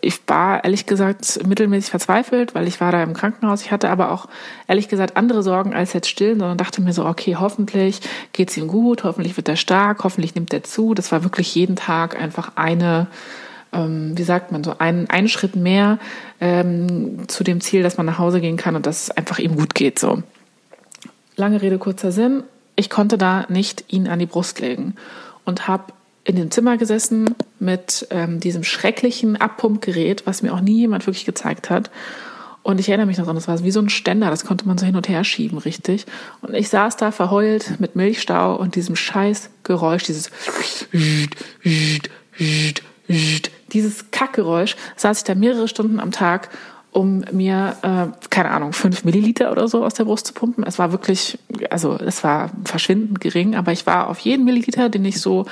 ich 0.00 0.20
war 0.28 0.62
ehrlich 0.62 0.86
gesagt 0.86 1.44
mittelmäßig 1.44 1.90
verzweifelt, 1.90 2.54
weil 2.54 2.68
ich 2.68 2.80
war 2.80 2.92
da 2.92 3.02
im 3.02 3.14
Krankenhaus. 3.14 3.62
Ich 3.62 3.72
hatte 3.72 3.90
aber 3.90 4.12
auch 4.12 4.28
ehrlich 4.68 4.88
gesagt 4.88 5.16
andere 5.16 5.42
Sorgen 5.42 5.74
als 5.74 5.92
jetzt 5.92 6.08
stillen, 6.08 6.38
sondern 6.38 6.56
dachte 6.56 6.80
mir 6.80 6.92
so, 6.92 7.04
okay, 7.04 7.34
hoffentlich 7.34 8.00
geht's 8.32 8.56
ihm 8.56 8.68
gut, 8.68 9.02
hoffentlich 9.02 9.36
wird 9.36 9.48
er 9.48 9.56
stark, 9.56 10.04
hoffentlich 10.04 10.36
nimmt 10.36 10.54
er 10.54 10.62
zu. 10.62 10.94
Das 10.94 11.10
war 11.10 11.24
wirklich 11.24 11.52
jeden 11.56 11.74
Tag 11.74 12.16
einfach 12.16 12.52
eine 12.54 13.08
ähm, 13.72 14.16
wie 14.16 14.22
sagt 14.22 14.52
man 14.52 14.62
so, 14.62 14.78
einen, 14.78 15.10
einen 15.10 15.28
Schritt 15.28 15.56
mehr 15.56 15.98
ähm, 16.40 17.26
zu 17.26 17.42
dem 17.42 17.60
Ziel, 17.60 17.82
dass 17.82 17.96
man 17.96 18.06
nach 18.06 18.20
Hause 18.20 18.40
gehen 18.40 18.56
kann 18.56 18.76
und 18.76 18.86
dass 18.86 19.04
es 19.04 19.10
einfach 19.10 19.40
ihm 19.40 19.56
gut 19.56 19.74
geht. 19.74 19.98
So. 19.98 20.22
Lange 21.34 21.60
Rede, 21.60 21.78
kurzer 21.78 22.12
Sinn. 22.12 22.44
Ich 22.76 22.88
konnte 22.88 23.18
da 23.18 23.46
nicht 23.48 23.86
ihn 23.88 24.06
an 24.06 24.20
die 24.20 24.26
Brust 24.26 24.60
legen 24.60 24.94
und 25.44 25.66
habe 25.66 25.92
in 26.24 26.36
dem 26.36 26.50
Zimmer 26.50 26.76
gesessen 26.76 27.34
mit 27.58 28.06
ähm, 28.10 28.40
diesem 28.40 28.64
schrecklichen 28.64 29.36
Abpumpgerät, 29.36 30.26
was 30.26 30.42
mir 30.42 30.52
auch 30.54 30.60
nie 30.60 30.78
jemand 30.78 31.06
wirklich 31.06 31.24
gezeigt 31.24 31.70
hat. 31.70 31.90
Und 32.62 32.78
ich 32.78 32.88
erinnere 32.88 33.06
mich 33.06 33.18
noch 33.18 33.24
dran, 33.24 33.34
das 33.34 33.48
war 33.48 33.62
wie 33.64 33.72
so 33.72 33.80
ein 33.80 33.88
Ständer, 33.88 34.30
das 34.30 34.44
konnte 34.44 34.68
man 34.68 34.78
so 34.78 34.86
hin 34.86 34.94
und 34.94 35.08
her 35.08 35.24
schieben, 35.24 35.58
richtig. 35.58 36.06
Und 36.42 36.54
ich 36.54 36.68
saß 36.68 36.96
da 36.96 37.10
verheult 37.10 37.80
mit 37.80 37.96
Milchstau 37.96 38.54
und 38.54 38.76
diesem 38.76 38.94
scheiß 38.94 39.50
Geräusch, 39.64 40.04
dieses 40.04 40.30
dieses 43.72 44.10
Kackgeräusch, 44.12 44.76
saß 44.96 45.18
ich 45.18 45.24
da 45.24 45.34
mehrere 45.34 45.66
Stunden 45.66 45.98
am 45.98 46.12
Tag 46.12 46.50
um 46.92 47.24
mir, 47.32 47.76
äh, 47.80 48.28
keine 48.28 48.50
Ahnung, 48.50 48.74
fünf 48.74 49.04
Milliliter 49.04 49.50
oder 49.50 49.66
so 49.66 49.82
aus 49.82 49.94
der 49.94 50.04
Brust 50.04 50.26
zu 50.26 50.34
pumpen. 50.34 50.62
Es 50.64 50.78
war 50.78 50.92
wirklich, 50.92 51.38
also 51.70 51.96
es 51.96 52.22
war 52.22 52.50
verschwindend 52.66 53.18
gering, 53.18 53.56
aber 53.56 53.72
ich 53.72 53.86
war 53.86 54.08
auf 54.08 54.18
jeden 54.18 54.44
Milliliter, 54.44 54.90
den 54.90 55.06
ich 55.06 55.18
so 55.18 55.46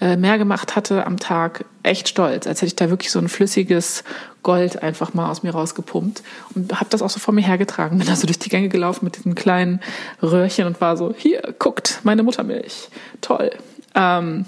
äh, 0.00 0.16
mehr 0.16 0.38
gemacht 0.38 0.74
hatte 0.74 1.06
am 1.06 1.18
Tag, 1.18 1.66
echt 1.82 2.08
stolz, 2.08 2.46
als 2.46 2.62
hätte 2.62 2.68
ich 2.68 2.76
da 2.76 2.88
wirklich 2.88 3.10
so 3.10 3.18
ein 3.18 3.28
flüssiges 3.28 4.04
Gold 4.42 4.82
einfach 4.82 5.12
mal 5.12 5.30
aus 5.30 5.42
mir 5.42 5.50
rausgepumpt 5.50 6.22
und 6.54 6.72
habe 6.72 6.88
das 6.88 7.02
auch 7.02 7.10
so 7.10 7.20
vor 7.20 7.34
mir 7.34 7.44
hergetragen. 7.44 7.98
Bin 7.98 8.06
da 8.06 8.16
so 8.16 8.26
durch 8.26 8.38
die 8.38 8.48
Gänge 8.48 8.70
gelaufen 8.70 9.04
mit 9.04 9.18
diesen 9.18 9.34
kleinen 9.34 9.80
Röhrchen 10.22 10.66
und 10.66 10.80
war 10.80 10.96
so, 10.96 11.14
hier, 11.14 11.42
guckt, 11.58 12.00
meine 12.04 12.22
Muttermilch, 12.22 12.88
toll. 13.20 13.50
Ähm, 13.94 14.46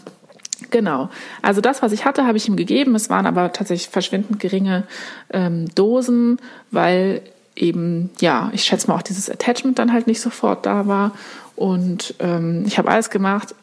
Genau. 0.70 1.08
Also 1.40 1.60
das, 1.60 1.82
was 1.82 1.92
ich 1.92 2.04
hatte, 2.04 2.26
habe 2.26 2.36
ich 2.36 2.48
ihm 2.48 2.56
gegeben. 2.56 2.94
Es 2.94 3.10
waren 3.10 3.26
aber 3.26 3.52
tatsächlich 3.52 3.88
verschwindend 3.88 4.40
geringe 4.40 4.84
ähm, 5.32 5.72
Dosen, 5.74 6.38
weil 6.70 7.22
eben, 7.54 8.10
ja, 8.20 8.50
ich 8.52 8.64
schätze 8.64 8.88
mal 8.88 8.96
auch 8.96 9.02
dieses 9.02 9.30
Attachment 9.30 9.78
dann 9.78 9.92
halt 9.92 10.06
nicht 10.06 10.20
sofort 10.20 10.66
da 10.66 10.86
war. 10.86 11.12
Und 11.56 12.14
ähm, 12.18 12.64
ich 12.66 12.78
habe 12.78 12.90
alles 12.90 13.10
gemacht, 13.10 13.54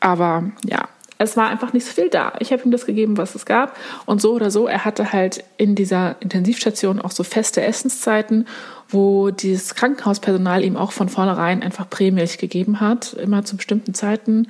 aber 0.00 0.50
ja, 0.64 0.88
es 1.18 1.36
war 1.36 1.48
einfach 1.48 1.72
nicht 1.72 1.84
so 1.84 1.92
viel 1.92 2.08
da. 2.08 2.34
Ich 2.38 2.52
habe 2.52 2.62
ihm 2.62 2.70
das 2.70 2.86
gegeben, 2.86 3.16
was 3.16 3.34
es 3.34 3.44
gab. 3.44 3.76
Und 4.06 4.20
so 4.20 4.32
oder 4.32 4.50
so, 4.50 4.66
er 4.66 4.84
hatte 4.84 5.12
halt 5.12 5.44
in 5.56 5.74
dieser 5.74 6.16
Intensivstation 6.20 7.00
auch 7.00 7.10
so 7.10 7.24
feste 7.24 7.60
Essenszeiten, 7.60 8.46
wo 8.88 9.30
dieses 9.30 9.74
Krankenhauspersonal 9.74 10.64
ihm 10.64 10.76
auch 10.76 10.92
von 10.92 11.08
vornherein 11.08 11.62
einfach 11.62 11.90
Prämilch 11.90 12.38
gegeben 12.38 12.80
hat, 12.80 13.14
immer 13.14 13.44
zu 13.44 13.56
bestimmten 13.56 13.94
Zeiten 13.94 14.46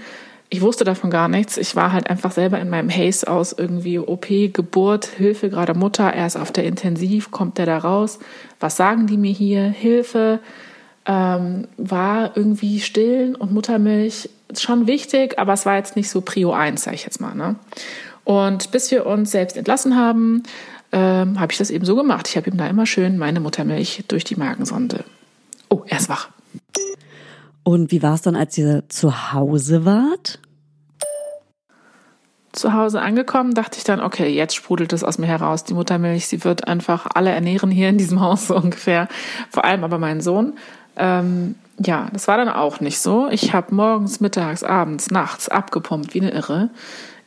ich 0.51 0.62
wusste 0.62 0.84
davon 0.84 1.11
gar 1.11 1.28
nichts. 1.28 1.57
Ich 1.57 1.76
war 1.76 1.92
halt 1.92 2.09
einfach 2.09 2.32
selber 2.32 2.59
in 2.59 2.70
meinem 2.70 2.90
Haze 2.90 3.28
aus 3.28 3.53
irgendwie 3.53 3.99
OP, 3.99 4.28
Geburt, 4.28 5.07
Hilfe, 5.07 5.51
gerade 5.51 5.74
Mutter, 5.74 6.05
er 6.05 6.26
ist 6.26 6.36
auf 6.36 6.53
der 6.53 6.64
Intensiv, 6.64 7.30
kommt 7.30 7.59
der 7.59 7.66
da 7.66 7.78
raus? 7.78 8.18
Was 8.59 8.76
sagen 8.76 9.07
die 9.07 9.18
mir 9.18 9.32
hier? 9.32 9.64
Hilfe, 9.64 10.40
ähm, 11.05 11.68
war 11.76 12.36
irgendwie 12.36 12.80
stillen 12.80 13.34
und 13.34 13.53
Muttermilch 13.53 14.30
schon 14.57 14.86
wichtig, 14.86 15.38
aber 15.38 15.53
es 15.53 15.66
war 15.66 15.76
jetzt 15.76 15.96
nicht 15.96 16.09
so 16.09 16.22
Prio 16.22 16.53
1, 16.53 16.82
sag 16.82 16.94
ich 16.94 17.05
jetzt 17.05 17.20
mal. 17.20 17.34
Ne? 17.34 17.57
Und 18.24 18.70
bis 18.70 18.90
wir 18.90 19.05
uns 19.05 19.30
selbst 19.30 19.57
entlassen 19.57 19.96
haben, 19.96 20.44
ähm, 20.92 21.38
habe 21.38 21.53
ich 21.53 21.59
das 21.59 21.70
eben 21.70 21.84
so 21.84 21.96
gemacht. 21.96 22.28
Ich 22.28 22.36
habe 22.36 22.49
ihm 22.49 22.57
da 22.57 22.66
immer 22.66 22.86
schön 22.86 23.18
meine 23.18 23.40
Muttermilch 23.40 24.05
durch 24.09 24.24
die 24.24 24.36
Magensonde. 24.36 25.05
Oh, 25.68 25.82
er 25.86 25.99
ist 25.99 26.09
wach. 26.09 26.30
Und 27.68 27.92
wie 27.92 28.02
war 28.02 28.14
es 28.14 28.22
dann, 28.22 28.34
als 28.34 28.56
ihr 28.56 28.88
zu 28.88 29.34
Hause 29.34 29.84
wart? 29.84 30.40
Zu 32.50 32.72
Hause 32.72 33.02
angekommen, 33.02 33.52
dachte 33.52 33.76
ich 33.76 33.84
dann, 33.84 34.00
okay, 34.00 34.28
jetzt 34.28 34.54
sprudelt 34.54 34.94
es 34.94 35.04
aus 35.04 35.18
mir 35.18 35.26
heraus. 35.26 35.64
Die 35.64 35.74
Muttermilch, 35.74 36.28
sie 36.28 36.44
wird 36.44 36.66
einfach 36.66 37.06
alle 37.12 37.28
ernähren 37.28 37.70
hier 37.70 37.90
in 37.90 37.98
diesem 37.98 38.20
Haus 38.22 38.46
so 38.46 38.56
ungefähr. 38.56 39.06
Vor 39.50 39.66
allem 39.66 39.84
aber 39.84 39.98
meinen 39.98 40.22
Sohn. 40.22 40.54
Ähm, 40.96 41.56
ja, 41.78 42.08
das 42.10 42.26
war 42.26 42.38
dann 42.38 42.48
auch 42.48 42.80
nicht 42.80 43.00
so. 43.00 43.28
Ich 43.28 43.52
habe 43.52 43.74
morgens, 43.74 44.20
mittags, 44.20 44.64
abends, 44.64 45.10
nachts 45.10 45.50
abgepumpt 45.50 46.14
wie 46.14 46.22
eine 46.22 46.30
Irre. 46.30 46.70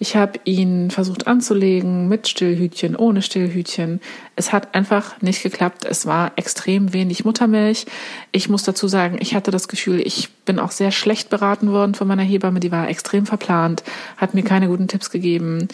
Ich 0.01 0.15
habe 0.15 0.39
ihn 0.45 0.89
versucht 0.89 1.27
anzulegen 1.27 2.07
mit 2.07 2.27
Stillhütchen, 2.27 2.95
ohne 2.95 3.21
Stillhütchen. 3.21 4.01
Es 4.35 4.51
hat 4.51 4.73
einfach 4.73 5.21
nicht 5.21 5.43
geklappt. 5.43 5.85
Es 5.85 6.07
war 6.07 6.31
extrem 6.37 6.91
wenig 6.91 7.23
Muttermilch. 7.23 7.85
Ich 8.31 8.49
muss 8.49 8.63
dazu 8.63 8.87
sagen, 8.87 9.17
ich 9.19 9.35
hatte 9.35 9.51
das 9.51 9.67
Gefühl, 9.67 10.01
ich 10.03 10.29
bin 10.43 10.57
auch 10.57 10.71
sehr 10.71 10.89
schlecht 10.89 11.29
beraten 11.29 11.71
worden 11.71 11.93
von 11.93 12.07
meiner 12.07 12.23
Hebamme. 12.23 12.59
Die 12.59 12.71
war 12.71 12.89
extrem 12.89 13.27
verplant, 13.27 13.83
hat 14.17 14.33
mir 14.33 14.41
keine 14.41 14.69
guten 14.69 14.87
Tipps 14.87 15.11
gegeben. 15.11 15.67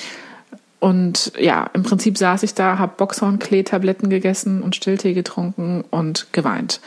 Und 0.81 1.31
ja, 1.39 1.69
im 1.73 1.83
Prinzip 1.83 2.17
saß 2.17 2.43
ich 2.43 2.53
da, 2.53 2.77
habe 2.77 2.95
Boxhornklee-Tabletten 2.97 4.09
gegessen 4.09 4.61
und 4.61 4.75
Stilltee 4.75 5.13
getrunken 5.13 5.85
und 5.89 6.27
geweint. 6.33 6.81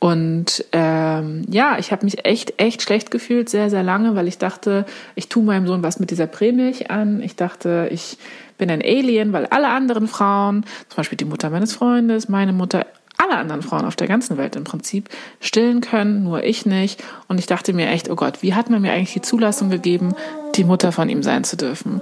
Und 0.00 0.64
ähm, 0.72 1.44
ja, 1.50 1.78
ich 1.78 1.92
habe 1.92 2.06
mich 2.06 2.24
echt, 2.24 2.54
echt 2.58 2.80
schlecht 2.80 3.10
gefühlt, 3.10 3.50
sehr, 3.50 3.68
sehr 3.68 3.82
lange, 3.82 4.16
weil 4.16 4.28
ich 4.28 4.38
dachte, 4.38 4.86
ich 5.14 5.28
tue 5.28 5.44
meinem 5.44 5.66
Sohn 5.66 5.82
was 5.82 6.00
mit 6.00 6.10
dieser 6.10 6.26
Prämilch 6.26 6.90
an. 6.90 7.22
Ich 7.22 7.36
dachte, 7.36 7.86
ich 7.92 8.16
bin 8.56 8.70
ein 8.70 8.80
Alien, 8.82 9.34
weil 9.34 9.44
alle 9.46 9.68
anderen 9.68 10.08
Frauen, 10.08 10.64
zum 10.88 10.96
Beispiel 10.96 11.18
die 11.18 11.26
Mutter 11.26 11.50
meines 11.50 11.74
Freundes, 11.74 12.30
meine 12.30 12.54
Mutter, 12.54 12.86
alle 13.18 13.36
anderen 13.36 13.60
Frauen 13.60 13.84
auf 13.84 13.94
der 13.94 14.08
ganzen 14.08 14.38
Welt 14.38 14.56
im 14.56 14.64
Prinzip 14.64 15.10
stillen 15.40 15.82
können, 15.82 16.24
nur 16.24 16.44
ich 16.44 16.64
nicht. 16.64 17.04
Und 17.28 17.38
ich 17.38 17.46
dachte 17.46 17.74
mir 17.74 17.90
echt, 17.90 18.08
oh 18.08 18.16
Gott, 18.16 18.42
wie 18.42 18.54
hat 18.54 18.70
man 18.70 18.80
mir 18.80 18.92
eigentlich 18.92 19.12
die 19.12 19.20
Zulassung 19.20 19.68
gegeben, 19.68 20.14
die 20.54 20.64
Mutter 20.64 20.92
von 20.92 21.10
ihm 21.10 21.22
sein 21.22 21.44
zu 21.44 21.58
dürfen? 21.58 22.00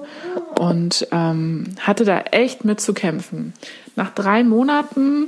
Und 0.56 1.08
ähm, 1.10 1.64
hatte 1.80 2.04
da 2.04 2.20
echt 2.20 2.64
mit 2.64 2.80
zu 2.80 2.94
kämpfen. 2.94 3.54
Nach 3.96 4.10
drei 4.10 4.44
Monaten 4.44 5.26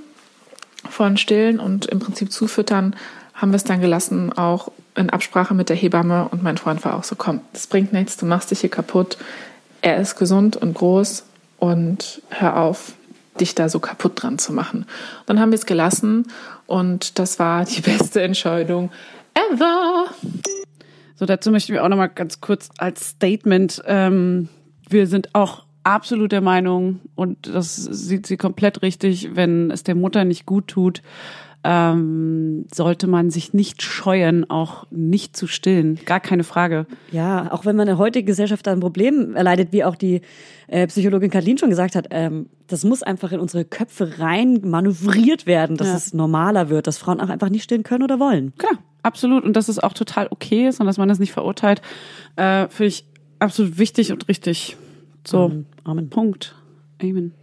von 0.89 1.17
Stillen 1.17 1.61
und 1.61 1.87
im 1.87 1.99
Prinzip 1.99 2.33
zufüttern, 2.33 2.97
haben 3.35 3.53
wir 3.53 3.57
es 3.57 3.65
dann 3.65 3.81
gelassen, 3.81 4.33
auch 4.33 4.71
in 4.95 5.11
Absprache 5.11 5.55
mit 5.55 5.69
der 5.69 5.77
Hebamme 5.77 6.29
und 6.31 6.43
mein 6.43 6.59
Freund 6.59 6.85
war 6.85 6.97
auch 6.97 7.05
so, 7.05 7.17
komm, 7.17 7.41
das 7.53 7.67
bringt 7.67 7.93
nichts, 7.93 8.17
du 8.17 8.27
machst 8.27 8.51
dich 8.51 8.61
hier 8.61 8.71
kaputt. 8.71 9.17
Er 9.83 9.99
ist 9.99 10.17
gesund 10.17 10.57
und 10.57 10.75
groß 10.75 11.25
und 11.59 12.23
hör 12.29 12.59
auf, 12.59 12.93
dich 13.41 13.55
da 13.55 13.69
so 13.69 13.81
kaputt 13.81 14.23
dran 14.23 14.39
zu 14.39 14.53
machen. 14.53 14.87
Dann 15.27 15.41
haben 15.41 15.53
wir 15.53 15.59
es 15.59 15.67
gelassen 15.67 16.27
und 16.67 17.19
das 17.19 17.39
war 17.39 17.65
die 17.65 17.81
beste 17.81 18.23
Entscheidung 18.23 18.91
ever. 19.35 20.07
So, 21.17 21.27
dazu 21.27 21.51
möchten 21.51 21.73
wir 21.73 21.85
auch 21.85 21.89
nochmal 21.89 22.09
ganz 22.09 22.41
kurz 22.41 22.69
als 22.79 23.11
Statement, 23.11 23.83
ähm, 23.87 24.49
wir 24.89 25.07
sind 25.07 25.35
auch 25.35 25.65
absolut 25.85 26.33
der 26.33 26.41
Meinung, 26.41 27.01
und 27.15 27.47
das 27.47 27.77
sieht 27.77 28.27
sie 28.27 28.37
komplett 28.37 28.83
richtig, 28.83 29.35
wenn 29.35 29.71
es 29.71 29.83
der 29.83 29.95
Mutter 29.95 30.25
nicht 30.25 30.47
gut 30.47 30.69
tut, 30.69 31.03
ähm, 31.63 32.67
sollte 32.73 33.07
man 33.07 33.31
sich 33.31 33.53
nicht 33.53 33.83
scheuen, 33.83 34.49
auch 34.49 34.87
nicht 34.91 35.37
zu 35.37 35.47
stillen. 35.47 35.99
Gar 36.07 36.21
keine 36.21 36.43
Frage. 36.45 36.87
Ja, 37.13 37.53
auch 37.53 37.67
wenn 37.67 37.77
man 37.77 37.87
in 37.87 37.95
der 37.95 37.99
heutigen 37.99 38.27
Gesellschaft 38.27 38.67
ein 38.67 38.81
Problem 38.81 39.37
erleidet, 39.37 39.69
wie 39.73 39.85
auch 39.85 39.97
die 39.97 40.23
äh, 40.69 40.87
Psychologin 40.87 41.31
Kathleen 41.31 41.59
schon 41.59 41.69
gesagt 41.69 41.97
hat, 41.97 42.07
ähm, 42.11 42.47
das 42.67 42.85
muss 42.85 43.03
einfach 43.03 43.33
in 43.33 43.41
unsere 43.41 43.65
Köpfe 43.65 44.21
rein 44.21 44.61
manövriert 44.65 45.47
werden, 45.47 45.77
dass 45.77 45.89
ja. 45.89 45.97
es 45.97 46.15
normaler 46.15 46.71
wird, 46.71 46.87
dass 46.87 46.97
Frauen 46.97 47.21
auch 47.21 47.29
einfach 47.29 47.51
nicht 47.51 47.65
stillen 47.65 47.83
können 47.83 48.05
oder 48.05 48.19
wollen. 48.19 48.55
Klar, 48.57 48.79
absolut. 49.03 49.45
Und 49.45 49.55
dass 49.55 49.69
es 49.69 49.79
auch 49.79 49.93
total 49.93 50.29
okay 50.31 50.67
ist 50.67 50.81
und 50.81 50.87
dass 50.87 50.97
man 50.97 51.09
das 51.09 51.19
nicht 51.19 51.33
verurteilt, 51.33 51.83
äh, 52.37 52.69
finde 52.69 52.89
ich 52.89 53.05
absolut 53.39 53.77
wichtig 53.77 54.13
und 54.13 54.29
richtig. 54.29 54.79
So, 55.27 55.47
Amen. 55.47 55.67
Amen. 55.85 56.11
Punkt. 56.11 56.55
Amen. 57.03 57.35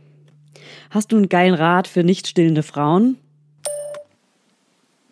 Hast 0.89 1.11
du 1.11 1.17
einen 1.17 1.29
geilen 1.29 1.53
Rat 1.53 1.87
für 1.87 2.03
nicht 2.03 2.27
stillende 2.27 2.63
Frauen? 2.63 3.17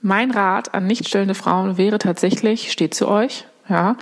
Mein 0.01 0.31
Rat 0.31 0.73
an 0.73 0.85
nicht 0.85 1.07
stillende 1.07 1.35
Frauen 1.35 1.77
wäre 1.77 1.97
tatsächlich, 1.97 2.71
steht 2.71 2.93
zu 2.93 3.07
euch, 3.07 3.45
ja. 3.67 3.97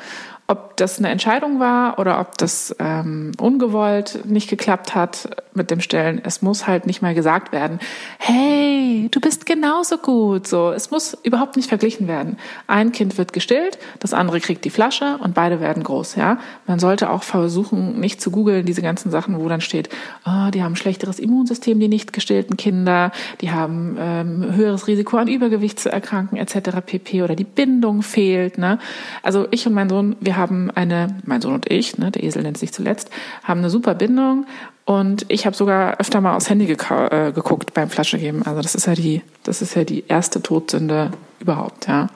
Ob 0.47 0.75
das 0.75 0.99
eine 0.99 1.07
Entscheidung 1.07 1.61
war 1.61 1.97
oder 1.99 2.19
ob 2.19 2.37
das 2.37 2.75
ähm, 2.79 3.31
ungewollt 3.39 4.25
nicht 4.25 4.49
geklappt 4.49 4.93
hat, 4.93 5.42
mit 5.55 5.71
dem 5.71 5.81
Stillen. 5.81 6.21
Es 6.23 6.41
muss 6.41 6.67
halt 6.67 6.85
nicht 6.85 7.01
mal 7.01 7.13
gesagt 7.13 7.51
werden, 7.51 7.79
hey, 8.19 9.07
du 9.11 9.19
bist 9.19 9.45
genauso 9.45 9.97
gut. 9.97 10.47
So, 10.47 10.71
es 10.71 10.91
muss 10.91 11.17
überhaupt 11.23 11.55
nicht 11.55 11.69
verglichen 11.69 12.07
werden. 12.07 12.37
Ein 12.67 12.91
Kind 12.91 13.17
wird 13.17 13.33
gestillt, 13.33 13.77
das 13.99 14.13
andere 14.13 14.39
kriegt 14.39 14.65
die 14.65 14.69
Flasche 14.69 15.17
und 15.21 15.33
beide 15.33 15.59
werden 15.59 15.83
groß. 15.83 16.15
Ja, 16.15 16.37
man 16.67 16.79
sollte 16.79 17.09
auch 17.09 17.23
versuchen, 17.23 17.99
nicht 17.99 18.21
zu 18.21 18.31
googeln 18.31 18.65
diese 18.65 18.81
ganzen 18.81 19.11
Sachen, 19.11 19.39
wo 19.39 19.47
dann 19.49 19.61
steht, 19.61 19.89
oh, 20.25 20.49
die 20.53 20.63
haben 20.63 20.73
ein 20.73 20.77
schlechteres 20.77 21.19
Immunsystem, 21.19 21.79
die 21.79 21.87
nicht 21.87 22.13
gestillten 22.13 22.57
Kinder, 22.57 23.11
die 23.41 23.51
haben 23.51 23.97
ähm, 23.99 24.55
höheres 24.55 24.87
Risiko 24.87 25.17
an 25.17 25.27
Übergewicht 25.27 25.79
zu 25.79 25.91
erkranken 25.91 26.37
etc. 26.37 26.81
pp. 26.85 27.23
Oder 27.23 27.35
die 27.35 27.43
Bindung 27.43 28.01
fehlt. 28.01 28.57
Ne? 28.57 28.79
Also 29.21 29.47
ich 29.51 29.67
und 29.67 29.73
mein 29.73 29.89
Sohn, 29.89 30.15
wir 30.19 30.37
haben 30.37 30.71
eine, 30.71 31.15
mein 31.25 31.41
Sohn 31.41 31.53
und 31.53 31.71
ich, 31.71 31.97
ne, 31.97 32.11
der 32.11 32.23
Esel 32.23 32.43
nennt 32.43 32.57
sich 32.57 32.73
zuletzt, 32.73 33.09
haben 33.43 33.59
eine 33.59 33.69
super 33.69 33.95
Bindung 33.95 34.45
und 34.85 35.25
ich 35.29 35.45
habe 35.45 35.55
sogar 35.55 35.99
öfter 35.99 36.19
mal 36.19 36.35
aufs 36.35 36.49
Handy 36.49 36.65
äh, 36.65 37.31
geguckt 37.31 37.73
beim 37.73 37.89
Flaschegeben. 37.89 38.43
Also 38.45 38.61
das 38.61 38.75
ist 38.75 38.85
ja 38.85 38.95
die, 38.95 39.21
das 39.43 39.61
ist 39.61 39.75
ja 39.75 39.83
die 39.83 40.05
erste 40.07 40.41
Todsünde 40.41 41.11
überhaupt, 41.39 41.87
ja. 41.87 42.07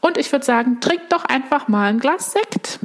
Und 0.00 0.18
ich 0.18 0.30
würde 0.30 0.44
sagen, 0.44 0.78
trink 0.80 1.00
doch 1.08 1.24
einfach 1.24 1.66
mal 1.66 1.86
ein 1.86 1.98
Glas 1.98 2.32
Sekt. 2.32 2.78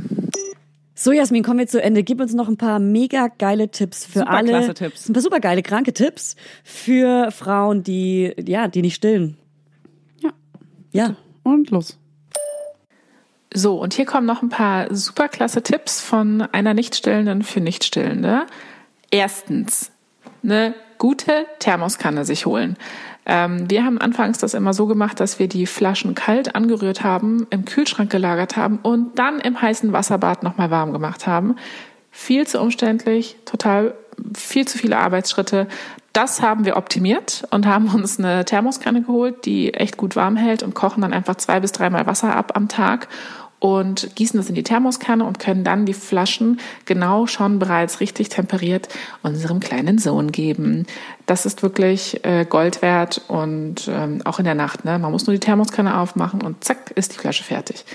So, 0.95 1.11
Jasmin, 1.11 1.43
kommen 1.43 1.59
wir 1.59 1.67
zu 1.67 1.82
Ende. 1.82 2.03
Gib 2.03 2.19
uns 2.19 2.34
noch 2.34 2.47
ein 2.47 2.57
paar 2.57 2.80
mega 2.80 3.27
geile 3.38 3.69
Tipps 3.69 4.05
für 4.05 4.19
Superklasse 4.19 4.65
alle. 4.65 4.73
Tipps. 4.73 5.07
Ein 5.07 5.13
paar 5.13 5.21
super 5.21 5.39
geile, 5.39 5.61
kranke 5.63 5.93
Tipps 5.93 6.36
für 6.63 7.32
Frauen, 7.32 7.84
die, 7.84 8.34
ja, 8.45 8.67
die 8.67 8.82
nicht 8.82 8.95
stillen. 8.95 9.38
Ja. 10.21 10.32
Ja. 10.91 11.15
Und 11.43 11.69
los. 11.69 11.97
So, 13.53 13.82
und 13.82 13.93
hier 13.93 14.05
kommen 14.05 14.27
noch 14.27 14.41
ein 14.41 14.49
paar 14.49 14.93
superklasse 14.93 15.63
Tipps 15.63 16.01
von 16.01 16.41
einer 16.41 16.73
Nichtstillenden 16.73 17.43
für 17.43 17.61
Nichtstillende. 17.61 18.45
Erstens, 19.12 19.91
eine 20.43 20.76
gute 20.97 21.45
Thermoskanne 21.60 22.26
sich 22.26 22.45
holen. 22.45 22.78
Ähm, 23.26 23.70
wir 23.70 23.84
haben 23.84 23.99
anfangs 23.99 24.38
das 24.39 24.53
immer 24.53 24.74
so 24.74 24.86
gemacht, 24.86 25.20
dass 25.20 25.39
wir 25.39 25.47
die 25.47 25.66
Flaschen 25.66 26.16
kalt 26.16 26.55
angerührt 26.55 27.03
haben, 27.03 27.47
im 27.49 27.66
Kühlschrank 27.66 28.10
gelagert 28.10 28.57
haben 28.57 28.80
und 28.82 29.18
dann 29.20 29.39
im 29.39 29.62
heißen 29.62 29.93
Wasserbad 29.93 30.43
nochmal 30.43 30.72
warm 30.72 30.93
gemacht 30.93 31.28
haben. 31.28 31.55
Viel 32.12 32.47
zu 32.47 32.60
umständlich, 32.60 33.38
total 33.45 33.93
viel 34.36 34.68
zu 34.68 34.78
viele 34.78 34.97
Arbeitsschritte. 34.97 35.68
Das 36.12 36.41
haben 36.41 36.66
wir 36.66 36.76
optimiert 36.76 37.47
und 37.51 37.66
haben 37.66 37.89
uns 37.93 38.20
eine 38.20 38.45
Thermoskanne 38.45 39.03
geholt, 39.03 39.45
die 39.45 39.74
echt 39.74 39.95
gut 39.95 40.16
warm 40.16 40.36
hält 40.36 40.64
und 40.64 40.74
kochen 40.74 41.01
dann 41.01 41.14
einfach 41.14 41.36
zwei 41.36 41.60
bis 41.60 41.72
dreimal 41.72 42.07
Wasser 42.07 42.36
ab 42.36 42.53
am 42.55 42.68
Tag 42.68 43.07
und 43.60 44.16
gießen 44.16 44.39
das 44.39 44.49
in 44.49 44.55
die 44.55 44.64
Thermoskanne 44.64 45.26
und 45.26 45.39
können 45.39 45.64
dann 45.64 45.86
die 45.86 45.93
Flaschen 45.93 46.60
genau 46.86 47.28
schon 47.28 47.60
bereits 47.60 47.99
richtig 47.99 48.30
temperiert 48.30 48.88
unserem 49.22 49.60
kleinen 49.60 49.97
Sohn 49.97 50.32
geben. 50.32 50.86
Das 51.26 51.45
ist 51.45 51.62
wirklich 51.62 52.24
äh, 52.26 52.45
Gold 52.45 52.82
wert 52.82 53.22
und 53.28 53.89
ähm, 53.89 54.22
auch 54.26 54.39
in 54.39 54.45
der 54.45 54.55
Nacht. 54.55 54.86
Ne? 54.86 54.97
Man 54.97 55.12
muss 55.12 55.28
nur 55.28 55.34
die 55.34 55.41
Thermoskanne 55.41 55.97
aufmachen 55.97 56.41
und 56.41 56.64
zack 56.64 56.91
ist 56.95 57.14
die 57.14 57.20
Flasche 57.20 57.43
fertig. 57.43 57.86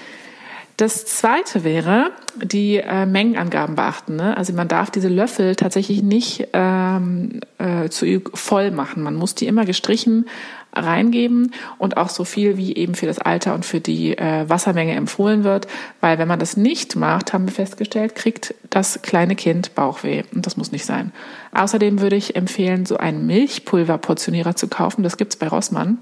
Das 0.77 1.07
zweite 1.07 1.63
wäre, 1.63 2.11
die 2.43 2.79
äh, 2.79 3.07
Mengenangaben 3.07 3.77
beachten. 3.77 4.17
Ne? 4.17 4.37
Also 4.37 4.53
man 4.53 4.67
darf 4.67 4.91
diese 4.91 5.09
Löffel 5.09 5.55
tatsächlich 5.55 6.03
nicht 6.03 6.49
ähm, 6.53 7.41
äh, 7.59 7.89
zu 7.91 8.21
voll 8.35 8.73
machen. 8.73 9.05
Man 9.05 9.15
muss 9.15 9.37
die 9.37 9.47
immer 9.47 9.65
gestrichen 9.67 10.27
reingeben 10.75 11.53
und 11.79 11.97
auch 11.97 12.09
so 12.09 12.25
viel 12.25 12.57
wie 12.57 12.75
eben 12.77 12.95
für 12.95 13.07
das 13.07 13.19
Alter 13.19 13.55
und 13.55 13.65
für 13.65 13.81
die 13.81 14.17
äh, 14.17 14.49
Wassermenge 14.49 14.95
empfohlen 14.95 15.45
wird, 15.45 15.67
weil 16.01 16.19
wenn 16.19 16.29
man 16.29 16.39
das 16.39 16.57
nicht 16.57 16.97
macht, 16.97 17.33
haben 17.33 17.47
wir 17.47 17.53
festgestellt, 17.53 18.15
kriegt 18.15 18.55
das 18.71 19.01
kleine 19.03 19.37
Kind 19.37 19.75
Bauchweh 19.75 20.25
und 20.35 20.47
das 20.47 20.57
muss 20.57 20.73
nicht 20.73 20.85
sein. 20.85 21.13
Außerdem 21.53 22.01
würde 22.01 22.17
ich 22.17 22.37
empfehlen, 22.37 22.87
so 22.87 22.97
einen 22.97 23.27
Milchpulverportionierer 23.27 24.57
zu 24.57 24.69
kaufen, 24.69 25.03
das 25.03 25.17
gibt's 25.17 25.37
bei 25.37 25.49
Rossmann. 25.49 25.99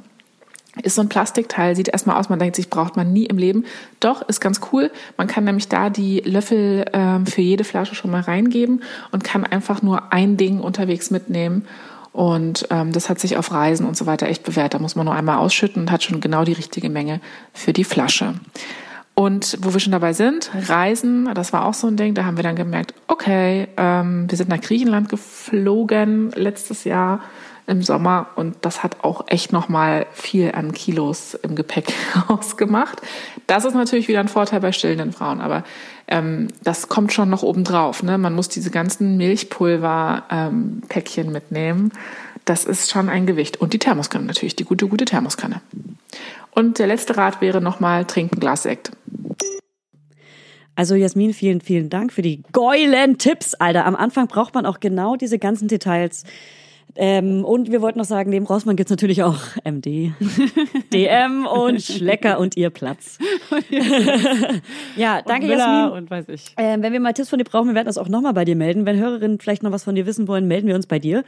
Ist 0.82 0.94
so 0.94 1.02
ein 1.02 1.10
Plastikteil, 1.10 1.76
sieht 1.76 1.88
erstmal 1.88 2.18
aus, 2.18 2.30
man 2.30 2.38
denkt 2.38 2.56
sich, 2.56 2.70
braucht 2.70 2.96
man 2.96 3.12
nie 3.12 3.26
im 3.26 3.36
Leben. 3.36 3.66
Doch, 4.00 4.26
ist 4.26 4.40
ganz 4.40 4.62
cool. 4.72 4.90
Man 5.18 5.26
kann 5.26 5.44
nämlich 5.44 5.68
da 5.68 5.90
die 5.90 6.20
Löffel 6.20 6.86
ähm, 6.94 7.26
für 7.26 7.42
jede 7.42 7.64
Flasche 7.64 7.94
schon 7.94 8.10
mal 8.10 8.22
reingeben 8.22 8.82
und 9.10 9.22
kann 9.22 9.44
einfach 9.44 9.82
nur 9.82 10.14
ein 10.14 10.38
Ding 10.38 10.60
unterwegs 10.60 11.10
mitnehmen. 11.10 11.66
Und 12.12 12.66
ähm, 12.70 12.92
das 12.92 13.08
hat 13.08 13.18
sich 13.18 13.36
auf 13.36 13.52
Reisen 13.52 13.86
und 13.86 13.96
so 13.96 14.06
weiter 14.06 14.26
echt 14.26 14.42
bewährt. 14.44 14.74
Da 14.74 14.78
muss 14.78 14.96
man 14.96 15.06
nur 15.06 15.14
einmal 15.14 15.38
ausschütten 15.38 15.82
und 15.82 15.90
hat 15.90 16.02
schon 16.02 16.20
genau 16.20 16.44
die 16.44 16.52
richtige 16.52 16.90
Menge 16.90 17.20
für 17.54 17.72
die 17.72 17.84
Flasche. 17.84 18.34
Und 19.14 19.58
wo 19.60 19.72
wir 19.72 19.80
schon 19.80 19.92
dabei 19.92 20.12
sind, 20.12 20.50
Reisen, 20.68 21.32
das 21.34 21.52
war 21.52 21.66
auch 21.66 21.74
so 21.74 21.86
ein 21.86 21.96
Ding, 21.96 22.14
da 22.14 22.24
haben 22.24 22.36
wir 22.36 22.42
dann 22.44 22.56
gemerkt, 22.56 22.94
okay, 23.08 23.68
ähm, 23.76 24.30
wir 24.30 24.38
sind 24.38 24.48
nach 24.48 24.60
Griechenland 24.60 25.10
geflogen 25.10 26.30
letztes 26.34 26.84
Jahr 26.84 27.20
im 27.66 27.82
Sommer 27.82 28.28
und 28.36 28.56
das 28.62 28.82
hat 28.82 29.04
auch 29.04 29.24
echt 29.28 29.52
nochmal 29.52 30.06
viel 30.12 30.52
an 30.52 30.72
Kilos 30.72 31.34
im 31.34 31.54
Gepäck 31.54 31.92
ausgemacht. 32.28 33.02
Das 33.46 33.64
ist 33.64 33.74
natürlich 33.74 34.08
wieder 34.08 34.20
ein 34.20 34.28
Vorteil 34.28 34.60
bei 34.60 34.72
stillenden 34.72 35.12
Frauen, 35.12 35.40
aber 35.40 35.62
ähm, 36.08 36.48
das 36.62 36.88
kommt 36.88 37.12
schon 37.12 37.30
noch 37.30 37.42
obendrauf. 37.42 38.02
Ne? 38.02 38.18
Man 38.18 38.34
muss 38.34 38.48
diese 38.48 38.70
ganzen 38.70 39.16
Milchpulver-Päckchen 39.16 41.26
ähm, 41.26 41.32
mitnehmen. 41.32 41.92
Das 42.44 42.64
ist 42.64 42.90
schon 42.90 43.08
ein 43.08 43.26
Gewicht. 43.26 43.60
Und 43.60 43.72
die 43.72 43.78
Thermoskanne 43.78 44.26
natürlich, 44.26 44.56
die 44.56 44.64
gute, 44.64 44.88
gute 44.88 45.04
Thermoskanne. 45.04 45.60
Und 46.50 46.78
der 46.78 46.86
letzte 46.86 47.16
Rat 47.16 47.40
wäre 47.40 47.60
nochmal, 47.60 48.04
trinken 48.04 48.40
Glas 48.40 48.64
Sekt. 48.64 48.92
Also 50.74 50.94
Jasmin, 50.94 51.34
vielen, 51.34 51.60
vielen 51.60 51.90
Dank 51.90 52.12
für 52.12 52.22
die 52.22 52.42
geilen 52.52 53.18
Tipps, 53.18 53.54
Alter. 53.54 53.84
Am 53.84 53.94
Anfang 53.94 54.26
braucht 54.26 54.54
man 54.54 54.64
auch 54.64 54.80
genau 54.80 55.16
diese 55.16 55.38
ganzen 55.38 55.68
Details. 55.68 56.24
Ähm, 56.94 57.44
und 57.44 57.70
wir 57.70 57.80
wollten 57.80 57.98
noch 57.98 58.04
sagen, 58.04 58.30
neben 58.30 58.44
Rossmann 58.44 58.76
gibt's 58.76 58.90
natürlich 58.90 59.22
auch 59.22 59.38
MD, 59.64 60.12
DM 60.92 61.46
und 61.46 61.80
Schlecker 61.80 62.38
und 62.38 62.56
ihr 62.56 62.68
Platz. 62.68 63.18
ja, 64.96 65.22
danke 65.22 65.46
und 65.46 65.48
Miller 65.48 65.58
Jasmin. 65.58 65.98
Und 65.98 66.10
weiß 66.10 66.28
ich. 66.28 66.54
Ähm, 66.58 66.82
wenn 66.82 66.92
wir 66.92 67.00
mal 67.00 67.14
Tipps 67.14 67.30
von 67.30 67.38
dir 67.38 67.46
brauchen, 67.46 67.68
wir 67.68 67.74
werden 67.74 67.86
das 67.86 67.96
auch 67.96 68.08
nochmal 68.08 68.34
bei 68.34 68.44
dir 68.44 68.56
melden. 68.56 68.84
Wenn 68.84 68.98
Hörerinnen 68.98 69.40
vielleicht 69.40 69.62
noch 69.62 69.72
was 69.72 69.84
von 69.84 69.94
dir 69.94 70.04
wissen 70.04 70.28
wollen, 70.28 70.46
melden 70.46 70.68
wir 70.68 70.74
uns 70.74 70.86
bei 70.86 70.98
dir. 70.98 71.24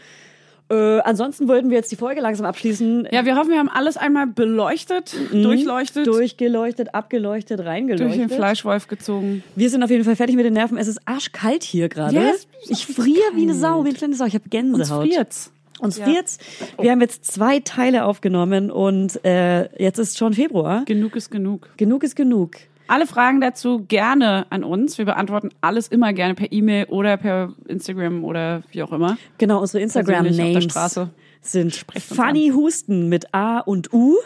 Äh, 0.71 1.01
ansonsten 1.01 1.47
wollten 1.47 1.69
wir 1.69 1.77
jetzt 1.77 1.93
die 1.93 1.97
Folge 1.97 2.21
langsam 2.23 2.47
abschließen. 2.47 3.09
Ja, 3.13 3.25
wir 3.27 3.37
hoffen, 3.37 3.51
wir 3.51 3.59
haben 3.59 3.69
alles 3.69 3.97
einmal 3.99 4.27
beleuchtet, 4.27 5.15
durchleuchtet, 5.31 6.07
Durchgeleuchtet, 6.07 6.95
abgeleuchtet, 6.95 7.61
reingeleuchtet. 7.61 8.19
durch 8.19 8.29
den 8.29 8.35
Fleischwolf 8.35 8.89
gezogen. 8.89 9.43
Wir 9.57 9.69
sind 9.69 9.83
auf 9.83 9.91
jeden 9.91 10.05
Fall 10.05 10.17
fertig 10.17 10.37
mit 10.37 10.47
den 10.47 10.55
Nerven. 10.55 10.79
Es 10.79 10.89
ist 10.89 11.01
arschkalt 11.05 11.63
hier 11.65 11.89
gerade. 11.91 12.15
Ja, 12.15 12.31
es 12.31 12.47
ist 12.63 12.71
ich 12.71 12.87
friere 12.87 13.33
wie 13.35 13.43
eine 13.43 13.55
Sau, 13.55 13.85
wie 13.85 13.89
eine 13.89 13.99
kleine 13.99 14.15
Sau. 14.15 14.25
Ich 14.25 14.35
habe 14.35 14.45
Uns 14.45 14.51
Gänsehaut. 14.51 15.07
friert's. 15.07 15.53
Uns 15.81 15.99
friert's. 15.99 16.39
Wir 16.81 16.93
haben 16.93 17.01
jetzt 17.03 17.27
zwei 17.27 17.61
Teile 17.61 18.05
aufgenommen 18.07 18.71
und 18.71 19.23
äh, 19.25 19.69
jetzt 19.83 19.99
ist 19.99 20.17
schon 20.17 20.33
Februar. 20.33 20.85
Genug 20.87 21.15
ist 21.17 21.31
genug. 21.31 21.69
Genug 21.77 22.05
ist 22.05 22.17
genug. 22.17 22.53
Alle 22.87 23.07
Fragen 23.07 23.41
dazu 23.41 23.87
gerne 23.87 24.47
an 24.51 24.63
uns. 24.63 24.99
Wir 24.99 25.07
beantworten 25.07 25.49
alles 25.61 25.89
immer 25.89 26.13
gerne 26.13 26.35
per 26.35 26.53
E-Mail 26.53 26.85
oder 26.87 27.17
per 27.17 27.53
Instagram 27.67 28.25
oder 28.25 28.63
wie 28.73 28.83
auch 28.83 28.93
immer. 28.93 29.17
Genau, 29.39 29.61
unsere 29.61 29.83
Instagram-Names 29.83 30.69
sind 31.41 31.85
Funny 31.99 32.53
Husten 32.55 33.09
mit 33.09 33.35
A 33.35 33.61
und 33.61 33.93
U 33.93 34.17